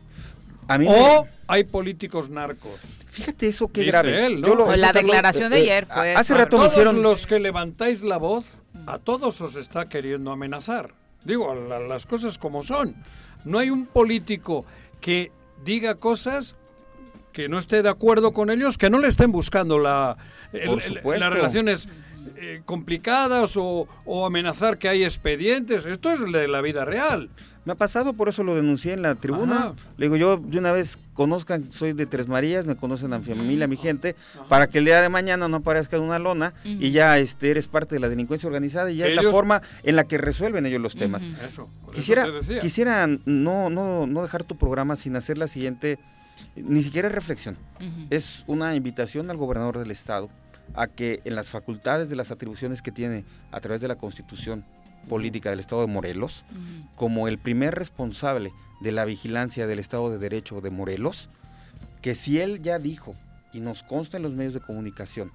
[0.68, 2.72] A mí o me- hay políticos narcos.
[3.08, 4.26] Fíjate eso, qué Dice grave.
[4.28, 4.48] él, ¿no?
[4.48, 7.02] Yo lo- eso, la declaración de eh, ayer eh, fue- Hace rato me todos hicieron...
[7.02, 8.46] los que levantáis la voz,
[8.88, 10.94] a todos os está queriendo amenazar.
[11.24, 12.96] Digo, la- las cosas como son.
[13.46, 14.66] No hay un político
[15.02, 15.32] que
[15.64, 16.56] diga cosas
[17.32, 20.18] que no esté de acuerdo con ellos, que no le estén buscando la,
[20.52, 21.88] el- el- las relaciones
[22.38, 25.86] eh, complicadas o, o amenazar que hay expedientes.
[25.86, 27.30] Esto es de la vida real.
[27.66, 29.56] Me ha pasado, por eso lo denuncié en la tribuna.
[29.58, 29.74] Ajá.
[29.98, 33.26] Le digo, yo de una vez conozcan, soy de Tres Marías, me conocen a mi
[33.26, 34.16] familia, a mi gente,
[34.50, 37.68] para que el día de mañana no aparezca en una lona y ya este, eres
[37.68, 40.82] parte de la delincuencia organizada y ya es la forma en la que resuelven ellos
[40.82, 41.24] los temas.
[41.24, 41.70] Eso.
[41.86, 42.60] por eso Quisiera, te decía.
[42.60, 46.00] quisiera no, no, no dejar tu programa sin hacer la siguiente,
[46.56, 47.58] ni siquiera reflexión.
[48.10, 50.30] Es una invitación al gobernador del estado
[50.76, 54.66] a que en las facultades de las atribuciones que tiene a través de la constitución
[55.10, 56.44] política del estado de Morelos,
[56.96, 58.52] como el primer responsable
[58.82, 61.30] de la vigilancia del estado de derecho de Morelos,
[62.02, 63.16] que si él ya dijo,
[63.54, 65.32] y nos consta en los medios de comunicación,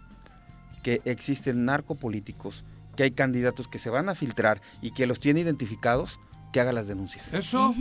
[0.82, 2.64] que existen narcopolíticos,
[2.96, 6.18] que hay candidatos que se van a filtrar y que los tiene identificados,
[6.52, 7.32] que haga las denuncias.
[7.32, 7.74] Eso.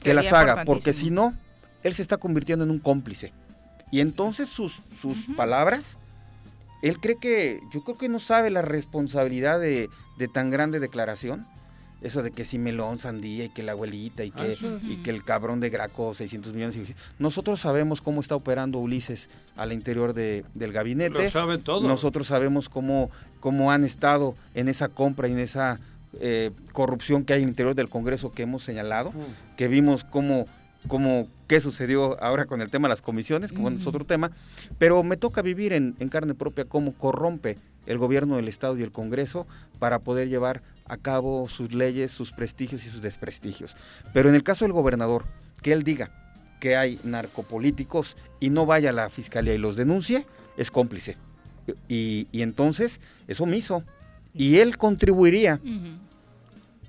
[0.00, 1.34] Que las haga, porque si no,
[1.82, 3.32] él se está convirtiendo en un cómplice.
[3.90, 5.98] Y entonces sus, sus palabras,
[6.82, 9.88] él cree que, yo creo que no sabe la responsabilidad de,
[10.18, 11.46] de tan grande declaración.
[12.02, 15.08] Eso de que si melón, sandía y que la abuelita y Ah, que, y que
[15.10, 16.76] el cabrón de Graco 600 millones.
[16.76, 21.14] y- Nosotros sabemos cómo está operando Ulises al interior de- del gabinete.
[21.14, 21.82] Lo saben todos.
[21.82, 23.10] Nosotros sabemos cómo,
[23.40, 25.80] cómo han estado en esa compra y en esa
[26.20, 29.56] eh, corrupción que hay en el interior del Congreso que hemos señalado, Mm.
[29.56, 30.46] que vimos cómo,
[30.88, 34.30] cómo qué sucedió ahora con el tema de las comisiones, que bueno, es otro tema,
[34.78, 38.82] pero me toca vivir en, en carne propia cómo corrompe el gobierno del Estado y
[38.82, 39.46] el Congreso
[39.78, 43.76] para poder llevar a cabo sus leyes, sus prestigios y sus desprestigios.
[44.12, 45.24] Pero en el caso del gobernador,
[45.62, 46.10] que él diga
[46.60, 50.26] que hay narcopolíticos y no vaya a la fiscalía y los denuncie,
[50.56, 51.16] es cómplice.
[51.88, 53.82] Y, y entonces es omiso.
[54.32, 55.60] Y él contribuiría,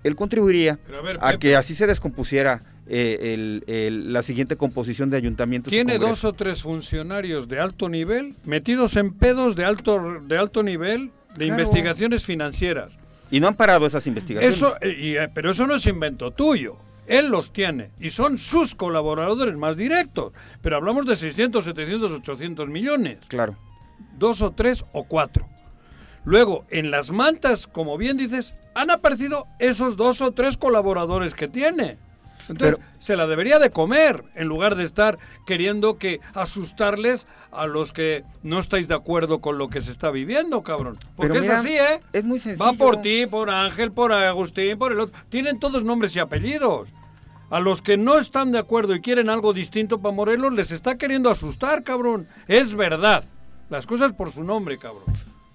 [0.04, 1.40] él contribuiría a ver, a Pepe.
[1.40, 5.72] que así se descompusiera eh, el- el- la siguiente composición de ayuntamientos.
[5.72, 10.38] y Tiene dos o tres funcionarios de alto nivel metidos en pedos de alto, de
[10.38, 11.62] alto nivel de Claro.
[11.62, 12.94] investigaciones financieras.
[13.30, 14.56] Y no han parado esas investigaciones.
[14.58, 16.78] Eso, eh, y, eh, pero eso no es invento tuyo.
[17.08, 20.34] Él los tiene y son sus colaboradores más directos.
[20.62, 23.20] Pero hablamos de 600, 700, 800 millones.
[23.28, 23.58] Claro.
[24.18, 25.48] Dos o tres o cuatro.
[26.26, 31.48] Luego, en las mantas, como bien dices, han aparecido esos dos o tres colaboradores que
[31.48, 31.98] tiene.
[32.50, 37.94] Entonces, se la debería de comer en lugar de estar queriendo que asustarles a los
[37.94, 40.98] que no estáis de acuerdo con lo que se está viviendo, cabrón.
[41.16, 42.02] Porque Pero es así, ¿eh?
[42.14, 42.66] Es muy sencillo.
[42.66, 45.20] Va por ti, por Ángel, por Agustín, por el otro.
[45.30, 46.90] Tienen todos nombres y apellidos.
[47.50, 50.98] A los que no están de acuerdo y quieren algo distinto para Morelos, les está
[50.98, 52.28] queriendo asustar, cabrón.
[52.48, 53.24] Es verdad.
[53.70, 55.06] Las cosas por su nombre, cabrón.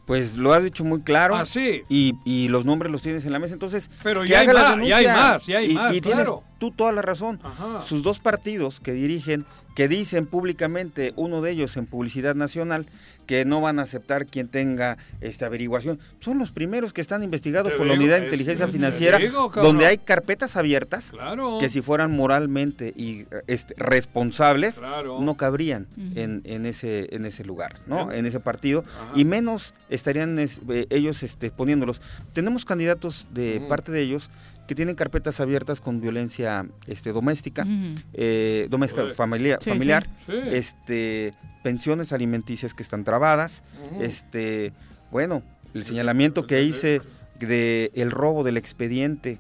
[0.07, 1.37] Pues lo has dicho muy claro.
[1.37, 1.83] Ah, sí.
[1.89, 3.55] Y, y los nombres los tienes en la mesa.
[3.55, 6.43] Entonces, Pero ya hay más, ya hay más, ya hay más, tienes claro.
[6.63, 7.41] Tú toda la razón.
[7.43, 7.83] Ajá.
[7.83, 9.45] Sus dos partidos que dirigen,
[9.75, 12.87] que dicen públicamente, uno de ellos en publicidad nacional,
[13.27, 17.73] que no van a aceptar quien tenga esta averiguación, son los primeros que están investigados
[17.73, 21.59] Te por la unidad de inteligencia te financiera, digo, donde hay carpetas abiertas Claro.
[21.59, 25.21] que si fueran moralmente y este, responsables, Claro.
[25.21, 28.07] no cabrían en, en ese en ese lugar, ¿no?
[28.07, 28.19] Bien.
[28.21, 29.13] En ese partido Ajá.
[29.19, 32.01] y menos estarían es- eh, ellos este, poniéndolos.
[32.35, 34.31] Tenemos candidatos de parte de ellos
[34.67, 38.01] que tienen carpetas abiertas con violencia este, doméstica, Ujú.
[38.15, 39.15] eh, doméstica Joder.
[39.15, 40.33] familia- Sí, familiar, sí.
[40.33, 40.49] Sí.
[40.53, 43.63] este pensiones alimenticias que están trabadas,
[44.01, 44.73] este
[45.11, 45.43] bueno,
[45.75, 47.01] el señalamiento que hice
[47.39, 49.39] de el robo del expediente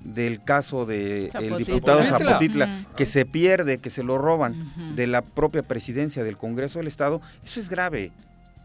[0.00, 1.56] del caso de el Zapotitla.
[1.58, 2.86] diputado Zapotitla.
[2.96, 7.20] Que se pierde, que se lo roban de la propia presidencia del Congreso del Estado,
[7.44, 8.12] eso es grave.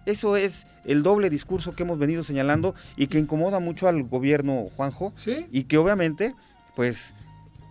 [0.06, 4.68] Eso es el doble discurso que hemos venido señalando y que incomoda mucho al gobierno,
[4.76, 5.48] Juanjo, Sí.
[5.52, 6.34] y que obviamente,
[6.76, 7.15] pues,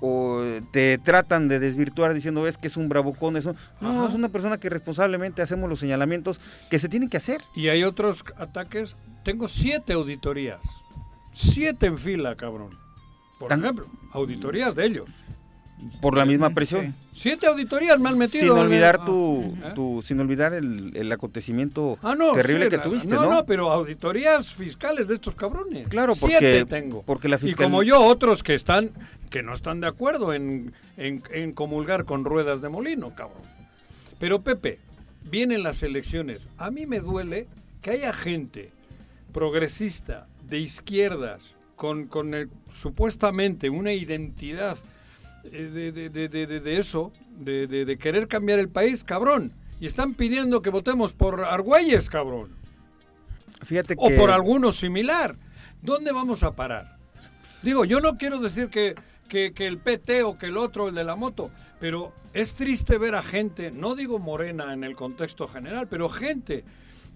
[0.01, 0.43] o
[0.73, 3.55] te tratan de desvirtuar diciendo es que es un bravucón, eso.
[3.81, 4.09] No, Ajá.
[4.09, 6.41] es una persona que responsablemente hacemos los señalamientos
[6.71, 7.41] que se tienen que hacer.
[7.55, 8.97] Y hay otros ataques.
[9.25, 10.61] Tengo siete auditorías.
[11.33, 12.77] Siete en fila, cabrón.
[13.39, 15.09] Por Tan- ejemplo, auditorías de ellos.
[16.01, 16.95] Por la misma presión.
[17.13, 18.55] Siete auditorías me han metido.
[18.55, 19.73] Sin olvidar ah, tu, ¿eh?
[19.75, 23.31] tu- sin olvidar el, el acontecimiento Ah, no, terrible sí, que tuviste, no, ¿no?
[23.31, 25.89] no, pero auditorías fiscales de estos cabrones.
[25.89, 27.03] Claro, Siete porque- tengo.
[27.03, 28.91] porque la Y fiscal- como yo, otros que están,
[29.31, 33.43] que no están de acuerdo en, en- en comulgar con ruedas de molino, cabrón.
[34.19, 34.79] Pero Pepe,
[35.31, 36.49] vienen las elecciones.
[36.59, 37.47] A mí me duele
[37.83, 38.73] que haya gente
[39.33, 44.77] progresista, de izquierdas, con, con el- supuestamente una identidad
[45.51, 49.53] de, de- de- de- de- eso, de, querer cambiar el país, cabrón.
[49.81, 52.51] Y están pidiendo que votemos por Argüelles, cabrón.
[53.63, 55.37] Fíjate O que por alguno similar.
[55.83, 56.97] ¿Dónde vamos a parar?
[57.63, 58.95] Digo, yo no quiero decir que,
[59.29, 61.51] que, que el PT o que el otro, el de la moto,
[61.81, 66.65] pero es triste ver a gente, no digo morena en el contexto general, pero gente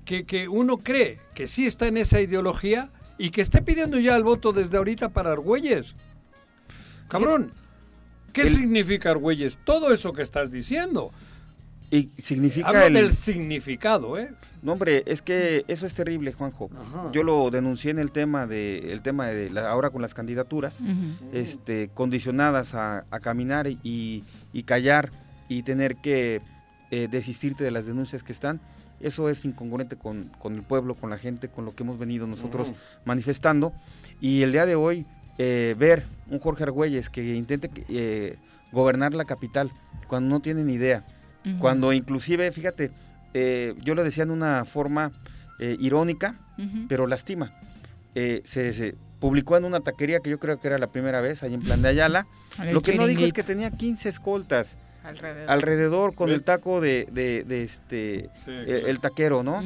[0.04, 4.14] que, que uno cree que sí está en esa ideología y que esté pidiendo ya
[4.16, 5.94] el voto desde ahorita para Argüelles.
[7.08, 7.52] Cabrón,
[8.32, 9.58] ¿qué significa Argüelles?
[9.64, 11.12] Todo eso que estás diciendo.
[11.90, 14.30] y significa Hablo el del significado, ¿eh?
[14.60, 16.68] No, hombre, es que eso es terrible, Juanjo.
[16.76, 17.10] Ajá.
[17.12, 20.82] Yo lo denuncié en el tema de el tema de la- ahora con las candidaturas,
[21.32, 25.10] este, condicionadas a, a caminar y, y callar
[25.48, 26.42] y tener que
[26.90, 28.60] eh, desistirte de las denuncias que están.
[29.00, 32.26] Eso es incongruente con, con el pueblo, con la gente, con lo que hemos venido
[32.26, 32.72] nosotros
[33.04, 33.72] manifestando.
[34.20, 35.06] Y el día de hoy,
[35.38, 38.36] eh, ver un Jorge Argüelles que intente eh,
[38.72, 39.70] gobernar la capital
[40.06, 41.04] cuando no tiene ni idea,
[41.60, 42.90] cuando inclusive, fíjate,
[43.32, 45.12] eh, yo lo decía en una forma
[45.58, 46.34] eh, irónica,
[46.88, 47.52] pero lastima.
[48.14, 51.42] Eh, se, se publicó en una taquería que yo creo que era la primera vez,
[51.42, 52.26] ahí en Plan de Ayala.
[52.72, 54.76] Lo que no dijo es que tenía 15 escoltas
[55.08, 55.50] Alrededor.
[55.50, 58.86] alrededor con el taco de, de- de este Sí, eh, claro.
[58.86, 59.62] el taquero, ¿no?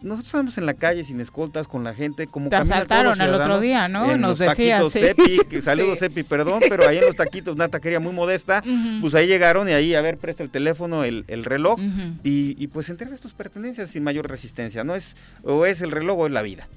[0.00, 3.60] Nosotros estamos en la calle sin escoltas con la gente como Te asaltaron el otro
[3.60, 4.10] día, ¿no?
[4.10, 5.00] en Nos los decías, taquitos sí.
[5.00, 6.04] Cepi, que saludos Sí.
[6.06, 8.62] Cepi, perdón, pero ahí en los taquitos una taquería muy modesta,
[9.00, 11.80] pues ahí llegaron y ahí a ver presta el teléfono, el, el reloj
[12.22, 16.18] y, y pues entregas tus pertenencias sin mayor resistencia, no es o es el reloj
[16.20, 16.68] o es la vida.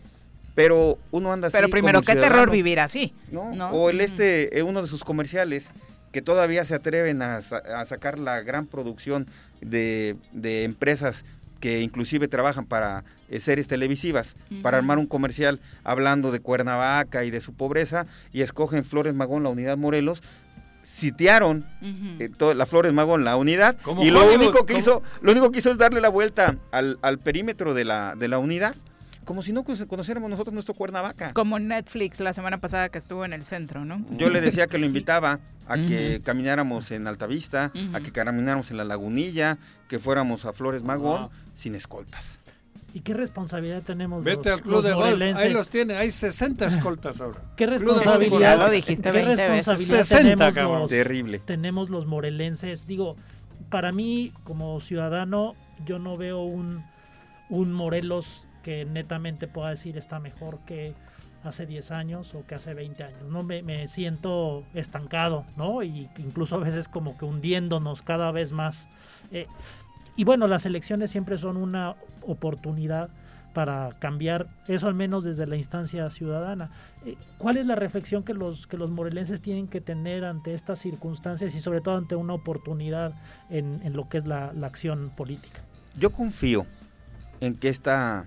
[0.55, 3.13] Pero uno anda así Pero primero, como qué terror vivir así.
[3.31, 3.53] ¿no?
[3.55, 3.69] ¿no?
[3.69, 5.71] O el este, eh, uno de sus comerciales
[6.11, 9.27] que todavía se atreven a, sa- a sacar la gran producción
[9.61, 11.25] de, de empresas
[11.59, 17.31] que inclusive trabajan para eh, series televisivas, para armar un comercial hablando de Cuernavaca y
[17.31, 20.23] de su pobreza, y escogen Flores Magón, la unidad Morelos,
[20.81, 22.23] sitiaron Ujú.
[22.23, 25.59] eh, to- la Flores Magón, la unidad, y lo único que hizo, lo único que
[25.59, 28.73] hizo es darle la vuelta al, al perímetro de la, de la unidad,
[29.29, 31.33] como si no cono- conociéramos nosotros nuestro Cuernavaca.
[31.33, 34.03] Como Netflix la semana pasada que estuvo en el centro, ¿no?
[34.17, 38.03] Yo le decía que lo invitaba a que camináramos en Altavista, a Ujú.
[38.05, 42.39] que camináramos en la Lagunilla, que fuéramos a Flores Magón sin escoltas.
[42.91, 46.11] ¿Y qué responsabilidad tenemos Vete los, al club los de golf, ahí los tiene, hay
[46.11, 47.39] 60 escoltas ahora.
[47.55, 49.47] ¿Qué responsabilidad, Ya lo dijiste qué 20 veces.
[49.47, 50.79] responsabilidad 60, tenemos, cabrón.
[50.79, 51.37] los, Terrible.
[51.37, 52.87] tenemos los morelenses?
[52.87, 53.15] Digo,
[53.69, 55.53] para mí, como ciudadano,
[55.85, 56.83] yo no veo un,
[57.49, 60.93] un Morelos que netamente pueda decir está mejor que
[61.43, 63.23] hace 10 años o que hace 20 años.
[63.29, 65.83] No me, me siento estancado, ¿no?
[65.83, 68.87] Y incluso a veces como que hundiéndonos cada vez más.
[69.31, 69.47] Eh,
[70.15, 71.95] y bueno, las elecciones siempre son una
[72.27, 73.09] oportunidad
[73.53, 76.69] para cambiar eso al menos desde la instancia ciudadana.
[77.05, 80.79] Eh, ¿Cuál es la reflexión que los que los morelenses tienen que tener ante estas
[80.79, 83.13] circunstancias y sobre todo ante una oportunidad
[83.49, 85.61] en, en lo que es la, la acción política?
[85.97, 86.65] Yo confío
[87.39, 88.25] en que esta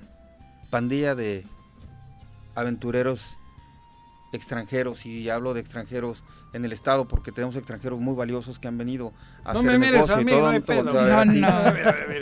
[0.73, 1.44] pandilla de
[2.55, 3.36] aventureros
[4.32, 6.24] extranjeros, y hablo de extranjeros
[6.55, 9.12] en el estado porque tenemos extranjeros muy valiosos que han venido
[9.44, 11.24] a No hacer me mires negocio a y mí, todo, no hay todo, todo, No,
[11.27, 11.49] no.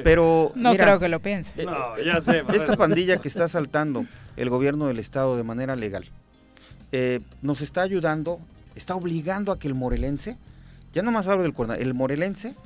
[0.03, 1.53] Pero No mira, creo que lo piense.
[1.57, 2.43] eh, No, ya sé.
[2.53, 4.05] esta pandilla que está asaltando
[4.37, 6.05] el gobierno del estado de manera legal
[6.91, 8.41] eh, nos está ayudando,
[8.75, 10.37] está obligando a que el morelense,
[10.93, 12.57] ya no más hablo del cuerna, el morelense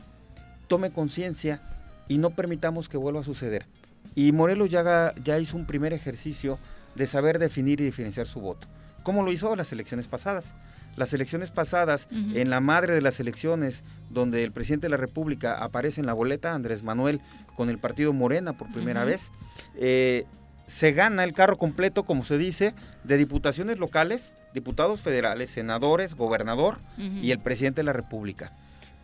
[0.69, 1.61] tome conciencia
[2.09, 3.67] y no permitamos que vuelva a suceder.
[4.15, 6.59] Y Morelos ya, ya hizo un primer ejercicio
[6.95, 8.69] de saber definir y diferenciar su voto.
[9.03, 10.55] ¿Cómo lo hizo las elecciones pasadas?
[10.97, 15.63] Las elecciones pasadas, en la madre de las elecciones, donde el presidente de la República
[15.63, 17.21] aparece en la boleta, Andrés Manuel,
[17.57, 19.33] con el partido Morena por primera vez,
[19.77, 20.25] eh,
[20.67, 26.79] se gana el carro completo, como se dice, de diputaciones locales, diputados federales, senadores, gobernador
[26.97, 28.53] y el presidente de la República.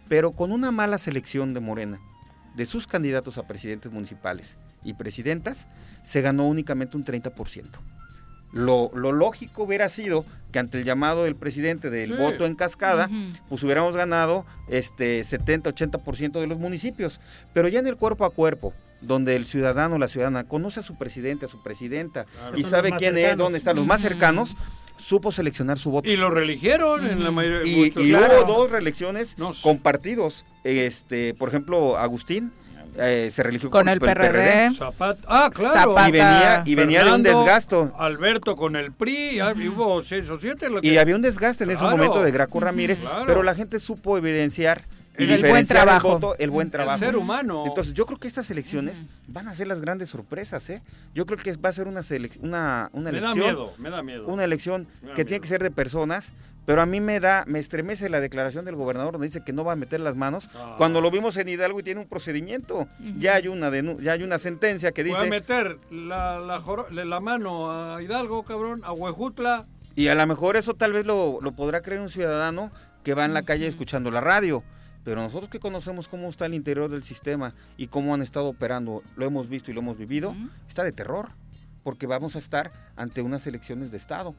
[0.08, 2.00] Pero con una mala selección de Morena,
[2.56, 5.68] de sus candidatos a presidentes municipales y presidentas,
[6.02, 7.64] se ganó únicamente un 30%.
[8.52, 12.16] Lo, lo lógico hubiera sido que ante el llamado del presidente del Sí.
[12.16, 13.08] voto en cascada,
[13.48, 17.20] pues hubiéramos ganado este 70-80% de los municipios.
[17.54, 20.82] Pero ya en el cuerpo a cuerpo, donde el ciudadano o la ciudadana conoce a
[20.82, 22.58] su presidente, a su presidenta, Claro.
[22.58, 24.56] y sabe quién es, dónde están los más cercanos,
[24.96, 26.08] supo seleccionar su voto.
[26.10, 28.42] Y lo religieron en la mayoría Y, muchos- y Claro.
[28.44, 30.44] hubo dos reelecciones con partidos.
[30.64, 32.52] Este, por ejemplo, Agustín
[32.98, 34.70] eh, se religió Con el PRD.
[34.72, 35.20] Zapata.
[35.26, 35.94] Ah, claro.
[36.08, 37.92] Y venía, y venía de un desgasto.
[37.98, 40.68] Alberto con el PRI, ah, y hubo seis o siete.
[40.70, 42.60] lo Y que- había un desgaste en ese momento de Graco.
[42.60, 43.24] Ramírez, Claro.
[43.26, 44.82] pero la gente supo evidenciar
[45.18, 46.08] y El buen diferenciar trabajo.
[46.08, 46.98] el voto, el buen El trabajo.
[46.98, 47.64] ser humano.
[47.66, 50.82] Entonces, yo creo que estas elecciones van a ser las grandes sorpresas, ¿eh?
[51.14, 52.00] Yo creo que va a ser una
[52.40, 53.38] una, una Me da elección.
[53.46, 54.26] miedo, me da miedo.
[54.28, 56.32] Una elección que tiene que ser de personas,
[56.70, 59.64] pero a mí me da, me estremece la declaración del gobernador donde dice que no
[59.64, 60.76] va a meter las manos, Ah.
[60.78, 62.86] cuando lo vimos en Hidalgo y tiene un procedimiento.
[63.18, 66.86] Ya hay una ya hay una sentencia que Voy a dice meter la, la, joro-
[66.90, 69.66] la mano a Hidalgo, cabrón, a Huejutla.
[69.96, 72.70] Y a lo mejor eso tal vez lo, lo podrá creer un ciudadano
[73.02, 74.62] que va en la calle escuchando la radio.
[75.02, 79.02] Pero nosotros que conocemos cómo está el interior del sistema y cómo han estado operando,
[79.16, 80.36] lo hemos visto y lo hemos vivido,
[80.68, 81.30] está de terror.
[81.82, 84.36] Porque vamos a estar ante unas elecciones de Estado,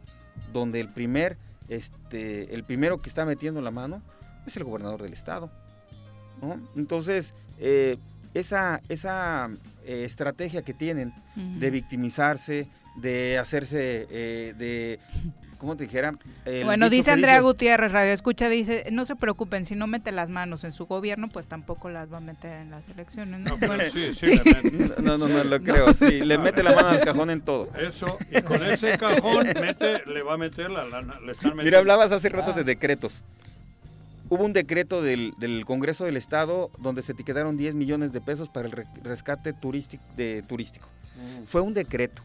[0.54, 1.38] donde el primer,
[1.72, 4.02] este, el primero que está metiendo la mano
[4.46, 5.50] es el gobernador del Estado.
[6.42, 6.60] ¿no?
[6.76, 7.98] Entonces, eh,
[8.34, 9.50] esa, esa
[9.86, 12.68] eh, estrategia que tienen de victimizarse,
[12.98, 15.00] de hacerse, eh, de,
[15.62, 16.14] ¿cómo te dijera?
[16.44, 20.28] El Bueno, dice Andrea Gutiérrez, Radio Escucha, dice, no se preocupen, si no mete las
[20.32, 23.56] manos en su gobierno, pues tampoco las va a meter en las elecciones, ¿no?
[23.58, 24.32] Bueno, sí, sí.
[25.04, 27.70] No, no, no lo creo, sí, le mete la mano al cajón en todo.
[27.80, 31.20] Eso, y con ese cajón mete, le va a meter la lana.
[31.20, 31.64] Le están metiendo.
[31.64, 32.56] Mira, hablabas hace rato Ah.
[32.56, 33.24] de decretos.
[34.30, 38.50] Hubo un decreto del, del Congreso del Estado donde se etiquetaron 10 millones de pesos
[38.50, 40.04] para el re- rescate turístico.
[40.18, 40.88] De, turístico.
[41.18, 41.44] Mm.
[41.46, 42.24] Fue un decreto.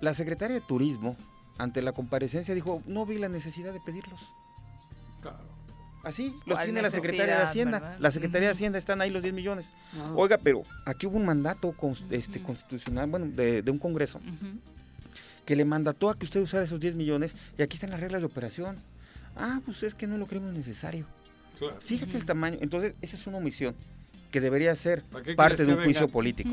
[0.00, 1.16] La secretaria de Turismo,
[1.62, 4.20] ante la comparecencia, dijo, no vi la necesidad de pedirlos.
[6.04, 7.78] Así, los ¿Cuál tiene la Secretaría de Hacienda.
[7.78, 7.96] verdad?
[8.00, 8.54] La Secretaría de.
[8.54, 9.70] Hacienda están ahí los 10 millones.
[10.16, 14.20] Oiga, pero aquí hubo un mandato cons- este, constitucional, bueno, de, de un Congreso,
[15.46, 18.20] que le mandató a que usted usara esos 10 millones y aquí están las reglas
[18.20, 18.78] de operación.
[19.36, 21.06] Ah, pues es que no lo creemos necesario.
[21.60, 21.76] Claro.
[21.80, 22.58] Fíjate el tamaño.
[22.60, 23.76] Entonces, esa es una omisión
[24.32, 26.50] que debería ser ¿Para qué parte de un juicio político.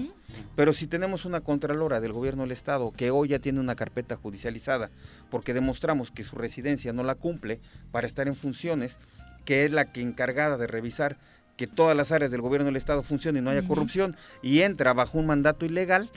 [0.55, 4.15] Pero si tenemos una contralora del gobierno del Estado que hoy ya tiene una carpeta
[4.17, 4.91] judicializada
[5.31, 7.59] porque demostramos que su residencia no la cumple
[7.91, 8.99] para estar en funciones,
[9.45, 11.17] que es la que encargada de revisar
[11.57, 14.93] que todas las áreas del gobierno del Estado funcionen y no haya corrupción y entra
[14.93, 16.09] bajo un mandato ilegal,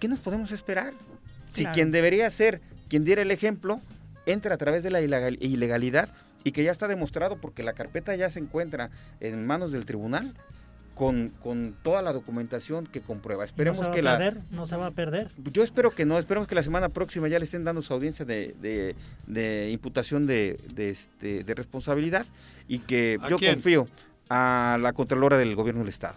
[0.00, 0.92] ¿qué nos podemos esperar?
[1.50, 1.74] Si Claro.
[1.74, 3.80] quien debería ser quien diera el ejemplo
[4.26, 6.08] entra a través de la ilegal- ilegalidad
[6.44, 8.90] y que ya está demostrado porque la carpeta ya se encuentra
[9.20, 10.34] en manos del tribunal
[11.00, 13.42] con, con toda la documentación que comprueba.
[13.42, 14.18] Esperemos no se va que a la...
[14.18, 15.30] perder, no se va a perder.
[15.50, 18.26] Yo espero que no, esperemos que la semana próxima ya le estén dando su audiencia
[18.26, 18.94] de, de-
[19.26, 22.26] de imputación de, de, este, de responsabilidad
[22.68, 23.54] y que ¿A yo quién?
[23.54, 23.88] confío
[24.28, 26.16] a la Contralora del Gobierno del Estado.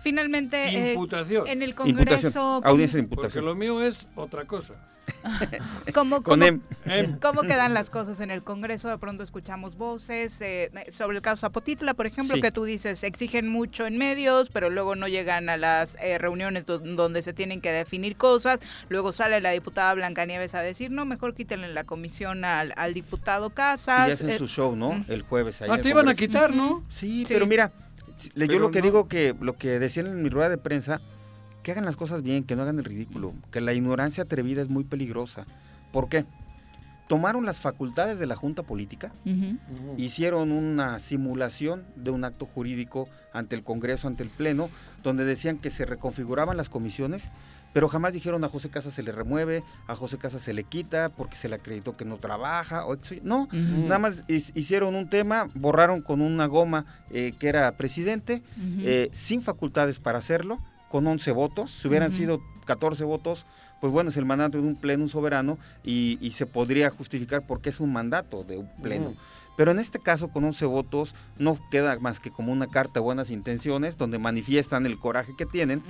[0.00, 1.48] Finalmente, eh, Imputación.
[1.48, 1.96] en el Imputación,
[2.32, 2.40] Congreso...
[2.64, 3.44] audiencia de Porque imputación.
[3.46, 4.74] lo mío es otra cosa.
[5.94, 6.60] ¿Cómo, Con cómo-
[7.20, 8.88] cómo quedan las cosas en el Congreso?
[8.88, 12.40] De pronto escuchamos voces eh, sobre el caso Zapotitla, por ejemplo, Sí.
[12.42, 16.66] que tú dices, exigen mucho en medios, pero luego no llegan a las eh, reuniones
[16.66, 18.60] do- donde se tienen que definir cosas.
[18.88, 23.50] Luego sale la diputada Blancanieves a decir, no, mejor quítenle la comisión al, al diputado
[23.50, 24.08] Casas.
[24.08, 25.04] Y hacen eh, su show, ¿no?
[25.08, 25.62] El jueves.
[25.62, 26.84] ahí Ah, te iban a quitar, ¿no?
[26.88, 27.32] Sí, Sí.
[27.32, 27.72] pero mira,
[28.34, 28.84] yo lo que no.
[28.84, 31.00] digo que lo que decían en mi rueda de prensa,
[31.64, 34.68] que hagan las cosas bien, que no hagan el ridículo, que la ignorancia atrevida es
[34.68, 35.46] muy peligrosa.
[35.90, 36.24] ¿Por qué?
[37.08, 39.12] Tomaron las facultades de la Junta Política,
[39.98, 44.70] hicieron una simulación de un acto jurídico ante el Congreso, ante el Pleno,
[45.02, 47.30] donde decían que se reconfiguraban las comisiones
[47.74, 51.08] pero jamás dijeron a José Casas se le remueve, a José Casas se le quita
[51.08, 52.86] porque se le acreditó que no trabaja.
[52.86, 58.42] O, no, nada más hicieron un tema, borraron con una goma eh, que era presidente,
[58.78, 60.60] eh, sin facultades para hacerlo,
[60.94, 61.72] con 11 votos.
[61.72, 63.46] Si hubieran sido 14 votos,
[63.80, 67.80] pues bueno, es el mandato de un pleno soberano y, se podría justificar porque es
[67.80, 69.12] un mandato de un pleno.
[69.56, 73.00] Pero en este caso, con 11 votos, no queda más que como una carta de
[73.00, 75.82] buenas intenciones, donde manifiestan el coraje que tienen.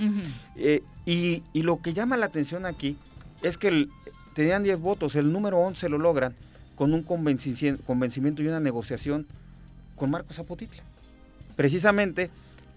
[0.57, 2.97] Eh, y, lo que llama la atención aquí
[3.43, 3.87] es que
[4.35, 6.35] tenían 10 votos, el número 11 lo logran
[6.77, 9.27] con un convencimiento y una negociación
[9.97, 10.83] con Marcos Zapotitla.
[11.57, 12.31] Precisamente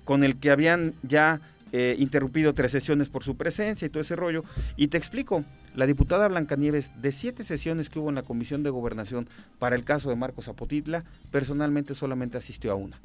[0.03, 1.39] con el que habían ya
[1.71, 4.43] eh, interrumpido tres sesiones por su presencia y todo ese rollo.
[4.75, 5.43] Y te explico,
[5.75, 9.27] la diputada Blancanieves, de siete sesiones que hubo en la Comisión de Gobernación
[9.59, 12.99] para el caso de Marcos Zapotitla, personalmente solamente asistió a una.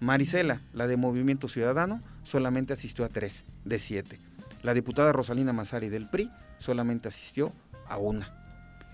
[0.00, 4.18] Marisela, la de Movimiento Ciudadano, solamente asistió a tres de siete.
[4.62, 7.52] La diputada Rosalina Mazari del PRI solamente asistió
[7.88, 8.43] a una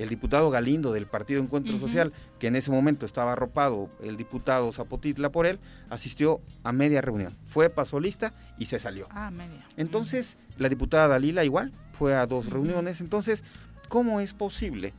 [0.00, 4.72] el diputado Galindo del Partido Encuentro Social, que en ese momento estaba arropado el diputado
[4.72, 5.60] Zapotitla por él,
[5.90, 7.36] asistió a media reunión.
[7.44, 9.08] Fue, pasó lista y se salió.
[9.10, 9.66] Ah, media.
[9.76, 13.02] Entonces, la diputada Dalila igual fue a dos reuniones.
[13.02, 13.44] Entonces,
[13.88, 14.94] ¿cómo es posible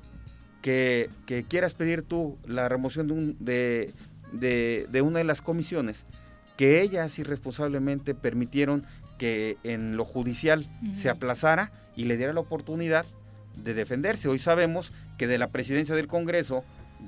[0.62, 1.10] que,
[1.50, 3.92] quieras pedir tú la remoción de,
[4.32, 6.06] de, una de las comisiones
[6.58, 8.86] que ellas irresponsablemente permitieron
[9.18, 13.06] que en lo judicial se aplazara y le diera la oportunidad
[13.56, 14.28] de defenderse.
[14.28, 16.64] Hoy sabemos que de la presidencia del Congreso,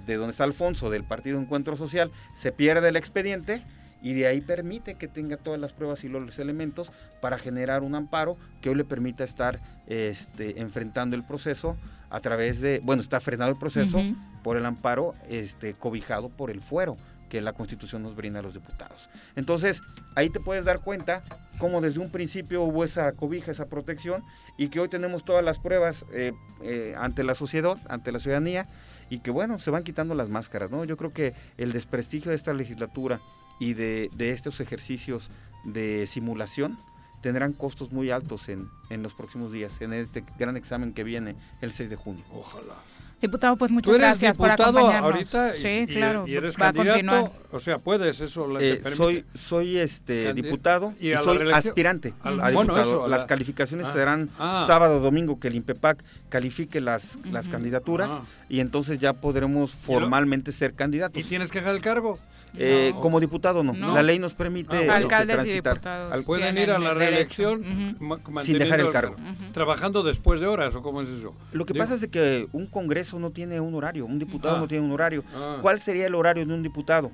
[0.06, 3.62] de donde está Alfonso, del Partido Encuentro Social, se pierde el expediente
[4.02, 6.92] y de ahí permite que tenga todas las pruebas y los elementos
[7.22, 11.78] para generar un amparo que hoy le permita estar este, enfrentando el proceso
[12.10, 14.00] a través de, bueno, está frenado el proceso
[14.44, 16.98] por el amparo este, cobijado por el fuero
[17.34, 19.10] que la Constitución nos brinda a los diputados.
[19.36, 19.82] Entonces,
[20.14, 21.24] ahí te puedes dar cuenta
[21.58, 24.24] cómo desde un principio hubo esa cobija, esa protección,
[24.56, 28.70] y que hoy tenemos todas las pruebas eh, eh, ante la sociedad, ante la ciudadanía,
[29.10, 30.86] y que bueno, se van quitando las máscaras, ¿no?
[30.86, 33.20] Yo creo que el desprestigio de esta legislatura
[33.60, 35.32] y de, estos ejercicios
[35.66, 36.78] de simulación
[37.22, 41.36] tendrán costos muy altos en, en los próximos días, en este gran examen que viene
[41.62, 42.24] el 6 de junio.
[42.32, 42.76] Ojalá.
[43.24, 45.14] Diputado, pues muchas gracias por acompañarnos.
[45.14, 50.94] ahorita sí, claro, y eres candidato, o sea, puedes eso eh, soy soy este diputado
[51.00, 53.08] y, soy aspirante a, diputado.
[53.08, 54.66] las calificaciones se darán ah.
[54.68, 58.24] sábado domingo que el INPEPAC califique las las candidaturas ah.
[58.50, 61.18] y entonces ya podremos formalmente ser candidatos.
[61.18, 62.20] ¿Y tienes que dejar el cargo?
[62.56, 63.74] Eh, como diputado no.
[63.94, 65.82] La ley nos permite ah, transitar.
[66.26, 67.98] Pueden ir a la reelección
[68.44, 69.16] sin dejar el cargo.
[69.52, 71.34] Trabajando después de horas, ¿o cómo es eso?
[71.52, 74.60] Lo que pasa es que un congreso no tiene un horario, un diputado ah.
[74.60, 75.24] no tiene un horario.
[75.36, 75.58] Ah.
[75.62, 77.12] ¿Cuál sería el horario de un diputado?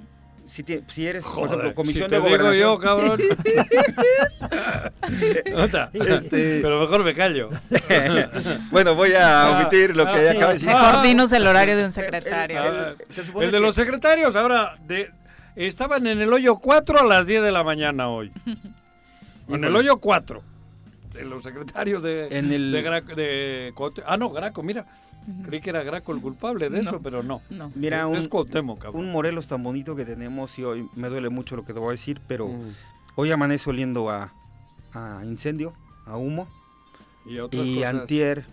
[0.48, 2.54] Si, si, eres, por ejemplo, comisión de gobernación.
[2.54, 3.22] Digo yo, cabrón.
[5.94, 6.60] este...
[6.64, 7.50] Pero mejor me callo.
[8.72, 10.72] bueno, voy a omitir lo que acaba de decir.
[10.72, 12.96] Coordinos el horario de un secretario.
[13.42, 15.12] el de los secretarios, ahora, de,
[15.56, 18.32] Estaban en el hoyo 4 a las 10 de la mañana hoy.
[19.50, 20.42] en el hoyo 4.
[21.14, 22.72] De los secretarios de, en el...
[22.72, 23.74] de,
[24.06, 24.86] Ah, no, Graco, mira.
[25.44, 27.42] Creí que era Graco el culpable de eso, pero no.
[27.76, 28.30] Mira, un, es
[28.94, 31.90] un Morelos tan bonito que tenemos y hoy me duele mucho lo que te voy
[31.90, 32.74] a decir, pero mm.
[33.16, 34.34] hoy amanece oliendo a,
[34.94, 35.74] a incendio,
[36.06, 36.48] a humo.
[37.26, 38.46] Y, a y antier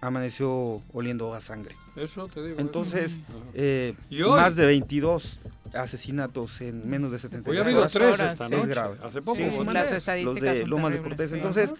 [0.00, 1.74] amaneció oliendo a sangre.
[1.96, 2.60] Eso te digo.
[2.60, 3.20] Entonces,
[3.54, 3.94] eh,
[4.28, 5.38] más de 22
[5.74, 8.62] asesinatos en menos de 70 Hoy ha habido tres esta noche.
[8.62, 8.96] Es grave.
[9.02, 9.40] Hace poco.
[9.72, 11.32] las estadísticas los de Lomas de Cortés.
[11.32, 11.74] Entonces,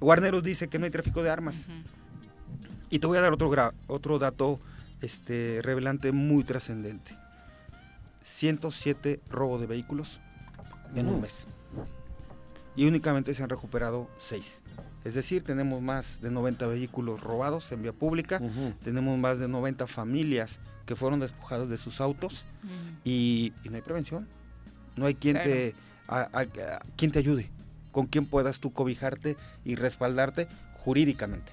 [0.00, 1.68] Guarneros dice que no hay tráfico de armas.
[2.90, 3.50] Y te voy a dar otro,
[3.86, 4.60] otro dato
[5.00, 7.16] este, revelante muy trascendente.
[8.22, 10.20] 107 robos de vehículos
[10.94, 11.46] en un mes.
[12.76, 14.62] Y únicamente se han recuperado 6.
[15.04, 18.40] Es decir, tenemos más de 90 vehículos robados en vía pública,
[18.84, 22.46] tenemos más de 90 familias que fueron despojadas de sus autos
[23.04, 24.28] y, no hay prevención.
[24.96, 25.74] No hay quien te,
[26.96, 27.50] quien te ayude,
[27.92, 30.48] con quien puedas tú cobijarte y respaldarte
[30.84, 31.52] jurídicamente.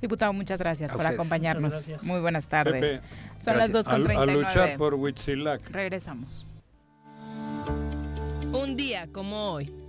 [0.00, 1.86] Diputado, muchas gracias por acompañarnos.
[2.02, 3.00] Muy buenas tardes.
[3.44, 4.16] Son las 2.39.
[4.16, 5.70] A, a luchar por Huitzilac.
[5.70, 6.46] Regresamos.
[8.52, 9.79] Un día como hoy.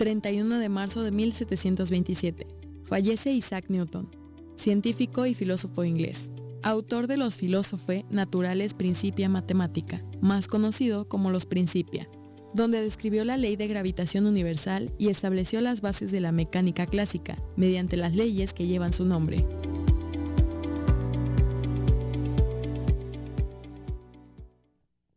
[0.00, 2.46] 31 de marzo de 1727.
[2.84, 4.08] Fallece Isaac Newton,
[4.56, 6.30] científico y filósofo inglés,
[6.62, 12.08] autor de los Philosophae Naturales Principia Mathematica, más conocido como los Principia,
[12.54, 17.36] donde describió la ley de gravitación universal y estableció las bases de la mecánica clásica,
[17.56, 19.44] mediante las leyes que llevan su nombre.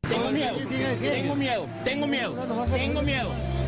[0.02, 0.58] Tengo miedo,
[1.00, 2.36] tengo miedo, tengo miedo,
[2.76, 3.30] tengo miedo,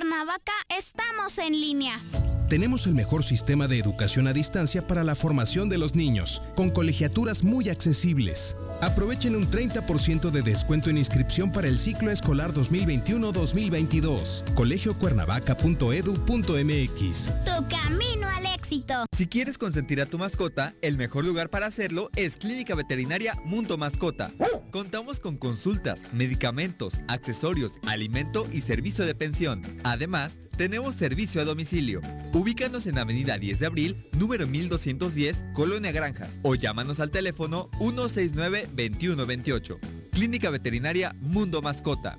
[0.00, 2.00] Cuernavaca estamos en línea.
[2.48, 6.70] Tenemos el mejor sistema de educación a distancia para la formación de los niños, con
[6.70, 8.56] colegiaturas muy accesibles.
[8.80, 14.54] Aprovechen un 30% de descuento en inscripción para el ciclo escolar 2021-2022.
[14.54, 17.30] colegiocuernavaca.edu.mx.
[17.44, 19.04] Tu camino al éxito.
[19.12, 23.76] Si quieres consentir a tu mascota, el mejor lugar para hacerlo es Clínica Veterinaria Mundo
[23.76, 24.32] Mascota.
[24.70, 29.62] Contamos con consultas, medicamentos, accesorios, alimento y servicio de pensión.
[29.82, 32.00] Además, tenemos servicio a domicilio.
[32.34, 37.70] Ubícanos en Avenida 10 de Abril, número 1210, Colonia Granjas, o llámanos al teléfono
[38.70, 39.78] 169-2128.
[40.12, 42.18] Clínica Veterinaria Mundo Mascota.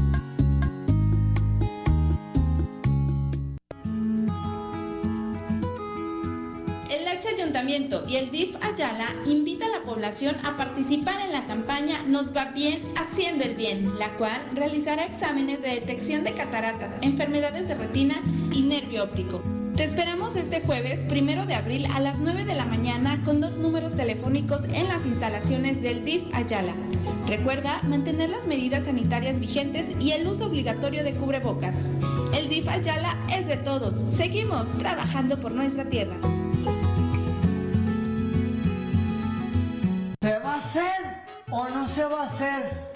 [7.67, 12.45] Y el DIF Ayala invita a la población a participar en la campaña Nos va
[12.45, 18.15] bien haciendo el bien, la cual realizará exámenes de detección de cataratas, enfermedades de retina
[18.51, 19.43] y nervio óptico.
[19.75, 23.57] Te esperamos este jueves, primero de abril, a las 9 de la mañana con dos
[23.57, 26.73] números telefónicos en las instalaciones del DIF Ayala.
[27.27, 31.89] Recuerda mantener las medidas sanitarias vigentes y el uso obligatorio de cubrebocas.
[32.35, 33.93] El DIF Ayala es de todos.
[34.09, 36.17] Seguimos trabajando por nuestra tierra.
[40.23, 41.01] ¿Se va a hacer
[41.49, 42.93] o no se va a hacer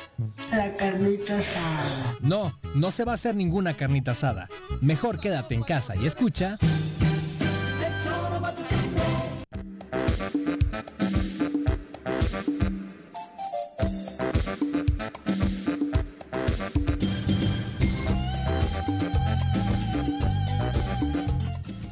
[0.52, 2.18] la carnita asada?
[2.22, 4.47] No, no se va a hacer ninguna carnita asada.
[4.80, 6.60] Mejor quédate en casa y escucha.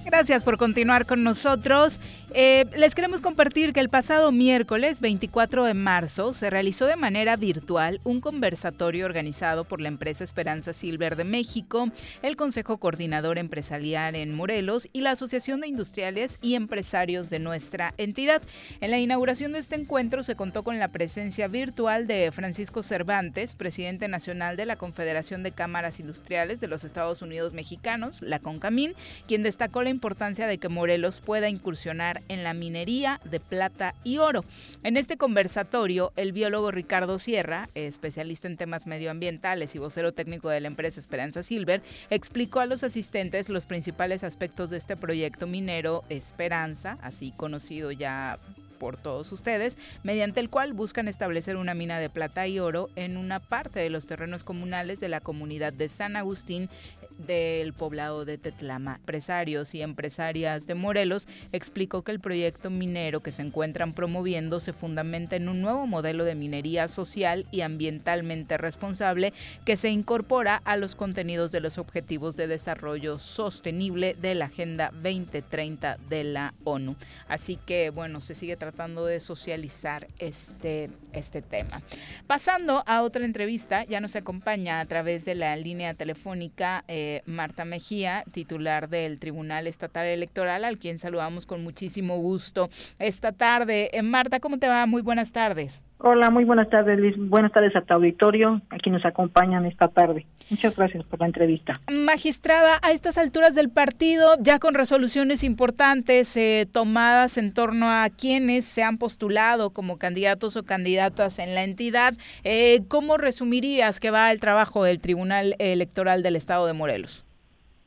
[0.06, 2.00] Gracias por continuar con nosotros.
[2.36, 7.36] Eh, les queremos compartir que el pasado miércoles 24 de marzo se realizó de manera
[7.36, 11.92] virtual un conversatorio organizado por la empresa Esperanza Silver de México,
[12.24, 17.94] el Consejo Coordinador Empresarial en Morelos y la Asociación de Industriales y Empresarios de nuestra
[17.98, 18.42] entidad.
[18.82, 23.54] En la inauguración de este encuentro se contó con la presencia virtual de Francisco Cervantes,
[23.54, 28.96] presidente nacional de la Confederación de Cámaras Industriales de los Estados Unidos Mexicanos, la CONCAMIN,
[29.28, 34.18] quien destacó la importancia de que Morelos pueda incursionar en la minería de plata y
[34.18, 34.44] oro.
[34.84, 40.62] En este conversatorio, el biólogo Ricardo Sierra, especialista en temas medioambientales y vocero técnico de
[40.62, 46.04] la empresa Esperanza Silver, explicó a los asistentes los principales aspectos de este proyecto minero
[46.10, 48.40] Esperanza, así conocido ya
[48.84, 53.16] por todos ustedes, mediante el cual buscan establecer una mina de plata y oro en
[53.16, 56.70] una parte de los terrenos comunales de la comunidad de San Agustín
[57.18, 58.96] del poblado de Tetlama.
[58.96, 64.74] Empresarios y empresarias de Morelos explicó que el proyecto minero que se encuentran promoviendo se
[64.74, 69.34] fundamenta en un nuevo modelo de minería social y ambientalmente responsable
[69.66, 74.92] que se incorpora a los contenidos de los Objetivos de Desarrollo Sostenible de la Agenda
[74.94, 76.96] 2030 de la ONU.
[77.28, 81.82] Así que, bueno, se sigue tratando de socializar este, este tema.
[82.28, 87.66] Pasando a otra entrevista, ya nos acompaña a través de la línea telefónica eh, Marta
[87.66, 92.70] Mejía, titular del Tribunal Estatal Electoral, al quien saludamos con muchísimo gusto
[93.00, 93.90] esta tarde.
[93.94, 94.86] Eh, Marta, ¿cómo te va?
[94.86, 95.84] Muy buenas tardes.
[96.06, 97.16] Hola, muy buenas tardes, Liz.
[97.18, 100.26] Buenas tardes a tu auditorio, aquí nos acompañan esta tarde.
[100.50, 101.74] Muchas gracias por la entrevista.
[101.90, 108.10] Magistrada, a estas alturas del partido, ya con resoluciones importantes eh, tomadas en torno a
[108.10, 114.12] quienes se han postulado como candidatos o candidatas en la entidad, eh, ¿cómo resumirías que
[114.12, 116.93] va el trabajo del Tribunal Electoral del Estado de Morelos?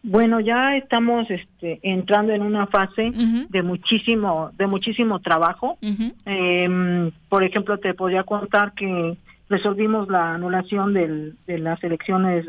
[0.09, 3.11] Bueno, ya estamos este, entrando en una fase
[3.49, 5.79] de muchísimo, de muchísimo trabajo.
[6.25, 9.17] Em, por ejemplo, te podría contar que
[9.49, 12.47] resolvimos la anulación de las elecciones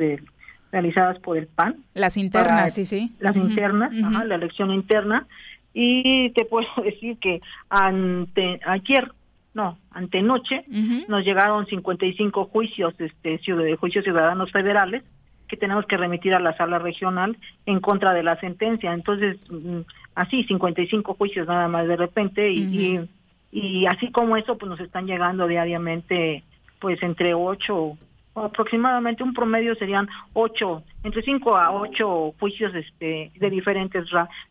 [0.72, 1.78] realizadas por el PAN.
[1.96, 3.12] Las internas, sí, sí.
[3.20, 5.26] Las internas, la elección interna.
[5.74, 9.12] Y te puedo decir que ante ayer,
[9.56, 10.64] no, antenoche,
[11.08, 13.40] nos llegaron 55 juicios, este,
[13.78, 15.04] juicios ciudadanos federales
[15.48, 18.94] que tenemos que remitir a la sala regional en contra de la sentencia.
[18.94, 19.82] Entonces, mm,
[20.16, 23.08] así, 55 juicios nada más de repente y,
[23.52, 26.44] y, así como eso, pues nos están llegando diariamente,
[26.80, 27.98] pues entre 8
[28.36, 34.06] aproximadamente un promedio serían 8, entre 5 a 8 juicios este, de diferentes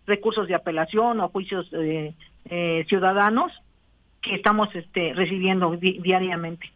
[0.06, 2.12] recursos de apelación o juicios eh,
[2.47, 3.52] eh, ciudadanos
[4.20, 6.73] que estamos este, recibiendo diariamente.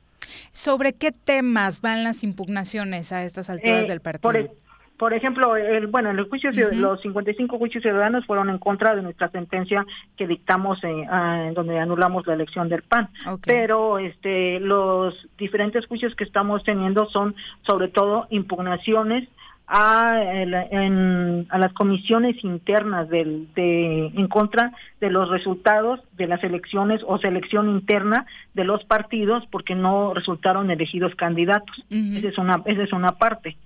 [0.53, 4.33] ¿Sobre qué temas van las impugnaciones a estas alturas eh, del partido?
[4.33, 4.51] E-,
[4.97, 9.31] por, ejemplo, el, bueno, el juicio, los 55 juicios ciudadanos fueron en contra de nuestra
[9.31, 9.87] sentencia
[10.17, 13.09] que dictamos en donde anulamos la elección del PAN.
[13.45, 19.29] Pero este, los diferentes juicios que estamos teniendo son sobre todo impugnaciones
[19.73, 26.43] a, en, a las comisiones internas del, de, en contra de los resultados de las
[26.43, 31.85] elecciones o selección interna de los partidos porque no resultaron elegidos candidatos.
[31.89, 33.57] Esa es una esa es una parte.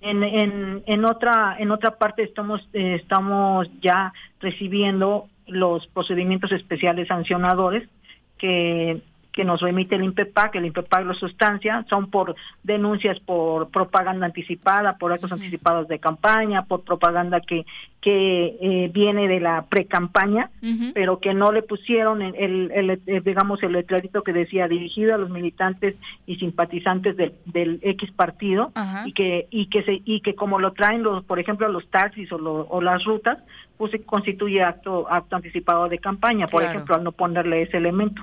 [0.00, 7.06] En, en, en otra en otra parte estamos eh, estamos ya recibiendo los procedimientos especiales
[7.06, 7.88] sancionadores
[8.36, 9.00] que
[9.32, 14.98] que nos remite el INPEPAC, el INPEPAC la sustancia, son por denuncias por propaganda anticipada,
[14.98, 17.64] por actos anticipados de campaña, por propaganda que
[18.02, 20.50] que eh, viene de la pre-campaña,
[20.92, 25.30] pero que no le pusieron el, el, digamos el letrerito que decía dirigido a los
[25.30, 25.94] militantes
[26.26, 28.72] y simpatizantes del, del X partido
[29.06, 32.30] y que y que se y que como lo traen los por ejemplo los taxis
[32.32, 33.38] o, o las rutas
[33.78, 38.22] pues se constituye acto acto anticipado de campaña por ejemplo al no ponerle ese elemento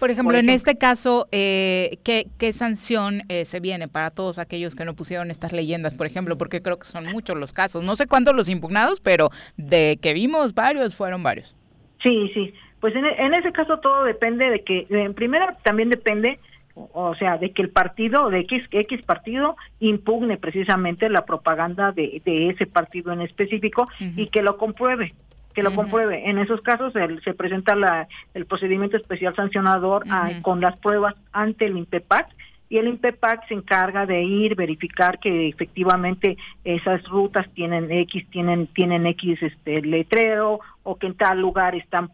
[0.00, 4.74] por ejemplo, en este caso, eh, ¿qué, ¿qué, sanción eh, se viene para todos aquellos
[4.74, 6.38] que no pusieron estas leyendas, por ejemplo?
[6.38, 7.84] Porque creo que son muchos los casos.
[7.84, 9.28] No sé cuántos los impugnados, pero
[9.58, 11.54] de que vimos varios, fueron varios.
[12.02, 12.54] Sí, sí.
[12.80, 16.40] Pues en, en ese caso todo depende de que, en primera también depende
[16.74, 22.22] o sea, de que el partido, de X, X partido, impugne precisamente la propaganda de,
[22.24, 23.86] de ese partido en específico
[24.16, 25.08] y que lo compruebe
[25.54, 26.28] que lo compruebe.
[26.28, 26.92] En esos casos
[27.24, 32.26] se presenta la, el procedimiento especial sancionador ah, con las pruebas ante el INPEPAC
[32.70, 38.68] y el INPEPAC se encarga de ir verificar que efectivamente esas rutas tienen X tienen
[38.68, 42.10] tienen X este letrero o que en tal lugar están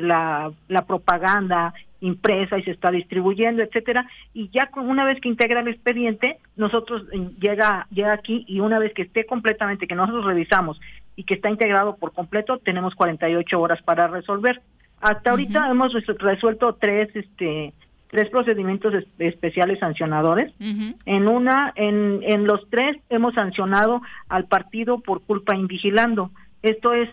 [0.00, 5.28] la, la propaganda impresa y se está distribuyendo, etcétera, y ya con una vez que
[5.28, 9.94] integra el expediente, nosotros eh, llega llega aquí y una vez que esté completamente que
[9.94, 10.80] nosotros revisamos
[11.16, 14.60] y que está integrado por completo, tenemos 48 horas para resolver.
[15.00, 17.72] Hasta ahorita hemos resuelto tres este
[18.10, 20.52] tres procedimientos especiales sancionadores.
[20.58, 26.30] En una, en, en los tres hemos sancionado al partido por culpa invigilando.
[26.62, 27.08] Esto es,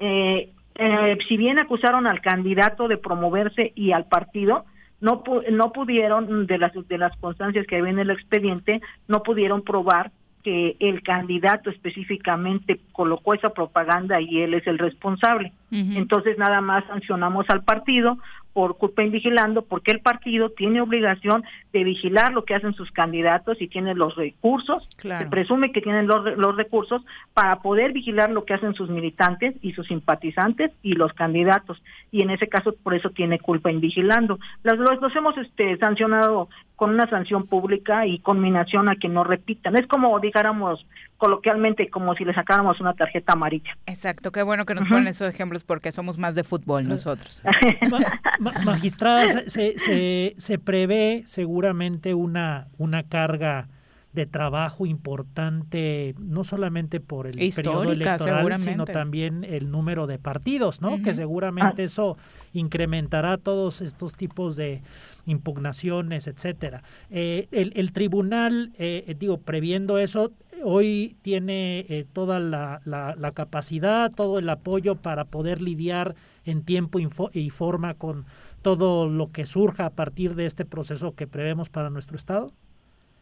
[0.00, 4.64] eh, eh, si bien acusaron al candidato de promoverse y al partido,
[5.00, 9.62] no, no pudieron, de las, de las constancias que ven en el expediente, no pudieron
[9.62, 15.52] probar que el candidato específicamente colocó esa propaganda y él es el responsable.
[15.70, 18.18] Entonces nada más sancionamos al partido
[18.58, 22.90] por culpa en vigilando, porque el partido tiene obligación de vigilar lo que hacen sus
[22.90, 27.02] candidatos y tiene los recursos, se presume que tienen los, los recursos
[27.34, 31.80] para poder vigilar lo que hacen sus militantes y sus simpatizantes y los candidatos.
[32.10, 34.40] Y en ese caso, por eso tiene culpa en vigilando.
[34.64, 36.48] Los, los, hemos este, sancionado
[36.78, 39.76] con una sanción pública y conminación a que no repitan.
[39.76, 40.86] Es como dijéramos
[41.16, 43.76] coloquialmente, como si le sacáramos una tarjeta amarilla.
[43.86, 47.42] Exacto, qué bueno que nos ponen esos ejemplos porque somos más de fútbol nosotros.
[48.64, 53.66] magistrada, se, se, se prevé seguramente una, una carga
[54.12, 60.80] de trabajo importante, no solamente por el periodo electoral, sino también el número de partidos,
[60.80, 61.02] ¿no?
[61.02, 62.16] Que seguramente eso
[62.52, 64.82] incrementará todos estos tipos de
[65.26, 66.82] impugnaciones, etcétera.
[67.10, 70.32] Eh, el, el, tribunal, eh, digo, previendo eso,
[70.64, 76.14] hoy tiene eh, toda la, la, capacidad, todo el apoyo para poder lidiar
[76.44, 76.98] en tiempo
[77.32, 78.24] y forma con
[78.62, 82.52] todo lo que surja a partir de este proceso que prevemos para nuestro Estado?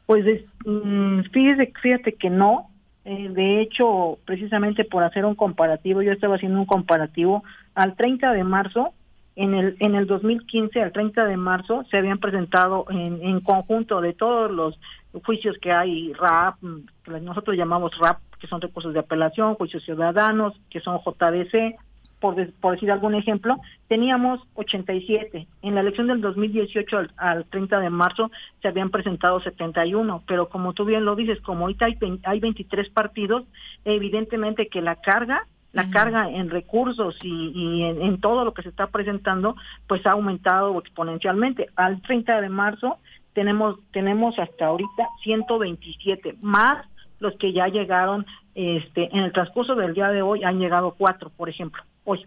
[0.07, 0.25] Pues
[0.65, 2.71] mm, fíjese, fíjate que no.
[3.05, 8.33] Eh, de hecho, precisamente por hacer un comparativo, yo estaba haciendo un comparativo al 30
[8.33, 8.95] de marzo,
[9.37, 14.01] en el en el 2015 al 30 de marzo se habían presentado en, en conjunto
[14.01, 14.81] de todos los
[15.25, 16.57] juicios que hay RAP,
[17.05, 21.77] que nosotros llamamos RAP, que son recursos de apelación, juicios ciudadanos, que son JDC,
[22.21, 23.57] por, por, decir algún ejemplo,
[23.89, 25.47] teníamos 87.
[25.63, 28.31] En la elección del 2018 al, 30 de marzo
[28.63, 32.89] se habían presentado 71, pero como tú bien lo dices, como ahorita hay, hay 23
[32.91, 33.45] partidos,
[33.85, 38.71] evidentemente que la carga la carga en recursos y, en, en, todo lo que se
[38.71, 39.57] está presentando,
[39.87, 41.69] pues ha aumentado exponencialmente.
[41.77, 42.97] Al 30 de marzo
[43.35, 46.87] tenemos tenemos hasta ahorita 127 más
[47.19, 48.25] los que ya llegaron
[48.55, 52.25] este en el transcurso del día de hoy han llegado cuatro, por ejemplo hoy.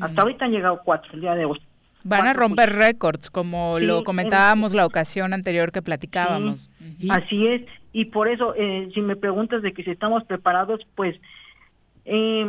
[0.00, 1.60] Hasta ahorita han llegado cuatro el día de hoy.
[2.04, 6.70] Van a romper récords, como lo comentábamos la ocasión anterior que platicábamos.
[7.10, 7.62] Así es,
[7.92, 11.16] y por eso, eh, si me preguntas de que si estamos preparados, pues
[12.04, 12.46] eh,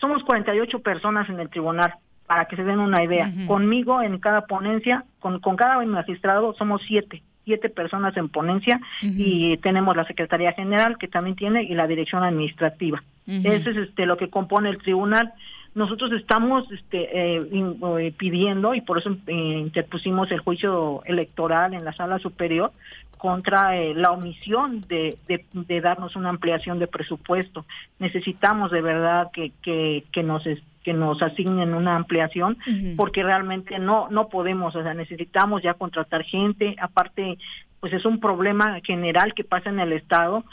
[0.00, 1.94] somos 48 personas en el tribunal,
[2.26, 3.32] para que se den una idea.
[3.46, 9.56] Conmigo en cada ponencia, con, con cada magistrado, somos siete siete personas en ponencia y
[9.58, 13.02] tenemos la Secretaría General que también tiene y la Dirección Administrativa.
[13.26, 15.32] Eso es este, lo que compone el tribunal.
[15.74, 21.84] Nosotros estamos este, eh, eh, pidiendo, y por eso eh, interpusimos el juicio electoral en
[21.84, 22.72] la sala superior,
[23.16, 27.64] contra la omisión de, de, darnos una ampliación de presupuesto.
[27.98, 30.44] Necesitamos de verdad que, que, que nos
[30.84, 32.56] que nos asignen una ampliación
[32.96, 37.36] porque realmente no no podemos o sea necesitamos ya contratar gente aparte
[37.80, 40.44] pues es un problema general que pasa en el estado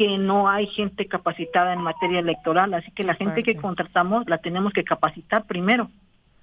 [0.00, 4.38] que no hay gente capacitada en materia electoral, así que la gente que contratamos la
[4.38, 5.90] tenemos que capacitar primero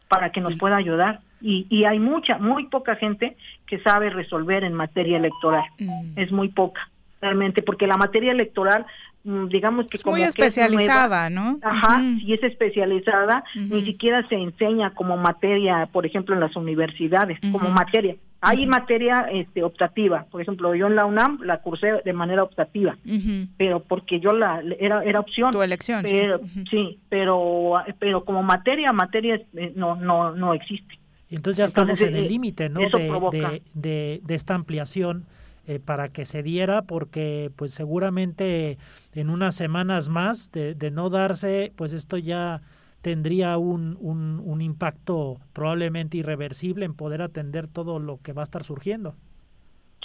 [0.08, 1.22] para que nos pueda ayudar.
[1.42, 3.36] Y, y hay mucha, muy poca gente
[3.66, 5.64] que sabe resolver en materia electoral.
[5.80, 6.20] Mm.
[6.20, 6.88] Es muy poca,
[7.20, 8.86] realmente, porque la materia electoral
[9.49, 11.60] digamos que es muy especializada, ¿no?
[11.62, 17.38] Ajá, si es especializada, ni siquiera se enseña como materia, por ejemplo, en las universidades,
[17.52, 18.16] como materia.
[18.40, 22.98] Hay materia este, optativa, por ejemplo, yo en la UNAM la cursé de manera optativa,
[23.58, 25.52] pero porque yo la era era opción.
[25.52, 26.04] Tu elección.
[26.04, 26.40] Pero,
[26.70, 26.99] sí.
[27.10, 30.99] pero pero como materia, materia eh, no no no existe.
[31.30, 32.80] entonces ya estamos en el eh, límite, ¿no?
[32.80, 35.26] De, de, de, esta ampliación
[35.68, 38.77] eh, para que se diera porque pues seguramente
[39.14, 42.61] en unas semanas más de, no darse pues esto ya
[43.02, 48.64] tendría un, un, impacto probablemente irreversible en poder atender todo lo que va a estar
[48.64, 49.15] surgiendo.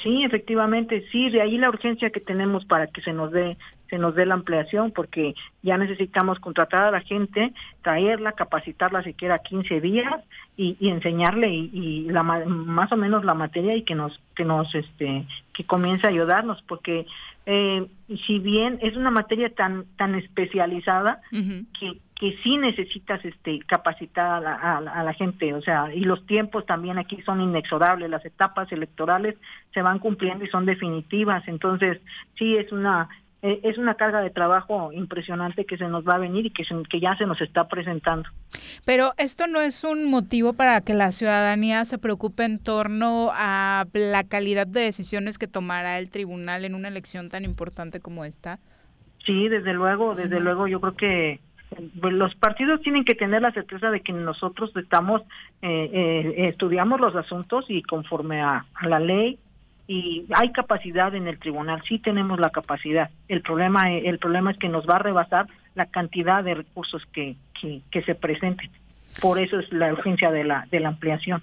[0.01, 3.57] Sí, efectivamente, sí, de ahí la urgencia que tenemos para que se nos dé
[3.93, 7.53] se nos dé la ampliación porque ya necesitamos contratar a la gente,
[7.83, 10.25] traerla, capacitarla siquiera 15 días
[10.57, 14.75] y, y enseñarle y, la más o menos la materia y que nos que nos
[14.75, 17.07] este que comience a ayudarnos porque
[17.45, 17.87] eh,
[18.27, 21.21] si bien es una materia tan tan especializada
[21.79, 26.25] que que sí necesitas este capacitar a la, a, la, gente, o sea, y los
[26.25, 29.35] tiempos también aquí son inexorables, las etapas electorales
[29.75, 32.01] se van cumpliendo y son definitivas, entonces
[32.39, 33.09] sí es una
[33.43, 36.63] eh, es una carga de trabajo impresionante que se nos va a venir y que,
[36.89, 38.29] que ya se nos está presentando.
[38.85, 43.85] Pero esto no es un motivo para que la ciudadanía se preocupe en torno a
[43.95, 48.61] la calidad de decisiones que tomará el tribunal en una elección tan importante como esta.
[49.27, 51.41] Sí, desde luego, desde luego yo creo que
[52.01, 55.23] los partidos tienen que tener la certeza de que nosotros estamos
[55.63, 59.39] eh, eh, estudiamos los asuntos y conforme a, la ley
[59.87, 63.11] y hay capacidad en el tribunal sí tenemos la capacidad.
[63.29, 67.37] El problema el problema es que nos va a rebasar la cantidad de recursos que,
[67.91, 68.71] que, se presenten.
[69.21, 71.43] Por eso es la urgencia de la de la ampliación.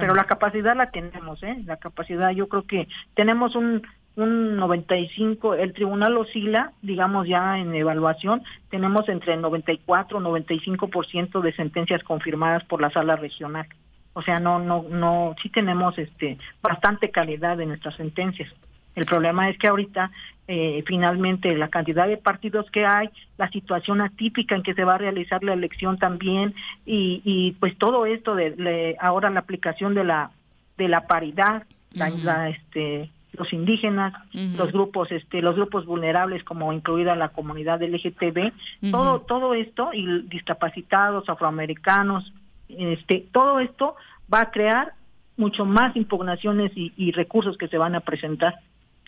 [0.00, 3.82] Pero la capacidad la tenemos eh la capacidad yo creo que tenemos un
[4.16, 11.40] un 95, el tribunal oscila, digamos ya en evaluación, tenemos entre el 94 y 95%
[11.40, 13.66] de sentencias confirmadas por la sala regional.
[14.12, 18.52] O sea, no, no, no, sí tenemos este bastante calidad en nuestras sentencias.
[18.96, 20.10] El problema es que ahorita
[20.48, 23.08] eh, finalmente la cantidad de partidos que hay,
[23.38, 26.54] la situación atípica en que se va a realizar la elección también
[26.84, 30.32] y, y pues todo esto de, de ahora la aplicación de la
[30.76, 32.18] de la paridad, la, Ujú.
[32.24, 38.52] la, este los indígenas, los grupos este los grupos vulnerables como incluida la comunidad LGTB,
[38.82, 38.90] Ujú.
[38.90, 42.32] todo todo esto y discapacitados, afroamericanos,
[42.68, 43.94] este todo esto
[44.32, 44.92] va a crear
[45.36, 48.56] mucho más impugnaciones y, y recursos que se van a presentar.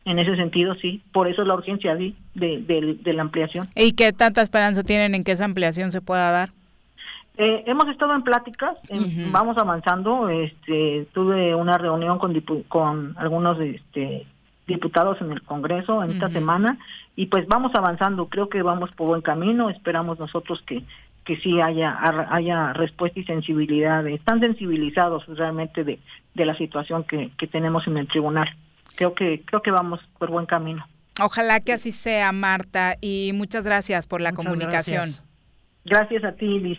[0.04, 3.68] En ese sentido, sí, por eso es la urgencia de, de- de la ampliación.
[3.76, 6.50] ¿Y qué tanta esperanza tienen en que esa ampliación se pueda dar?
[7.44, 8.76] Eh, hemos estado en pláticas,
[9.32, 10.28] vamos avanzando.
[10.28, 14.26] Este, tuve una reunión con dipu- con algunos este,
[14.66, 16.78] diputados en el Congreso en esta semana
[17.16, 18.26] y pues vamos avanzando.
[18.28, 19.70] Creo que vamos por buen camino.
[19.70, 20.84] Esperamos nosotros que
[21.24, 21.88] que sí haya
[22.30, 24.06] haya respuesta y sensibilidad.
[24.06, 25.98] Están sensibilizados realmente de,
[26.34, 28.48] de la situación que, que tenemos en el tribunal.
[28.96, 30.84] Creo que creo que vamos por buen camino.
[31.20, 35.02] Ojalá que así sea, Marta, y muchas gracias por la Muchas comunicación.
[35.02, 35.24] gracias.
[35.84, 36.78] Gracias a ti, Liz.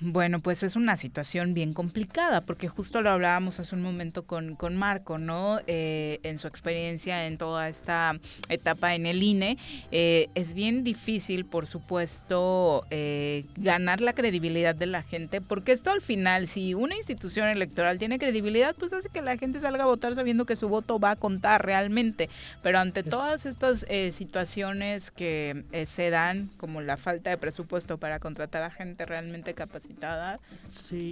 [0.00, 4.54] Bueno, pues es una situación bien complicada, porque justo lo hablábamos hace un momento con,
[4.54, 5.58] con Marco, ¿no?
[5.66, 8.16] Eh, en su experiencia en toda esta
[8.48, 9.58] etapa en el INE,
[9.90, 15.90] eh, es bien difícil, por supuesto, eh, ganar la credibilidad de la gente, porque esto
[15.90, 19.86] al final, si una institución electoral tiene credibilidad, pues hace que la gente salga a
[19.88, 22.30] votar sabiendo que su voto va a contar realmente,
[22.62, 27.98] pero ante todas estas eh, situaciones que eh, se dan, como la falta de presupuesto
[27.98, 29.87] para contratar a gente realmente capacitada,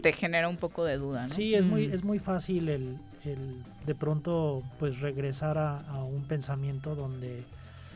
[0.01, 1.29] te genera un poco de duda, ¿no?
[1.29, 1.93] Sí, es muy, Mm.
[1.95, 7.43] es muy fácil el, el de pronto pues regresar a, a un pensamiento donde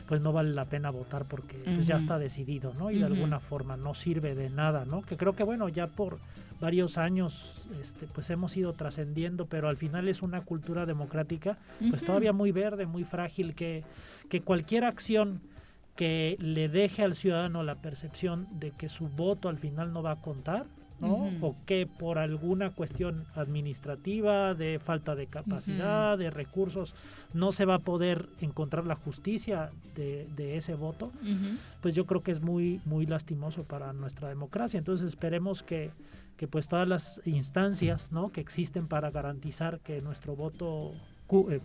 [0.09, 2.91] pues no vale la pena votar porque pues, ya está decidido, ¿no?
[2.91, 5.03] Y de alguna forma no sirve de nada, ¿no?
[5.03, 6.19] Que creo que bueno, ya por
[6.61, 11.57] varios años este, pues hemos ido trascendiendo, pero al final es una cultura democrática
[11.91, 13.85] pues todavía muy verde, muy frágil, que,
[14.29, 15.41] que cualquier acción
[15.97, 20.13] que le deje al ciudadano la percepción de que su voto al final no va
[20.13, 20.67] a contar,
[21.01, 21.31] ¿no?
[21.41, 26.95] O que por alguna cuestión administrativa, de falta de capacidad, de recursos,
[27.33, 31.11] no se va a poder encontrar la justicia de, de ese voto,
[31.81, 34.79] pues yo creo que es muy, muy lastimoso para nuestra democracia.
[34.79, 35.91] Entonces esperemos que,
[36.37, 38.31] que pues todas las instancias ¿no?
[38.31, 40.93] que existen para garantizar que nuestro voto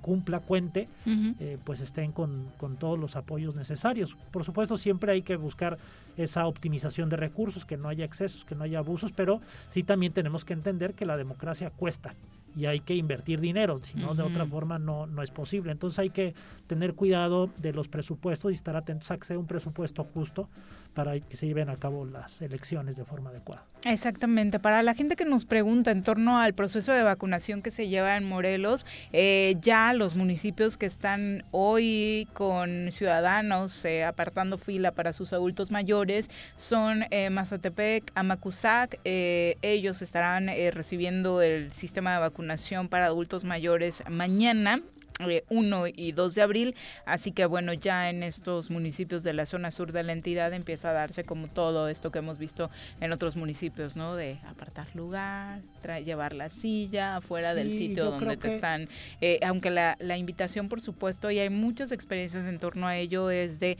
[0.02, 4.16] cumpla, cuente, eh, pues estén con, con todos los apoyos necesarios.
[4.32, 5.78] Por supuesto, siempre hay que buscar
[6.18, 10.14] esa optimización de recursos, que no haya excesos, que no haya abusos, pero sí también
[10.14, 12.16] tenemos que entender que la democracia cuesta
[12.56, 15.72] y hay que invertir dinero, si no, de otra forma no, no es posible.
[15.72, 16.34] Entonces hay que
[16.68, 20.48] tener cuidado de los presupuestos y estar atentos a que sea un presupuesto justo
[20.96, 23.64] para que se lleven a cabo las elecciones de forma adecuada.
[23.84, 24.58] Exactamente.
[24.58, 28.18] Para la gente que nos pregunta en torno al proceso de vacunación que se lleva
[28.18, 35.14] en Morelos, eh, ya los municipios que están hoy con ciudadanos eh, apartando fila para
[35.14, 39.00] sus adultos mayores son eh, Mazatepec, Amacuzac.
[39.04, 44.82] ellos estarán recibiendo el sistema de vacunación para adultos mayores mañana.
[45.20, 46.76] Eh, 1 y 2 de abril,
[47.06, 50.90] así que bueno, ya en estos municipios de la zona sur de la entidad empieza
[50.90, 52.70] a darse como todo esto que hemos visto
[53.00, 54.16] en otros municipios, ¿no?
[54.16, 58.90] De apartar lugar, tra- llevar la silla afuera del sitio donde te que- están,
[59.22, 63.30] eh, aunque la, la invitación por supuesto, y hay muchas experiencias en torno a ello,
[63.30, 63.78] es de,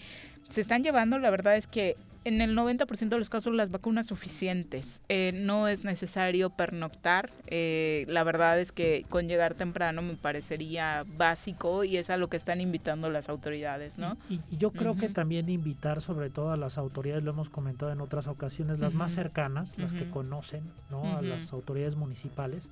[0.50, 1.96] se están llevando, la verdad es que
[2.26, 5.02] en el 90% de los casos las vacunas suficientes.
[5.10, 7.30] Eh, no es necesario pernoctar.
[7.48, 12.28] Eh, la verdad es que con llegar temprano me parecería básico y es a lo
[12.28, 14.18] que están invitando las autoridades, ¿no?
[14.30, 17.92] Y, y yo creo que también invitar sobre todo a las autoridades, lo hemos comentado
[17.92, 21.18] en otras ocasiones, las más cercanas, las que conocen, ¿no?
[21.18, 22.70] A las autoridades municipales,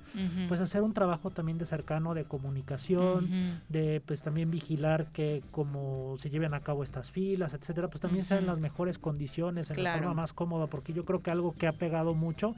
[0.48, 6.16] pues hacer un trabajo también de cercano, de comunicación, de pues también vigilar que como
[6.18, 9.82] se lleven a cabo estas filas, etcétera, pues también sean las mejores condiciones, en Claro.
[9.82, 12.54] la forma más cómoda, porque yo creo que algo que ha pegado mucho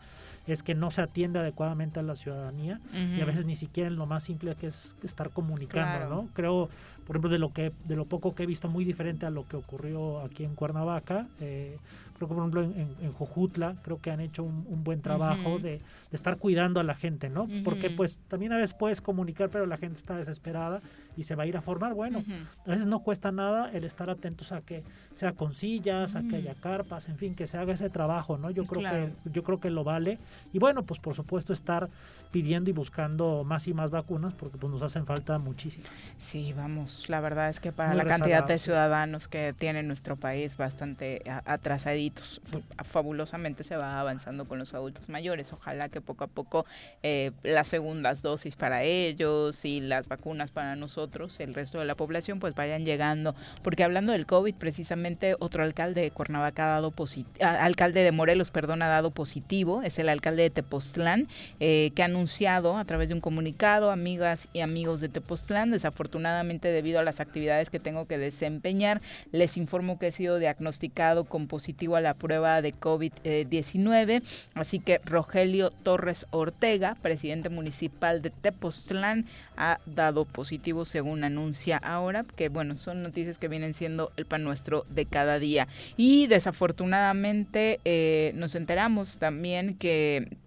[0.47, 3.97] es que no se atiende adecuadamente a la ciudadanía y a veces ni siquiera en
[3.97, 6.15] lo más simple que es estar comunicando, Claro.
[6.23, 6.29] ¿no?
[6.35, 6.69] Creo,
[7.07, 9.47] por ejemplo, de lo que de lo poco que he visto muy diferente a lo
[9.49, 11.77] que ocurrió aquí en Cuernavaca, eh,
[12.17, 15.55] creo que por ejemplo en, en- Jojutla creo que han hecho un, un buen trabajo
[15.55, 15.59] Ujú.
[15.59, 15.81] de, de
[16.13, 17.49] estar cuidando a la gente, ¿no?
[17.65, 17.97] Porque Ujú.
[17.97, 20.81] pues también a veces puedes comunicar, pero la gente está desesperada
[21.17, 21.95] y se va a ir a formar.
[21.95, 22.23] Bueno,
[22.67, 24.83] a veces no cuesta nada el estar atentos a que
[25.15, 28.51] sea con sillas, a que haya carpas, en fin, que se haga ese trabajo, ¿no?
[28.51, 29.11] Yo creo Claro.
[29.25, 30.19] que yo creo que lo vale
[30.53, 31.89] Y bueno, pues por supuesto estar
[32.33, 35.91] pidiendo y buscando más y más vacunas porque pues nos hacen falta muchísimas.
[36.19, 40.57] Sí, vamos, la verdad es que para la cantidad de ciudadanos que tiene nuestro país
[40.57, 42.41] bastante atrasaditos,
[42.85, 45.53] fabulosamente se va avanzando con los adultos mayores.
[45.53, 46.67] Ojalá que poco a poco
[47.03, 51.06] eh, las segundas dosis para ellos y las vacunas para nosotros,
[51.41, 53.35] el resto de la población, pues vayan llegando.
[53.63, 58.51] Porque hablando del COVID, precisamente otro alcalde de Cuernavaca ha dado positivo, alcalde de Morelos,
[58.51, 61.29] perdón, ha dado positivo, es el alcalde de Tepoztlán,
[61.61, 67.01] eh, que anunció a través de un comunicado, amigas y amigos de Tepoztlán, desafortunadamente debido
[67.01, 69.01] a las actividades que tengo que desempeñar,
[69.33, 74.23] les informo que he sido diagnosticado con positivo a la prueba de COVID-19,
[74.55, 79.27] así que Rogelio Torres Ortega, presidente municipal de Tepoztlán,
[79.57, 84.43] ha dado positivo según anuncia ahora, que bueno, son noticias que vienen siendo el pan
[84.45, 85.69] nuestro de cada día.
[85.99, 90.39] Y desafortunadamente eh, nos enteramos también que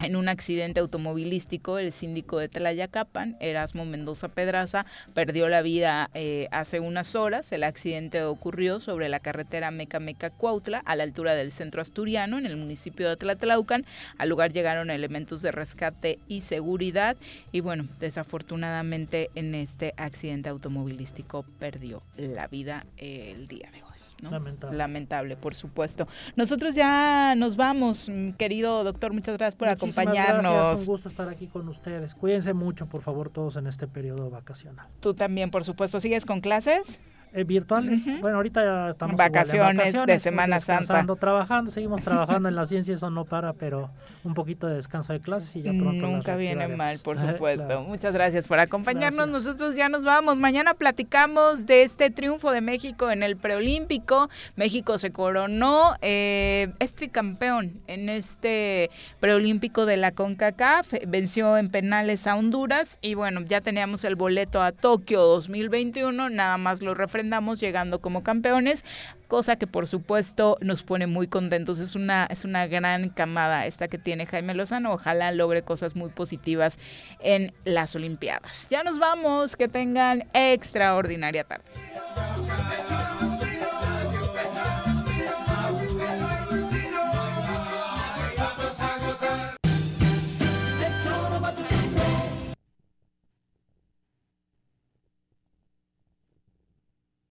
[0.00, 6.48] en un accidente automovilístico, el síndico de Tlayacapan, Erasmo Mendoza Pedraza, perdió la vida eh,
[6.50, 7.52] hace unas horas.
[7.52, 12.56] El accidente ocurrió sobre la carretera Meca-Meca-Cuautla, a la altura del centro asturiano, en el
[12.56, 13.84] municipio de Tlatlaucan.
[14.18, 17.16] Al lugar llegaron elementos de rescate y seguridad.
[17.52, 23.87] Y bueno, desafortunadamente en este accidente automovilístico perdió la vida el día de hoy.
[24.22, 24.76] Lamentable.
[24.76, 26.08] Lamentable, por supuesto.
[26.36, 30.52] Nosotros ya nos vamos, mm, querido doctor, muchas gracias por acompañarnos.
[30.52, 32.14] Gracias, un gusto estar aquí con ustedes.
[32.14, 34.86] Cuídense mucho, por favor, todos en este periodo vacacional.
[35.00, 36.00] Tú también, por supuesto.
[36.00, 37.00] ¿Sigues con clases?
[37.32, 38.04] Eh, virtuales.
[38.20, 41.04] Bueno, ahorita ya estamos vacaciones, vacaciones de Semana Santa.
[41.16, 43.90] Trabajando, seguimos trabajando en la ciencia, eso no para, pero
[44.24, 46.06] un poquito de descanso de clases y ya pronto.
[46.06, 47.82] Nunca viene mal, por supuesto.
[47.82, 49.28] Muchas gracias por acompañarnos.
[49.28, 50.38] Nosotros ya nos vamos.
[50.38, 54.28] Mañana platicamos de este triunfo de México en el preolímpico.
[54.56, 58.90] México se coronó eh, es tricampeón en este
[59.20, 60.92] preolímpico de la CONCACAF.
[61.06, 66.30] Venció en penales a Honduras y bueno, ya teníamos el boleto a Tokio 2021.
[66.30, 68.84] Nada más lo refrendamos llegando como campeones
[69.28, 71.78] cosa que por supuesto nos pone muy contentos.
[71.78, 74.92] Es una, es una gran camada esta que tiene Jaime Lozano.
[74.92, 76.78] Ojalá logre cosas muy positivas
[77.20, 78.66] en las Olimpiadas.
[78.70, 81.64] Ya nos vamos, que tengan extraordinaria tarde.